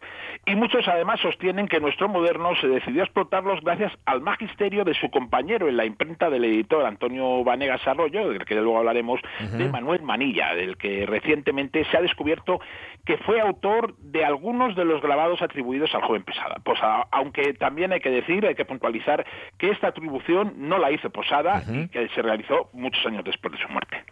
Y 0.47 0.55
muchos 0.55 0.87
además 0.87 1.19
sostienen 1.19 1.67
que 1.67 1.79
nuestro 1.79 2.09
moderno 2.09 2.55
se 2.55 2.67
decidió 2.67 3.01
a 3.01 3.05
explotarlos 3.05 3.61
gracias 3.61 3.91
al 4.05 4.21
magisterio 4.21 4.83
de 4.83 4.95
su 4.95 5.11
compañero 5.11 5.67
en 5.69 5.77
la 5.77 5.85
imprenta 5.85 6.31
del 6.31 6.45
editor 6.45 6.78
Antonio 6.85 7.43
Vanegas 7.43 7.85
Arroyo, 7.87 8.29
del 8.29 8.45
que 8.45 8.55
luego 8.55 8.77
hablaremos, 8.77 9.19
de 9.39 9.69
Manuel 9.69 10.01
Manilla, 10.01 10.53
del 10.55 10.77
que 10.77 11.05
recientemente 11.05 11.85
se 11.85 11.97
ha 11.97 12.01
descubierto 12.01 12.59
que 13.05 13.17
fue 13.17 13.41
autor 13.41 13.95
de 13.97 14.25
algunos 14.25 14.75
de 14.75 14.85
los 14.85 15.01
grabados 15.01 15.41
atribuidos 15.41 15.93
al 15.95 16.01
joven 16.01 16.23
Posada. 16.23 16.55
Posada 16.63 17.07
aunque 17.11 17.53
también 17.53 17.91
hay 17.93 17.99
que 17.99 18.09
decir, 18.09 18.45
hay 18.45 18.55
que 18.55 18.65
puntualizar 18.65 19.25
que 19.57 19.69
esta 19.69 19.87
atribución 19.87 20.53
no 20.57 20.77
la 20.77 20.91
hizo 20.91 21.09
Posada 21.09 21.63
y 21.71 21.87
que 21.87 22.07
se 22.09 22.21
realizó 22.21 22.69
muchos 22.73 23.05
años 23.05 23.23
después 23.23 23.53
de 23.53 23.59
su 23.59 23.69
muerte. 23.69 24.03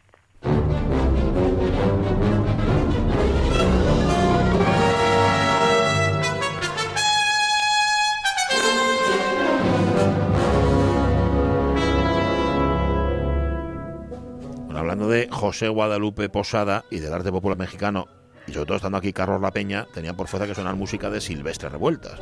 De 15.05 15.29
José 15.29 15.67
Guadalupe 15.67 16.27
Posada 16.29 16.83
y 16.89 16.99
del 16.99 17.13
arte 17.13 17.31
popular 17.31 17.57
mexicano, 17.57 18.07
y 18.47 18.53
sobre 18.53 18.65
todo 18.65 18.77
estando 18.77 18.97
aquí 18.97 19.13
Carlos 19.13 19.39
La 19.39 19.51
Peña, 19.51 19.85
tenía 19.93 20.15
por 20.15 20.27
fuerza 20.27 20.47
que 20.47 20.55
sonar 20.55 20.75
música 20.75 21.11
de 21.11 21.21
Silvestre 21.21 21.69
Revueltas. 21.69 22.19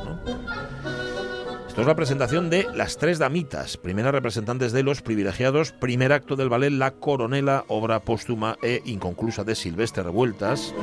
Esto 1.66 1.80
es 1.80 1.86
la 1.86 1.96
presentación 1.96 2.50
de 2.50 2.66
Las 2.74 2.98
Tres 2.98 3.18
Damitas, 3.18 3.76
primeras 3.76 4.12
representantes 4.12 4.72
de 4.72 4.82
los 4.82 5.00
privilegiados, 5.00 5.72
primer 5.72 6.12
acto 6.12 6.36
del 6.36 6.50
ballet 6.50 6.70
La 6.70 6.90
Coronela, 6.90 7.64
obra 7.68 8.00
póstuma 8.00 8.56
e 8.62 8.82
inconclusa 8.84 9.44
de 9.44 9.54
Silvestre 9.54 10.02
Revueltas. 10.02 10.74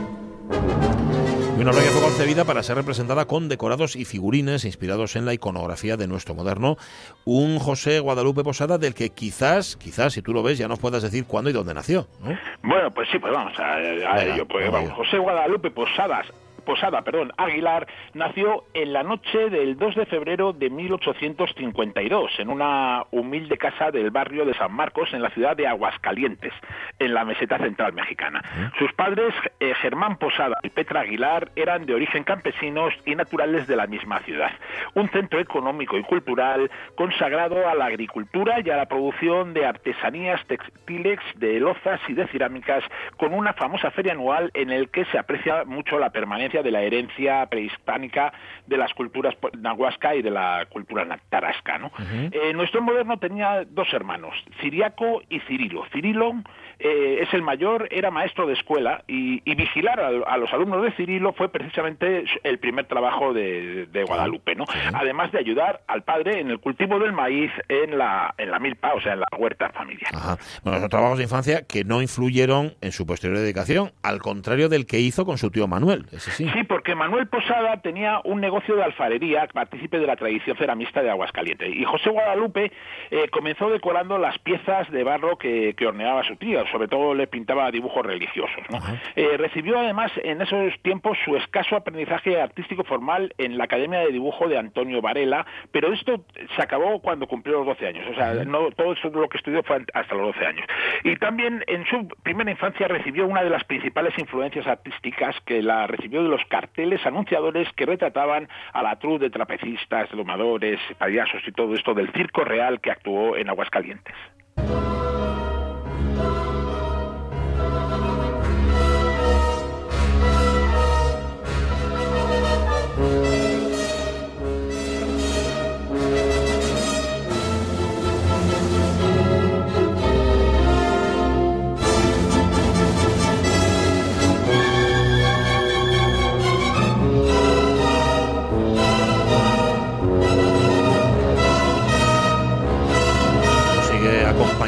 Y 1.55 1.61
una 1.61 1.71
que 1.71 1.77
fue 1.77 2.01
concebida 2.01 2.45
para 2.45 2.63
ser 2.63 2.75
representada 2.77 3.25
con 3.25 3.47
decorados 3.47 3.95
y 3.95 4.05
figurines 4.05 4.65
inspirados 4.65 5.15
en 5.15 5.25
la 5.25 5.33
iconografía 5.33 5.97
de 5.97 6.07
nuestro 6.07 6.33
moderno. 6.33 6.77
Un 7.25 7.59
José 7.59 7.99
Guadalupe 7.99 8.43
Posada 8.43 8.77
del 8.79 8.95
que 8.95 9.11
quizás, 9.11 9.77
quizás 9.77 10.13
si 10.13 10.21
tú 10.23 10.33
lo 10.33 10.41
ves, 10.41 10.57
ya 10.57 10.67
nos 10.67 10.79
puedas 10.79 11.03
decir 11.03 11.25
cuándo 11.25 11.51
y 11.51 11.53
dónde 11.53 11.73
nació. 11.73 12.07
¿no? 12.23 12.35
Bueno, 12.63 12.91
pues 12.91 13.07
sí, 13.11 13.19
pues 13.19 13.31
vamos 13.31 13.57
a, 13.59 13.75
a 13.75 13.77
Venga, 13.77 14.33
ello. 14.35 14.47
Pues, 14.47 14.71
vamos. 14.71 14.91
José 14.93 15.19
Guadalupe 15.19 15.69
Posadas. 15.69 16.25
Posada, 16.63 17.01
perdón, 17.01 17.31
Aguilar, 17.37 17.87
nació 18.13 18.65
en 18.73 18.93
la 18.93 19.03
noche 19.03 19.49
del 19.49 19.77
2 19.77 19.95
de 19.95 20.05
febrero 20.05 20.53
de 20.53 20.69
1852 20.69 22.31
en 22.39 22.49
una 22.49 23.05
humilde 23.11 23.57
casa 23.57 23.91
del 23.91 24.11
barrio 24.11 24.45
de 24.45 24.53
San 24.53 24.73
Marcos 24.73 25.13
en 25.13 25.21
la 25.21 25.29
ciudad 25.29 25.55
de 25.55 25.67
Aguascalientes, 25.67 26.53
en 26.99 27.13
la 27.13 27.25
meseta 27.25 27.57
central 27.57 27.93
mexicana. 27.93 28.41
Sus 28.77 28.93
padres, 28.93 29.33
eh, 29.59 29.73
Germán 29.75 30.17
Posada 30.17 30.57
y 30.63 30.69
Petra 30.69 31.01
Aguilar, 31.01 31.51
eran 31.55 31.85
de 31.85 31.93
origen 31.93 32.23
campesinos 32.23 32.93
y 33.05 33.15
naturales 33.15 33.67
de 33.67 33.75
la 33.75 33.87
misma 33.87 34.19
ciudad. 34.19 34.51
Un 34.93 35.09
centro 35.09 35.39
económico 35.39 35.97
y 35.97 36.03
cultural 36.03 36.69
consagrado 36.95 37.67
a 37.67 37.75
la 37.75 37.85
agricultura 37.85 38.59
y 38.63 38.69
a 38.69 38.77
la 38.77 38.85
producción 38.85 39.53
de 39.53 39.65
artesanías 39.65 40.45
textiles, 40.47 41.19
de 41.35 41.59
lozas 41.59 41.99
y 42.07 42.13
de 42.13 42.27
cerámicas, 42.27 42.83
con 43.17 43.33
una 43.33 43.53
famosa 43.53 43.91
feria 43.91 44.13
anual 44.13 44.51
en 44.53 44.71
el 44.71 44.89
que 44.89 45.05
se 45.05 45.17
aprecia 45.17 45.63
mucho 45.65 45.99
la 45.99 46.11
permanencia 46.11 46.52
de 46.61 46.71
la 46.71 46.81
herencia 46.81 47.45
prehispánica 47.47 48.33
de 48.67 48.77
las 48.77 48.93
culturas 48.93 49.35
nahuasca 49.57 50.15
y 50.15 50.21
de 50.21 50.31
la 50.31 50.65
cultura 50.69 51.07
tarasca. 51.29 51.77
¿no? 51.77 51.91
Eh, 52.31 52.53
nuestro 52.53 52.81
moderno 52.81 53.17
tenía 53.17 53.65
dos 53.65 53.91
hermanos, 53.93 54.33
Ciriaco 54.61 55.21
y 55.29 55.39
Cirilo. 55.41 55.85
Cirilo 55.91 56.33
eh, 56.79 57.19
es 57.21 57.33
el 57.33 57.41
mayor, 57.41 57.87
era 57.91 58.11
maestro 58.11 58.45
de 58.47 58.53
escuela 58.53 59.03
y, 59.07 59.41
y 59.49 59.55
vigilar 59.55 59.99
a, 59.99 60.07
a 60.07 60.37
los 60.37 60.51
alumnos 60.53 60.83
de 60.83 60.91
Cirilo 60.91 61.33
fue 61.33 61.49
precisamente 61.49 62.25
el 62.43 62.59
primer 62.59 62.85
trabajo 62.85 63.33
de, 63.33 63.87
de 63.87 64.03
Guadalupe, 64.03 64.55
¿no? 64.55 64.65
Además 64.93 65.31
de 65.31 65.39
ayudar 65.39 65.81
al 65.87 66.03
padre 66.03 66.39
en 66.39 66.49
el 66.49 66.59
cultivo 66.59 66.99
del 66.99 67.13
maíz 67.13 67.51
en 67.69 67.97
la, 67.97 68.33
en 68.37 68.51
la 68.51 68.59
milpa, 68.59 68.93
o 68.93 69.01
sea, 69.01 69.13
en 69.13 69.21
la 69.21 69.27
huerta 69.37 69.69
familiar. 69.69 70.11
Ajá. 70.13 70.37
Bueno, 70.63 70.79
son 70.79 70.89
trabajos 70.89 71.17
de 71.17 71.23
infancia 71.23 71.63
que 71.67 71.83
no 71.83 72.01
influyeron 72.01 72.73
en 72.81 72.91
su 72.91 73.05
posterior 73.05 73.39
dedicación, 73.39 73.91
al 74.01 74.19
contrario 74.19 74.69
del 74.69 74.85
que 74.85 74.99
hizo 74.99 75.25
con 75.25 75.37
su 75.37 75.51
tío 75.51 75.67
Manuel. 75.67 76.05
Ese 76.11 76.31
sí. 76.51 76.63
Sí, 76.63 76.63
porque 76.63 76.95
Manuel 76.95 77.27
Posada 77.27 77.81
tenía 77.81 78.21
un 78.23 78.39
negocio 78.39 78.75
de 78.75 78.83
alfarería, 78.83 79.47
partícipe 79.47 79.99
de 79.99 80.07
la 80.07 80.15
tradición 80.15 80.55
ceramista 80.55 81.01
de 81.01 81.09
Aguascalientes. 81.09 81.75
Y 81.75 81.83
José 81.83 82.09
Guadalupe 82.09 82.71
eh, 83.11 83.27
comenzó 83.29 83.69
decorando 83.69 84.17
las 84.17 84.37
piezas 84.39 84.89
de 84.91 85.03
barro 85.03 85.37
que, 85.37 85.73
que 85.75 85.87
horneaba 85.87 86.23
su 86.23 86.35
tío, 86.35 86.65
sobre 86.67 86.87
todo 86.87 87.13
le 87.13 87.27
pintaba 87.27 87.69
dibujos 87.71 88.05
religiosos. 88.05 88.63
¿no? 88.69 88.79
Eh, 89.15 89.37
recibió 89.37 89.79
además 89.79 90.11
en 90.23 90.41
esos 90.41 90.73
tiempos 90.81 91.17
su 91.25 91.35
escaso 91.35 91.75
aprendizaje 91.75 92.41
artístico 92.41 92.83
formal 92.83 93.33
en 93.37 93.57
la 93.57 93.65
Academia 93.65 93.99
de 93.99 94.11
Dibujo 94.11 94.47
de 94.47 94.57
Antonio 94.57 95.01
Varela, 95.01 95.45
pero 95.71 95.91
esto 95.91 96.23
se 96.55 96.61
acabó 96.61 96.99
cuando 96.99 97.27
cumplió 97.27 97.57
los 97.59 97.65
12 97.67 97.87
años. 97.87 98.07
O 98.09 98.15
sea, 98.15 98.33
no 98.45 98.71
todo 98.71 98.93
eso 98.93 99.09
lo 99.09 99.27
que 99.27 99.37
estudió 99.37 99.63
fue 99.63 99.83
hasta 99.93 100.15
los 100.15 100.33
12 100.35 100.45
años. 100.45 100.65
Y 101.03 101.15
también 101.17 101.63
en 101.67 101.85
su 101.85 102.07
primera 102.23 102.51
infancia 102.51 102.87
recibió 102.87 103.25
una 103.27 103.43
de 103.43 103.49
las 103.49 103.63
principales 103.63 104.17
influencias 104.17 104.65
artísticas 104.67 105.35
que 105.45 105.61
la 105.61 105.87
recibió 105.87 106.23
de 106.23 106.29
los 106.33 106.43
carteles 106.45 107.05
anunciadores 107.05 107.67
que 107.75 107.85
retrataban 107.85 108.49
a 108.73 108.81
la 108.81 108.97
troupe 108.97 109.25
de 109.25 109.29
trapecistas, 109.29 110.09
domadores, 110.09 110.79
payasos 110.97 111.43
y 111.47 111.51
todo 111.51 111.75
esto 111.75 111.93
del 111.93 112.11
circo 112.11 112.43
real 112.43 112.81
que 112.81 112.89
actuó 112.89 113.37
en 113.37 113.49
Aguascalientes. 113.49 114.15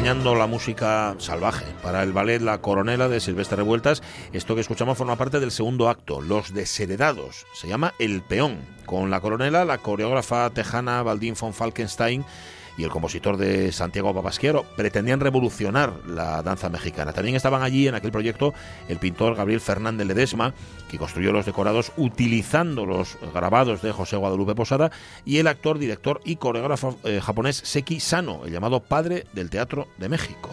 La 0.06 0.46
música 0.46 1.16
salvaje 1.18 1.64
para 1.82 2.04
el 2.04 2.12
ballet 2.12 2.40
La 2.40 2.58
Coronela 2.58 3.08
de 3.08 3.18
Silvestre 3.18 3.56
Revueltas. 3.56 4.04
Esto 4.32 4.54
que 4.54 4.60
escuchamos 4.60 4.96
forma 4.96 5.16
parte 5.16 5.40
del 5.40 5.50
segundo 5.50 5.88
acto, 5.88 6.20
Los 6.20 6.54
Desheredados. 6.54 7.44
Se 7.54 7.66
llama 7.66 7.92
El 7.98 8.22
Peón. 8.22 8.60
Con 8.86 9.10
la 9.10 9.20
coronela, 9.20 9.64
la 9.64 9.78
coreógrafa 9.78 10.48
tejana 10.50 11.02
Valdín 11.02 11.34
von 11.38 11.52
Falkenstein 11.52 12.24
y 12.76 12.84
el 12.84 12.90
compositor 12.90 13.36
de 13.36 13.72
Santiago 13.72 14.14
Papasquiero 14.14 14.64
pretendían 14.76 15.20
revolucionar 15.20 15.92
la 16.06 16.42
danza 16.42 16.68
mexicana. 16.68 17.12
También 17.12 17.36
estaban 17.36 17.62
allí 17.62 17.88
en 17.88 17.94
aquel 17.94 18.12
proyecto 18.12 18.54
el 18.88 18.98
pintor 18.98 19.34
Gabriel 19.34 19.60
Fernández 19.60 20.06
Ledesma, 20.06 20.54
que 20.90 20.98
construyó 20.98 21.32
los 21.32 21.46
decorados 21.46 21.92
utilizando 21.96 22.86
los 22.86 23.16
grabados 23.34 23.82
de 23.82 23.92
José 23.92 24.16
Guadalupe 24.16 24.54
Posada, 24.54 24.90
y 25.24 25.38
el 25.38 25.46
actor, 25.46 25.78
director 25.78 26.20
y 26.24 26.36
coreógrafo 26.36 26.98
eh, 27.04 27.20
japonés 27.22 27.56
Seki 27.56 28.00
Sano, 28.00 28.44
el 28.44 28.52
llamado 28.52 28.80
padre 28.80 29.26
del 29.32 29.50
teatro 29.50 29.88
de 29.98 30.08
México. 30.08 30.50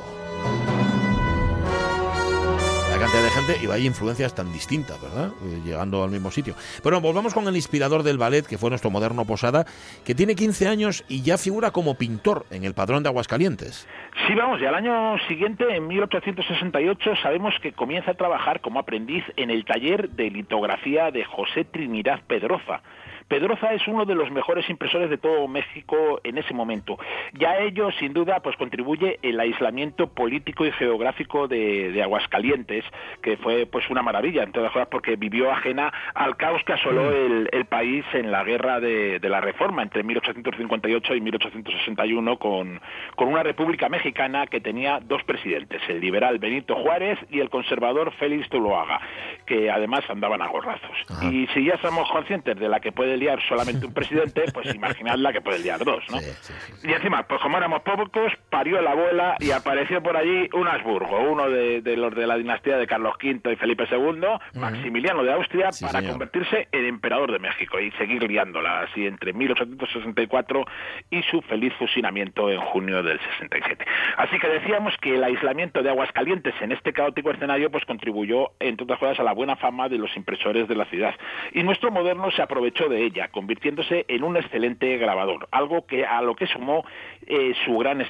Gente 3.34 3.57
y 3.63 3.65
vaya 3.65 3.84
influencias 3.84 4.36
tan 4.36 4.53
distintas, 4.53 5.01
¿verdad? 5.01 5.31
Eh, 5.41 5.61
llegando 5.65 6.03
al 6.03 6.11
mismo 6.11 6.29
sitio. 6.29 6.53
Pero 6.84 7.01
volvamos 7.01 7.34
con 7.34 7.47
el 7.47 7.55
inspirador 7.55 8.03
del 8.03 8.19
ballet, 8.19 8.45
que 8.45 8.59
fue 8.59 8.69
nuestro 8.69 8.91
moderno 8.91 9.25
Posada, 9.25 9.65
que 10.05 10.13
tiene 10.13 10.36
15 10.36 10.67
años 10.67 11.03
y 11.09 11.23
ya 11.23 11.39
figura 11.39 11.71
como 11.71 11.95
pintor 11.95 12.45
en 12.51 12.63
el 12.63 12.75
padrón 12.75 13.01
de 13.01 13.09
Aguascalientes. 13.09 13.88
Sí, 14.27 14.36
vamos, 14.36 14.61
y 14.61 14.65
al 14.65 14.75
año 14.75 15.17
siguiente, 15.27 15.65
en 15.75 15.88
1868, 15.88 17.15
sabemos 17.23 17.55
que 17.59 17.73
comienza 17.73 18.11
a 18.11 18.13
trabajar 18.13 18.61
como 18.61 18.79
aprendiz 18.79 19.23
en 19.36 19.49
el 19.49 19.65
taller 19.65 20.11
de 20.11 20.29
litografía 20.29 21.09
de 21.09 21.25
José 21.25 21.65
Trinidad 21.65 22.21
Pedroza. 22.27 22.81
Pedroza 23.28 23.74
es 23.74 23.88
uno 23.88 24.05
de 24.05 24.15
los 24.15 24.32
mejores 24.32 24.69
impresores 24.69 25.09
de 25.09 25.17
todo 25.17 25.47
México 25.47 26.19
en 26.24 26.38
ese 26.38 26.53
momento. 26.53 26.97
Ya 27.34 27.57
ello, 27.57 27.91
sin 27.99 28.13
duda, 28.13 28.39
pues 28.41 28.55
contribuye 28.57 29.19
el 29.21 29.39
aislamiento 29.39 30.07
político 30.07 30.65
y 30.65 30.71
geográfico 30.71 31.47
de, 31.47 31.91
de 31.91 32.03
Aguascalientes, 32.03 32.84
que 33.21 33.38
fue 33.38 33.65
pues 33.65 33.89
una 33.89 34.01
maravilla, 34.01 34.43
entre 34.43 34.61
otras 34.61 34.74
cosas, 34.74 34.88
porque 34.89 35.15
vivió 35.15 35.51
ajena 35.51 35.91
al 36.13 36.38
caos 36.38 36.61
que 36.65 36.74
asoló 36.74 37.11
el, 37.11 37.49
el 37.51 37.65
país 37.65 38.05
en 38.13 38.32
la 38.32 38.43
guerra 38.43 38.80
de, 38.80 39.19
de 39.19 39.30
la 39.30 39.41
Reforma 39.41 39.84
entre 39.84 40.03
1858 40.03 41.15
y 41.15 41.21
1861 41.21 42.38
con, 42.38 42.80
con 43.15 43.28
una 43.28 43.43
república 43.43 43.89
mexicana 43.89 44.47
que 44.47 44.59
tenía 44.59 44.99
dos 44.99 45.24
presidentes, 45.24 45.82
el 45.88 45.99
liberal 45.99 46.39
Benito 46.39 46.76
Juárez 46.76 47.19
y 47.30 47.39
el 47.39 47.49
conservador 47.49 48.11
Félix 48.13 48.47
Zuloaga, 48.49 48.99
que 49.45 49.69
además 49.69 50.03
andaban 50.09 50.41
a 50.41 50.47
gorrazos. 50.47 50.97
Ajá. 51.09 51.26
Y 51.32 51.47
si 51.47 51.65
ya 51.65 51.78
somos 51.78 52.09
conscientes 52.11 52.57
de 52.57 52.69
la 52.69 52.80
que 52.80 52.91
puede 52.91 53.12
puede 53.14 53.18
liar 53.18 53.39
solamente 53.47 53.86
un 53.86 53.93
presidente, 53.93 54.43
pues 54.53 54.74
imaginad 54.74 55.16
la 55.18 55.32
que 55.32 55.41
puede 55.41 55.59
liar 55.59 55.84
dos, 55.84 56.03
¿no? 56.09 56.18
Sí, 56.20 56.32
sí, 56.41 56.53
sí. 56.78 56.88
Y 56.88 56.93
encima, 56.93 57.24
pues 57.28 57.41
como 57.41 57.57
éramos 57.57 57.82
pocos, 57.82 58.34
parió 58.49 58.82
la 58.82 58.91
abuela 58.91 59.36
y 59.39 59.51
apareció 59.51 60.01
por 60.01 60.18
allí 60.18 60.49
un 60.53 60.68
Habsburgo, 60.68 61.20
uno 61.32 61.49
de, 61.49 61.82
de 61.82 61.97
los 61.97 62.16
de 62.16 62.26
la 62.28 62.38
dinastía 62.38 62.78
de 62.78 62.88
Carlos 62.88 63.14
V 63.22 63.51
y 63.51 63.55
Felipe 63.55 63.86
II, 63.91 64.59
Maximiliano 64.59 65.24
de 65.24 65.34
Austria, 65.34 65.70
para 65.82 65.99
señor. 65.99 66.11
convertirse 66.11 66.68
en 66.72 66.86
emperador 66.86 67.32
de 67.32 67.39
México 67.39 67.80
y 67.80 67.91
seguir 67.91 68.24
liándola 68.24 68.82
así 68.82 69.05
entre 69.05 69.34
1864 69.34 70.66
y 71.11 71.22
su 71.24 71.41
feliz 71.41 71.74
fusilamiento 71.78 72.49
en 72.49 72.59
junio 72.61 73.03
del 73.03 73.20
67. 73.20 73.86
Así 74.18 74.39
que 74.39 74.47
decíamos 74.47 74.93
que 75.01 75.16
el 75.16 75.24
aislamiento 75.24 75.84
de 75.84 75.89
Aguascalientes 75.89 76.53
en 76.61 76.72
este 76.72 76.93
caótico 76.93 77.32
escenario 77.32 77.70
pues 77.70 77.86
contribuyó, 77.86 78.51
entre 78.59 78.86
otras 78.86 78.99
cosas, 78.99 79.20
a 79.20 79.24
la 79.24 79.34
buena 79.34 79.55
fama 79.55 79.89
de 79.89 79.97
los 79.97 80.16
impresores 80.16 80.68
de 80.68 80.76
la 80.76 80.86
ciudad. 80.86 81.14
Y 81.53 81.64
nuestro 81.64 81.91
moderno 81.91 82.32
se 82.32 82.41
aprovechó 82.41 82.88
de 82.89 83.03
ella, 83.06 83.28
convirtiéndose 83.30 84.06
en 84.08 84.24
un 84.24 84.38
excelente 84.38 84.97
grabador, 84.97 85.47
algo 85.51 85.86
que 85.86 86.06
a 86.06 86.22
lo 86.22 86.36
que 86.36 86.47
sumó 86.47 86.86
eh, 87.28 87.54
su 87.66 87.78
gran 87.78 88.01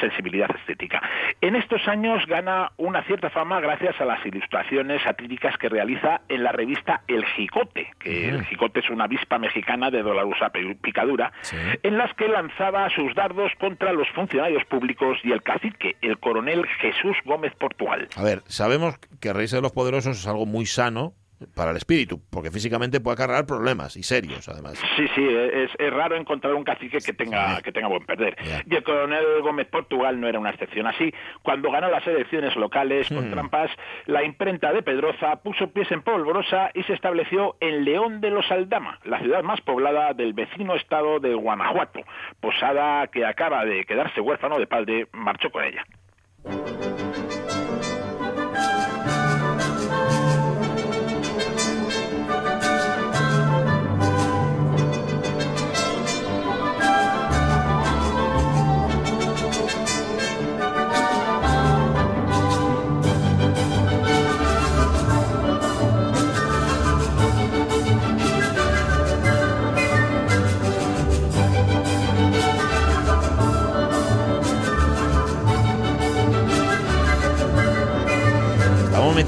sensibilidad 0.00 0.50
estética. 0.56 1.02
En 1.40 1.56
estos 1.56 1.86
años 1.88 2.24
gana 2.26 2.72
una 2.76 3.02
cierta 3.04 3.30
fama 3.30 3.60
gracias 3.60 4.00
a 4.00 4.04
las 4.04 4.24
ilustraciones 4.26 5.02
satíricas 5.02 5.56
que 5.58 5.68
realiza 5.68 6.20
en 6.28 6.42
la 6.42 6.52
revista 6.52 7.02
El 7.08 7.24
Jicote, 7.24 7.92
que 7.98 8.28
el 8.28 8.44
Jicote 8.46 8.80
es 8.80 8.90
una 8.90 9.04
avispa 9.04 9.38
mexicana 9.38 9.90
de 9.90 10.02
dolorosa 10.02 10.50
picadura, 10.50 11.32
Sí. 11.42 11.56
en 11.82 11.98
las 11.98 12.12
que 12.14 12.28
lanzaba 12.28 12.88
sus 12.90 13.14
dardos 13.14 13.52
contra 13.58 13.92
los 13.92 14.08
funcionarios 14.10 14.64
públicos 14.66 15.18
y 15.24 15.32
el 15.32 15.42
cacique, 15.42 15.96
el 16.02 16.18
coronel 16.18 16.66
Jesús 16.80 17.16
Gómez 17.24 17.54
Portugal. 17.56 18.08
A 18.16 18.22
ver, 18.22 18.42
sabemos 18.46 18.98
que 19.20 19.32
reírse 19.32 19.56
de 19.56 19.62
los 19.62 19.72
poderosos 19.72 20.18
es 20.18 20.26
algo 20.26 20.46
muy 20.46 20.66
sano 20.66 21.12
para 21.54 21.70
el 21.70 21.76
espíritu, 21.76 22.20
porque 22.30 22.50
físicamente 22.50 23.00
puede 23.00 23.14
acarrear 23.14 23.46
problemas 23.46 23.96
y 23.96 24.02
serios, 24.02 24.48
además. 24.48 24.74
Sí, 24.96 25.06
sí, 25.14 25.26
es, 25.28 25.70
es 25.78 25.92
raro 25.92 26.16
encontrar 26.16 26.54
un 26.54 26.64
cacique 26.64 26.98
que 26.98 27.12
tenga, 27.12 27.60
que 27.62 27.72
tenga 27.72 27.88
buen 27.88 28.04
perder. 28.04 28.36
Y 28.68 28.74
el 28.74 28.82
coronel 28.82 29.40
Gómez 29.42 29.66
Portugal 29.68 30.20
no 30.20 30.28
era 30.28 30.38
una 30.38 30.50
excepción 30.50 30.86
así. 30.86 31.12
Cuando 31.42 31.70
ganó 31.70 31.88
las 31.90 32.06
elecciones 32.06 32.56
locales 32.56 33.08
con 33.08 33.28
Hmm. 33.28 33.32
trampas, 33.32 33.70
la 34.06 34.24
imprenta 34.24 34.72
de 34.72 34.82
Pedroza 34.82 35.36
puso 35.42 35.70
pies 35.70 35.90
en 35.92 36.02
polvorosa 36.02 36.70
y 36.74 36.82
se 36.84 36.94
estableció 36.94 37.56
en 37.60 37.84
León 37.84 38.20
de 38.20 38.30
los 38.30 38.50
Aldama, 38.50 38.98
la 39.04 39.20
ciudad 39.20 39.42
más 39.42 39.60
poblada 39.60 40.14
del 40.14 40.32
vecino 40.32 40.74
estado 40.74 41.20
de 41.20 41.34
Guanajuato. 41.34 42.00
Posada 42.40 43.06
que 43.08 43.24
acaba 43.26 43.64
de 43.64 43.84
quedarse 43.84 44.20
huérfano 44.20 44.58
de 44.58 44.66
padre, 44.66 45.06
marchó 45.12 45.50
con 45.50 45.64
ella. 45.64 45.84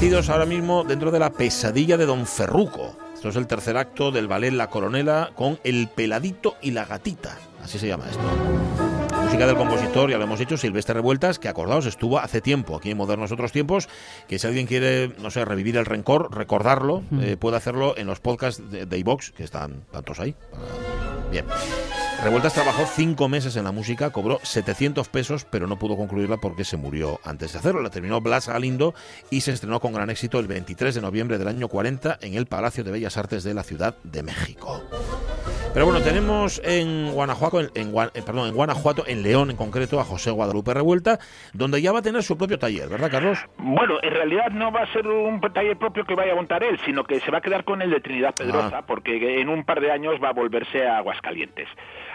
Metidos 0.00 0.30
ahora 0.30 0.46
mismo 0.46 0.82
dentro 0.82 1.10
de 1.10 1.18
la 1.18 1.28
pesadilla 1.28 1.98
de 1.98 2.06
Don 2.06 2.24
Ferruco. 2.24 2.96
Esto 3.12 3.28
es 3.28 3.36
el 3.36 3.46
tercer 3.46 3.76
acto 3.76 4.10
del 4.10 4.28
ballet 4.28 4.50
La 4.50 4.70
Coronela 4.70 5.30
con 5.34 5.60
El 5.62 5.88
Peladito 5.88 6.56
y 6.62 6.70
la 6.70 6.86
Gatita. 6.86 7.36
Así 7.62 7.78
se 7.78 7.86
llama 7.86 8.06
esto. 8.08 8.22
Música 9.22 9.46
del 9.46 9.56
compositor, 9.56 10.10
ya 10.10 10.16
lo 10.16 10.24
hemos 10.24 10.38
dicho, 10.38 10.56
Silvestre 10.56 10.94
Revueltas, 10.94 11.38
que 11.38 11.48
acordaos, 11.50 11.84
estuvo 11.84 12.18
hace 12.18 12.40
tiempo 12.40 12.76
aquí 12.76 12.92
en 12.92 12.96
Modernos 12.96 13.30
Otros 13.30 13.52
Tiempos, 13.52 13.90
que 14.26 14.38
si 14.38 14.46
alguien 14.46 14.66
quiere, 14.66 15.12
no 15.18 15.30
sé, 15.30 15.44
revivir 15.44 15.76
el 15.76 15.84
rencor, 15.84 16.34
recordarlo, 16.34 17.02
eh, 17.20 17.36
puede 17.38 17.58
hacerlo 17.58 17.94
en 17.98 18.06
los 18.06 18.20
podcasts 18.20 18.70
de, 18.70 18.86
de 18.86 18.98
iVox, 19.00 19.32
que 19.32 19.44
están 19.44 19.84
tantos 19.92 20.18
ahí. 20.18 20.34
Bien. 21.30 21.44
Revueltas 22.22 22.52
trabajó 22.52 22.84
cinco 22.84 23.28
meses 23.30 23.56
en 23.56 23.64
la 23.64 23.72
música, 23.72 24.10
cobró 24.10 24.40
700 24.42 25.08
pesos, 25.08 25.46
pero 25.50 25.66
no 25.66 25.78
pudo 25.78 25.96
concluirla 25.96 26.36
porque 26.36 26.64
se 26.64 26.76
murió 26.76 27.18
antes 27.24 27.52
de 27.54 27.58
hacerlo. 27.58 27.80
La 27.80 27.88
terminó 27.88 28.20
Blas 28.20 28.46
Galindo 28.48 28.94
y 29.30 29.40
se 29.40 29.52
estrenó 29.52 29.80
con 29.80 29.94
gran 29.94 30.10
éxito 30.10 30.38
el 30.38 30.46
23 30.46 30.94
de 30.94 31.00
noviembre 31.00 31.38
del 31.38 31.48
año 31.48 31.68
40 31.68 32.18
en 32.20 32.34
el 32.34 32.44
Palacio 32.44 32.84
de 32.84 32.90
Bellas 32.92 33.16
Artes 33.16 33.42
de 33.42 33.54
la 33.54 33.62
Ciudad 33.62 33.96
de 34.04 34.22
México. 34.22 34.82
Pero 35.72 35.86
bueno, 35.86 36.00
tenemos 36.02 36.60
en 36.64 37.12
Guanajuato, 37.12 37.60
en, 37.60 37.70
en 37.74 37.94
eh, 37.96 38.22
perdón, 38.26 38.48
en 38.48 38.54
Guanajuato, 38.54 39.04
en 39.06 39.22
León 39.22 39.50
en 39.50 39.56
concreto, 39.56 40.00
a 40.00 40.04
José 40.04 40.30
Guadalupe 40.32 40.74
Revuelta, 40.74 41.20
donde 41.54 41.80
ya 41.80 41.92
va 41.92 42.00
a 42.00 42.02
tener 42.02 42.22
su 42.24 42.36
propio 42.36 42.58
taller, 42.58 42.88
¿verdad, 42.88 43.08
Carlos? 43.10 43.38
Bueno, 43.56 43.94
en 44.02 44.10
realidad 44.12 44.50
no 44.50 44.72
va 44.72 44.82
a 44.82 44.92
ser 44.92 45.06
un 45.06 45.40
taller 45.40 45.78
propio 45.78 46.04
que 46.04 46.16
vaya 46.16 46.32
a 46.32 46.34
montar 46.36 46.64
él, 46.64 46.78
sino 46.84 47.04
que 47.04 47.20
se 47.20 47.30
va 47.30 47.38
a 47.38 47.40
quedar 47.40 47.62
con 47.64 47.80
el 47.82 47.90
de 47.90 48.00
Trinidad 48.00 48.34
Pedrosa, 48.34 48.78
Ah. 48.78 48.84
porque 48.86 49.40
en 49.40 49.48
un 49.48 49.64
par 49.64 49.80
de 49.80 49.92
años 49.92 50.16
va 50.22 50.30
a 50.30 50.32
volverse 50.32 50.86
a 50.86 50.98
Aguascalientes. 50.98 51.68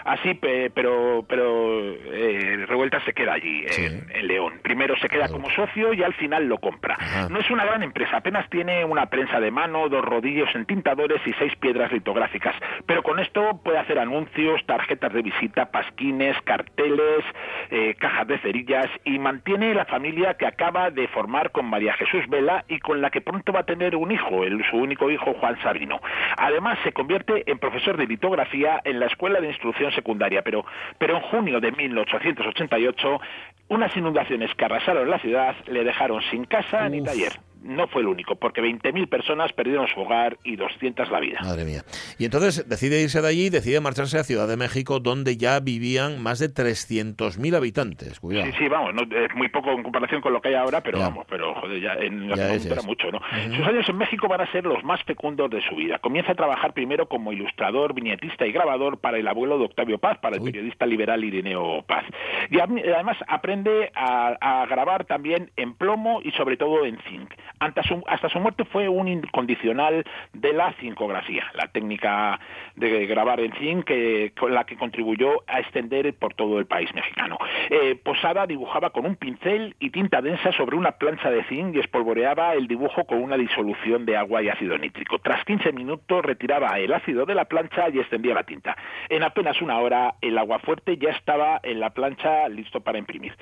Así, 0.06 0.34
pe- 0.34 0.70
pero 0.70 1.24
pero 1.28 1.80
eh, 1.82 2.64
Revuelta 2.68 3.00
se 3.04 3.12
queda 3.12 3.34
allí, 3.34 3.64
en, 3.76 4.26
León. 4.26 4.60
Primero 4.62 4.96
se 4.96 5.08
queda 5.08 5.26
Claro. 5.26 5.34
como 5.34 5.50
socio 5.50 5.92
y 5.92 6.02
al 6.02 6.14
final 6.14 6.46
lo 6.46 6.58
compra. 6.58 6.94
Ajá. 6.98 7.28
No 7.28 7.40
es 7.40 7.50
una 7.50 7.64
gran 7.64 7.82
empresa, 7.82 8.18
apenas 8.18 8.48
tiene 8.50 8.84
una 8.84 9.06
prensa 9.06 9.40
de 9.40 9.50
mano, 9.50 9.88
dos 9.88 10.04
rodillos 10.04 10.48
en 10.54 10.64
tintadores 10.66 11.20
y 11.26 11.32
seis 11.34 11.54
piedras 11.56 11.90
litográficas. 11.92 12.54
Pero 12.86 13.02
con 13.02 13.18
esto 13.18 13.60
puede 13.64 13.78
hacer 13.78 13.98
anuncios, 13.98 14.64
tarjetas 14.66 15.12
de 15.12 15.22
visita, 15.22 15.70
pasquines, 15.72 16.36
carteles, 16.42 17.24
eh, 17.70 17.94
cajas 17.98 18.26
de 18.28 18.38
cerillas 18.38 18.86
y 19.04 19.18
mantiene 19.18 19.74
la 19.74 19.84
familia 19.86 20.34
que 20.34 20.46
acaba 20.46 20.90
de 20.90 21.08
formar 21.08 21.50
con 21.50 21.66
María 21.66 21.94
Jesús 21.94 22.24
Vela 22.28 22.64
y 22.68 22.78
con 22.78 23.00
la 23.00 23.10
que 23.10 23.20
pronto 23.20 23.52
va 23.52 23.60
a 23.60 23.66
tener 23.66 23.96
un 23.96 24.12
hijo, 24.12 24.44
el, 24.44 24.64
su 24.70 24.76
único 24.76 25.10
hijo 25.10 25.34
Juan 25.34 25.60
Sabino. 25.62 26.00
Además 26.36 26.78
se 26.84 26.92
convierte 26.92 27.42
en 27.50 27.58
profesor 27.58 27.96
de 27.96 28.06
litografía 28.06 28.80
en 28.84 29.00
la 29.00 29.06
Escuela 29.06 29.40
de 29.40 29.48
Instrucción 29.48 29.90
Secundaria, 29.96 30.42
pero, 30.42 30.64
pero 30.98 31.16
en 31.16 31.22
junio 31.22 31.60
de 31.60 31.72
1888 31.72 33.20
unas 33.68 33.96
inundaciones 33.96 34.54
que 34.54 34.64
arrasaron 34.64 35.10
la 35.10 35.18
ciudad 35.18 35.56
le 35.66 35.82
dejaron 35.82 36.22
sin 36.30 36.44
casa 36.44 36.88
ni 36.88 37.02
taller. 37.02 37.32
No 37.62 37.88
fue 37.88 38.02
el 38.02 38.08
único, 38.08 38.36
porque 38.36 38.60
20.000 38.62 39.08
personas 39.08 39.52
perdieron 39.52 39.86
su 39.88 40.00
hogar 40.00 40.38
y 40.44 40.56
200 40.56 41.10
la 41.10 41.20
vida. 41.20 41.40
Madre 41.42 41.64
mía. 41.64 41.82
Y 42.18 42.24
entonces 42.24 42.68
decide 42.68 43.02
irse 43.02 43.20
de 43.20 43.28
allí, 43.28 43.50
decide 43.50 43.80
marcharse 43.80 44.18
a 44.18 44.24
Ciudad 44.24 44.46
de 44.46 44.56
México, 44.56 45.00
donde 45.00 45.36
ya 45.36 45.58
vivían 45.60 46.22
más 46.22 46.38
de 46.38 46.48
300.000 46.48 47.56
habitantes. 47.56 48.20
Cuidado. 48.20 48.46
Sí, 48.46 48.52
sí, 48.58 48.68
vamos, 48.68 48.94
no, 48.94 49.02
es 49.02 49.34
muy 49.34 49.48
poco 49.48 49.72
en 49.72 49.82
comparación 49.82 50.20
con 50.20 50.32
lo 50.32 50.40
que 50.40 50.48
hay 50.48 50.54
ahora, 50.54 50.80
pero 50.82 50.98
Ya. 50.98 51.08
vamos, 51.08 51.26
pero 51.28 51.54
joder, 51.54 51.80
ya 51.80 51.94
en 51.94 52.28
la 52.28 52.36
Ya 52.36 52.54
es, 52.54 52.66
era 52.66 52.76
es. 52.76 52.86
mucho, 52.86 53.10
¿no? 53.10 53.20
Sus 53.56 53.66
años 53.66 53.88
en 53.88 53.96
México 53.96 54.28
van 54.28 54.40
a 54.42 54.52
ser 54.52 54.64
los 54.64 54.84
más 54.84 55.02
fecundos 55.04 55.50
de 55.50 55.60
su 55.68 55.74
vida. 55.76 55.98
Comienza 55.98 56.32
a 56.32 56.34
trabajar 56.34 56.72
primero 56.72 57.08
como 57.08 57.32
ilustrador, 57.32 57.94
viñetista 57.94 58.46
y 58.46 58.52
grabador 58.52 58.98
para 59.00 59.18
el 59.18 59.26
abuelo 59.28 59.58
de 59.58 59.64
Octavio 59.64 59.98
Paz, 59.98 60.18
para 60.18 60.36
el 60.36 60.42
Uy. 60.42 60.52
periodista 60.52 60.86
liberal 60.86 61.24
Ireneo 61.24 61.82
Paz. 61.86 62.04
Y 62.50 62.58
además 62.60 63.16
aprende 63.26 63.90
a, 63.94 64.36
a 64.40 64.66
grabar 64.66 65.04
también 65.04 65.50
en 65.56 65.74
plomo 65.74 66.20
y 66.22 66.30
sobre 66.32 66.56
todo 66.56 66.84
en 66.86 66.98
zinc. 67.08 67.32
Hasta 67.58 67.82
su, 67.82 68.02
hasta 68.06 68.28
su 68.28 68.38
muerte 68.38 68.64
fue 68.64 68.88
un 68.88 69.08
incondicional 69.08 70.04
de 70.32 70.52
la 70.52 70.72
zincografía, 70.74 71.44
la 71.54 71.68
técnica 71.68 72.38
de 72.74 73.06
grabar 73.06 73.40
en 73.40 73.52
zinc 73.54 73.84
que, 73.84 74.32
con 74.38 74.54
la 74.54 74.64
que 74.64 74.76
contribuyó 74.76 75.42
a 75.46 75.60
extender 75.60 76.14
por 76.14 76.34
todo 76.34 76.58
el 76.58 76.66
país 76.66 76.92
mexicano. 76.94 77.38
Eh, 77.70 77.96
Posada 78.02 78.46
dibujaba 78.46 78.90
con 78.90 79.06
un 79.06 79.16
pincel 79.16 79.74
y 79.80 79.90
tinta 79.90 80.20
densa 80.20 80.52
sobre 80.52 80.76
una 80.76 80.92
plancha 80.92 81.30
de 81.30 81.44
zinc 81.44 81.74
y 81.74 81.80
espolvoreaba 81.80 82.54
el 82.54 82.66
dibujo 82.68 83.04
con 83.04 83.22
una 83.22 83.36
disolución 83.36 84.04
de 84.04 84.16
agua 84.16 84.42
y 84.42 84.48
ácido 84.48 84.76
nítrico. 84.78 85.18
Tras 85.18 85.44
15 85.44 85.72
minutos 85.72 86.24
retiraba 86.24 86.78
el 86.78 86.92
ácido 86.92 87.24
de 87.24 87.34
la 87.34 87.46
plancha 87.46 87.88
y 87.88 87.98
extendía 87.98 88.34
la 88.34 88.44
tinta. 88.44 88.76
En 89.08 89.22
apenas 89.22 89.60
una 89.62 89.78
hora 89.78 90.14
el 90.20 90.36
agua 90.38 90.58
fuerte 90.58 90.96
ya 90.98 91.10
estaba 91.10 91.60
en 91.62 91.80
la 91.80 91.90
plancha 91.90 92.48
listo 92.48 92.80
para 92.80 92.98
imprimir. 92.98 93.34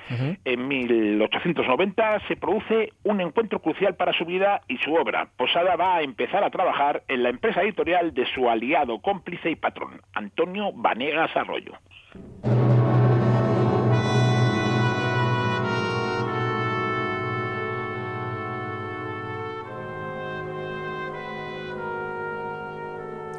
En 0.45 0.67
1890 0.67 2.21
se 2.27 2.35
produce 2.35 2.93
un 3.03 3.21
encuentro 3.21 3.59
crucial 3.59 3.95
para 3.95 4.04
su 4.13 4.25
vida 4.25 4.61
y 4.67 4.77
su 4.77 4.93
obra. 4.93 5.29
Posada 5.37 5.75
va 5.75 5.97
a 5.97 6.01
empezar 6.01 6.43
a 6.43 6.49
trabajar 6.49 7.03
en 7.07 7.23
la 7.23 7.29
empresa 7.29 7.61
editorial 7.61 8.13
de 8.13 8.25
su 8.33 8.49
aliado, 8.49 8.99
cómplice 8.99 9.49
y 9.49 9.55
patrón, 9.55 10.01
Antonio 10.13 10.71
Vanegas 10.73 11.35
Arroyo. 11.35 11.73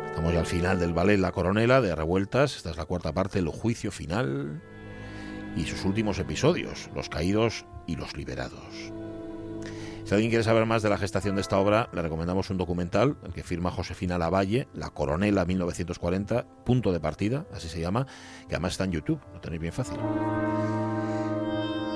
Estamos 0.07 0.33
ya 0.33 0.41
al 0.41 0.47
final 0.47 0.81
del 0.81 0.93
ballet 0.95 1.19
La 1.19 1.33
Coronela 1.33 1.81
de 1.81 1.95
Revueltas. 1.95 2.57
Esta 2.57 2.71
es 2.71 2.77
la 2.77 2.87
cuarta 2.87 3.13
parte, 3.13 3.39
el 3.39 3.49
juicio 3.49 3.91
final 3.91 4.63
y 5.57 5.65
sus 5.65 5.85
últimos 5.85 6.19
episodios, 6.19 6.91
los 6.95 7.09
caídos 7.09 7.67
y 7.87 7.97
los 7.97 8.17
liberados. 8.17 8.93
Si 10.07 10.15
alguien 10.15 10.31
quiere 10.31 10.45
saber 10.45 10.67
más 10.67 10.83
de 10.83 10.89
la 10.89 10.99
gestación 10.99 11.35
de 11.35 11.41
esta 11.41 11.59
obra, 11.59 11.89
le 11.93 12.01
recomendamos 12.01 12.49
un 12.51 12.59
documental, 12.59 13.17
el 13.25 13.33
que 13.33 13.43
firma 13.43 13.73
Josefina 13.73 14.19
Lavalle, 14.19 14.69
La 14.73 14.91
Coronela 14.91 15.45
1940, 15.45 16.47
punto 16.65 16.93
de 16.93 17.01
partida, 17.01 17.45
así 17.53 17.69
se 17.69 17.81
llama, 17.81 18.07
que 18.49 18.55
además 18.55 18.75
está 18.75 18.85
en 18.85 18.93
YouTube, 18.93 19.21
lo 19.35 19.41
tenéis 19.41 19.63
bien 19.63 19.73
fácil. 19.73 19.99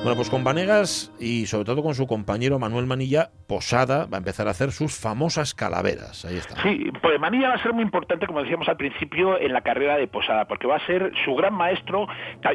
Bueno, 0.03 0.17
pues 0.17 0.31
con 0.31 0.43
Vanegas 0.43 1.13
y 1.21 1.45
sobre 1.45 1.67
todo 1.67 1.83
con 1.83 1.95
su 1.95 2.07
compañero 2.07 2.59
Manuel 2.59 2.87
Manilla, 2.87 3.29
Posada 3.47 4.07
va 4.07 4.17
a 4.17 4.19
empezar 4.19 4.49
a 4.49 4.53
hacer 4.53 4.73
sus 4.73 4.99
famosas 4.99 5.55
calaveras. 5.55 6.25
Ahí 6.25 6.39
está. 6.39 6.57
Sí, 6.63 6.91
pues 7.03 7.21
Manilla 7.21 7.51
va 7.51 7.57
a 7.57 7.63
ser 7.63 7.75
muy 7.75 7.83
importante, 7.83 8.27
como 8.27 8.41
decíamos 8.41 8.67
al 8.71 8.79
principio, 8.79 9.39
en 9.39 9.53
la 9.53 9.61
carrera 9.61 9.99
de 9.99 10.07
Posada, 10.07 10.47
porque 10.47 10.67
va 10.67 10.77
a 10.77 10.87
ser 10.87 11.13
su 11.23 11.35
gran 11.35 11.53
maestro 11.53 12.07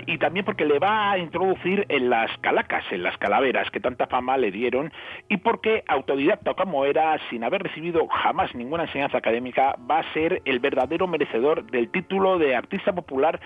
y 0.07 0.17
también 0.17 0.43
porque 0.43 0.65
le 0.65 0.79
va 0.79 1.11
a 1.11 1.19
introducir 1.19 1.85
en 1.89 2.09
las 2.09 2.35
calacas, 2.39 2.83
en 2.89 3.03
las 3.03 3.15
calaveras, 3.19 3.69
que 3.69 3.79
tanta 3.79 4.07
fama 4.07 4.37
le 4.37 4.49
dieron, 4.49 4.91
y 5.29 5.37
porque 5.37 5.83
autodidacta 5.87 6.55
como 6.55 6.85
era, 6.85 7.15
sin 7.29 7.43
haber 7.43 7.61
recibido 7.61 8.07
jamás 8.07 8.55
ninguna 8.55 8.85
enseñanza 8.85 9.19
académica, 9.19 9.75
va 9.89 9.99
a 9.99 10.13
ser 10.13 10.41
el 10.45 10.57
verdadero 10.59 11.05
merecedor 11.05 11.63
del 11.69 11.91
título 11.91 12.39
de 12.39 12.55
artista 12.55 12.91
popular 12.91 13.39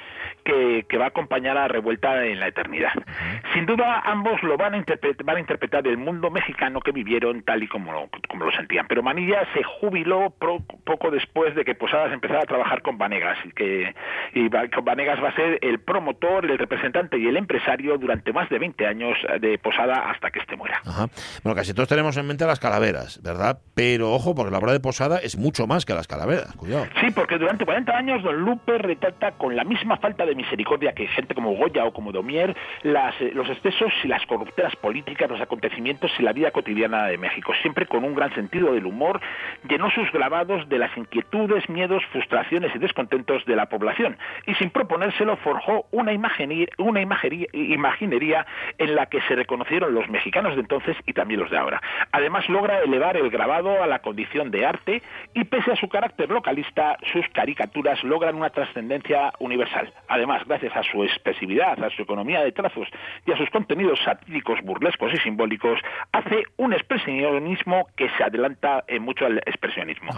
que, 0.45 0.86
que 0.88 0.97
va 0.97 1.06
a 1.06 1.10
acompañar 1.10 1.58
a 1.58 1.68
Revuelta 1.68 2.26
en 2.26 2.39
la 2.39 2.47
eternidad. 2.47 2.93
Sin 3.54 3.66
duda, 3.66 3.89
ambos 4.00 4.42
lo 4.44 4.58
van 4.58 4.74
a, 4.74 4.78
interpre- 4.78 5.16
van 5.24 5.38
a 5.38 5.40
interpretar 5.40 5.86
el 5.88 5.98
mundo 5.98 6.30
mexicano 6.30 6.80
que 6.82 6.92
vivieron 6.92 7.42
tal 7.44 7.64
y 7.64 7.68
como 7.68 7.92
lo, 7.92 8.10
como 8.28 8.46
lo 8.46 8.52
sentían. 8.52 8.88
Pero 8.88 9.04
Manilla 9.04 9.48
se 9.54 9.64
jubiló 9.64 10.30
pro- 10.40 10.64
poco 10.84 11.12
después 11.12 11.56
de 11.56 11.66
que 11.66 11.76
Posadas 11.76 12.12
empezara 12.14 12.40
a 12.42 12.46
trabajar 12.46 12.82
con 12.82 12.98
Vanegas 12.98 13.38
y 13.46 13.52
que 13.52 13.94
y 14.34 14.48
Vanegas 14.50 15.24
va 15.24 15.30
a 15.30 15.36
ser 15.36 15.60
el 15.62 15.80
promotor, 15.80 16.46
el 16.46 16.58
representante 16.58 17.18
y 17.18 17.28
el 17.28 17.38
empresario 17.38 17.98
durante 17.98 18.32
más 18.34 18.50
de 18.50 18.60
20 18.60 18.86
años 18.88 19.18
de 19.40 19.58
Posada 19.58 20.10
hasta 20.12 20.32
que 20.32 20.40
este 20.40 20.56
muera. 20.56 20.82
Ajá. 20.86 21.08
Bueno, 21.44 21.56
casi 21.56 21.74
todos 21.74 21.90
tenemos 21.90 22.16
en 22.18 22.28
mente 22.28 22.46
las 22.46 22.60
calaveras, 22.60 23.22
¿verdad? 23.24 23.60
Pero 23.76 24.12
ojo, 24.14 24.36
porque 24.36 24.52
la 24.52 24.58
obra 24.60 24.72
de 24.74 24.80
Posada 24.80 25.18
es 25.20 25.38
mucho 25.38 25.68
más 25.68 25.86
que 25.86 25.94
las 25.94 26.08
calaveras, 26.08 26.56
cuidado. 26.56 26.86
Sí, 27.02 27.12
porque 27.12 27.38
durante 27.38 27.66
40 27.66 27.96
años 27.96 28.24
Don 28.24 28.36
Lupe 28.38 28.78
retrata 28.78 29.32
con 29.34 29.56
la 29.56 29.64
misma 29.64 29.98
falta 29.98 30.26
de 30.26 30.36
misericordia 30.36 30.94
que 30.94 31.08
gente 31.08 31.34
como 31.36 31.54
Goya 31.56 31.86
o 31.86 31.94
como 31.94 32.12
Domier 32.12 32.56
las, 32.84 33.16
los 33.34 33.50
excesos 33.50 33.79
y 34.04 34.08
las 34.08 34.26
corruptelas 34.26 34.76
políticas, 34.76 35.30
los 35.30 35.42
acontecimientos 35.42 36.12
y 36.20 36.24
la 36.24 36.34
vida 36.34 36.52
cotidiana 36.52 37.08
de 37.08 37.18
México. 37.18 37.54
Siempre 37.62 37.86
con 37.86 38.04
un 38.04 38.16
gran 38.16 38.34
sentido 38.34 38.74
del 38.74 38.86
humor, 38.86 39.22
llenó 39.70 39.90
sus 39.92 40.12
grabados 40.12 40.68
de 40.70 40.78
las 40.80 40.96
inquietudes, 40.98 41.70
miedos, 41.70 42.04
frustraciones 42.12 42.76
y 42.76 42.80
descontentos 42.80 43.46
de 43.46 43.56
la 43.56 43.68
población. 43.68 44.18
Y 44.46 44.56
sin 44.56 44.70
proponérselo 44.70 45.38
forjó 45.38 45.86
una, 45.92 46.12
imagini- 46.14 46.68
una 46.78 47.02
imagería- 47.02 47.48
imaginería 47.54 48.46
en 48.78 48.96
la 48.96 49.06
que 49.06 49.22
se 49.22 49.36
reconocieron 49.36 49.94
los 49.94 50.10
mexicanos 50.10 50.56
de 50.56 50.62
entonces 50.62 50.98
y 51.06 51.14
también 51.14 51.40
los 51.40 51.50
de 51.50 51.58
ahora. 51.58 51.82
Además 52.12 52.48
logra 52.50 52.80
elevar 52.80 53.18
el 53.18 53.30
grabado 53.30 53.82
a 53.82 53.88
la 53.88 54.00
condición 54.00 54.52
de 54.52 54.66
arte 54.66 55.02
y 55.34 55.44
pese 55.46 55.72
a 55.72 55.76
su 55.76 55.88
carácter 55.90 56.30
localista, 56.30 56.98
sus 57.14 57.28
caricaturas 57.30 58.04
logran 58.04 58.36
una 58.36 58.50
trascendencia 58.50 59.32
universal. 59.40 59.92
Además, 60.08 60.44
gracias 60.46 60.76
a 60.76 60.84
su 60.84 61.04
expresividad, 61.04 61.82
a 61.84 61.90
su 61.92 62.02
economía 62.02 62.42
de 62.44 62.52
trazos 62.52 62.88
y 63.26 63.32
a 63.32 63.38
sus 63.38 63.50
satíricos, 64.04 64.60
burlescos 64.64 65.14
y 65.14 65.18
simbólicos, 65.18 65.80
hace 66.12 66.44
un 66.58 66.74
expresionismo 66.74 67.88
que 67.96 68.10
se 68.18 68.24
adelanta 68.24 68.84
en 68.88 69.04
mucho 69.04 69.26
al 69.26 69.38
expresionismo. 69.40 70.12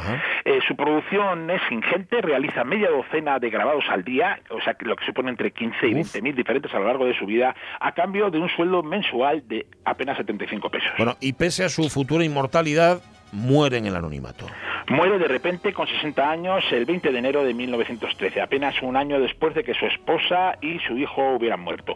Eh, 0.45 0.60
su 0.68 0.76
producción 0.76 1.49
es 1.49 1.62
ingente, 1.70 2.22
realiza 2.22 2.64
media 2.64 2.89
docena 2.89 3.39
de 3.39 3.49
grabados 3.49 3.86
al 3.89 4.04
día, 4.04 4.39
o 4.49 4.62
sea, 4.62 4.76
lo 4.80 4.95
que 4.95 5.06
supone 5.06 5.30
entre 5.30 5.52
15 5.52 5.88
y 5.88 5.93
20 5.93 6.22
mil 6.22 6.36
diferentes 6.36 6.74
a 6.74 6.80
lo 6.80 6.88
largo 6.88 7.06
de 7.06 7.18
su 7.18 7.26
vida, 7.26 7.56
a 7.80 7.91
cambio 7.93 8.30
de 8.30 8.39
un 8.39 8.49
sueldo 8.49 8.84
mensual 8.84 9.47
de 9.47 9.66
apenas 9.86 10.18
75 10.18 10.70
pesos. 10.70 10.91
Bueno, 10.97 11.16
y 11.20 11.34
pese 11.34 11.64
a 11.64 11.70
su 11.70 11.89
futura 11.89 12.24
inmortalidad, 12.24 13.02
muere 13.32 13.77
en 13.77 13.86
el 13.86 13.95
anonimato. 13.95 14.45
Muere 14.88 15.19
de 15.19 15.27
repente 15.27 15.73
con 15.73 15.88
60 15.88 16.29
años 16.29 16.63
el 16.71 16.86
20 16.86 17.11
de 17.11 17.19
enero 17.19 17.43
de 17.43 17.53
1913, 17.53 18.41
apenas 18.41 18.82
un 18.82 18.97
año 18.97 19.19
después 19.19 19.53
de 19.55 19.63
que 19.63 19.73
su 19.73 19.86
esposa 19.86 20.57
y 20.59 20.79
su 20.79 20.97
hijo 20.97 21.36
hubieran 21.36 21.61
muerto, 21.61 21.95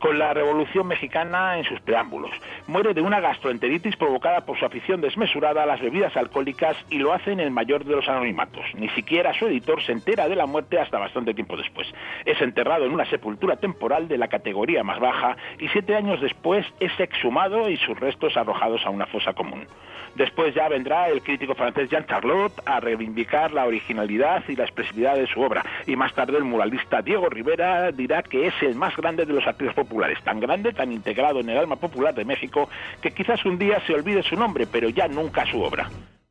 con 0.00 0.18
la 0.18 0.34
Revolución 0.34 0.86
Mexicana 0.86 1.58
en 1.58 1.64
sus 1.64 1.80
preámbulos. 1.80 2.32
Muere 2.66 2.92
de 2.92 3.00
una 3.00 3.20
gastroenteritis 3.20 3.96
provocada 3.96 4.44
por 4.44 4.58
su 4.58 4.66
afición 4.66 5.00
desmesurada 5.00 5.62
a 5.62 5.66
las 5.66 5.80
bebidas 5.80 6.16
alcohólicas 6.16 6.76
y 6.90 6.98
lo 6.98 7.12
hace 7.12 7.32
en 7.32 7.40
el 7.40 7.50
mayor 7.50 7.84
de 7.84 7.96
los 7.96 8.08
anonimatos. 8.08 8.64
Ni 8.74 8.88
siquiera 8.90 9.32
su 9.32 9.46
editor 9.46 9.82
se 9.82 9.92
entera 9.92 10.28
de 10.28 10.36
la 10.36 10.46
muerte 10.46 10.78
hasta 10.78 10.98
bastante 10.98 11.34
tiempo 11.34 11.56
después. 11.56 11.86
Es 12.24 12.40
enterrado 12.42 12.84
en 12.84 12.92
una 12.92 13.08
sepultura 13.08 13.56
temporal 13.56 14.08
de 14.08 14.18
la 14.18 14.28
categoría 14.28 14.84
más 14.84 15.00
baja 15.00 15.36
y 15.58 15.68
siete 15.68 15.94
años 15.94 16.20
después 16.20 16.66
es 16.80 16.92
exhumado 16.98 17.70
y 17.70 17.76
sus 17.78 17.98
restos 17.98 18.36
arrojados 18.36 18.84
a 18.84 18.90
una 18.90 19.06
fosa 19.06 19.32
común. 19.32 19.66
Después 20.14 20.54
ya 20.54 20.68
vendrá 20.68 21.08
el 21.08 21.22
crítico 21.22 21.54
francés 21.54 21.90
Jean 21.90 22.06
Charlotte 22.06 22.60
a 22.64 22.80
reivindicar 22.80 23.52
la 23.52 23.66
originalidad 23.66 24.44
y 24.48 24.56
la 24.56 24.64
expresividad 24.64 25.16
de 25.16 25.26
su 25.26 25.40
obra. 25.40 25.64
Y 25.86 25.96
más 25.96 26.14
tarde 26.14 26.36
el 26.36 26.44
muralista 26.44 27.02
Diego 27.02 27.28
Rivera 27.28 27.90
dirá 27.90 28.22
que 28.22 28.46
es 28.46 28.54
el 28.62 28.74
más 28.74 28.96
grande 28.96 29.26
de 29.26 29.32
los 29.32 29.46
artistas 29.46 29.74
populares, 29.74 30.22
tan 30.22 30.40
grande, 30.40 30.72
tan 30.72 30.92
integrado 30.92 31.40
en 31.40 31.48
el 31.50 31.58
alma 31.58 31.76
popular 31.76 32.14
de 32.14 32.24
México, 32.24 32.68
que 33.00 33.10
quizás 33.10 33.44
un 33.44 33.58
día 33.58 33.80
se 33.86 33.94
olvide 33.94 34.22
su 34.22 34.36
nombre, 34.36 34.66
pero 34.70 34.88
ya 34.88 35.08
nunca 35.08 35.44
su 35.46 35.62
obra. 35.62 35.88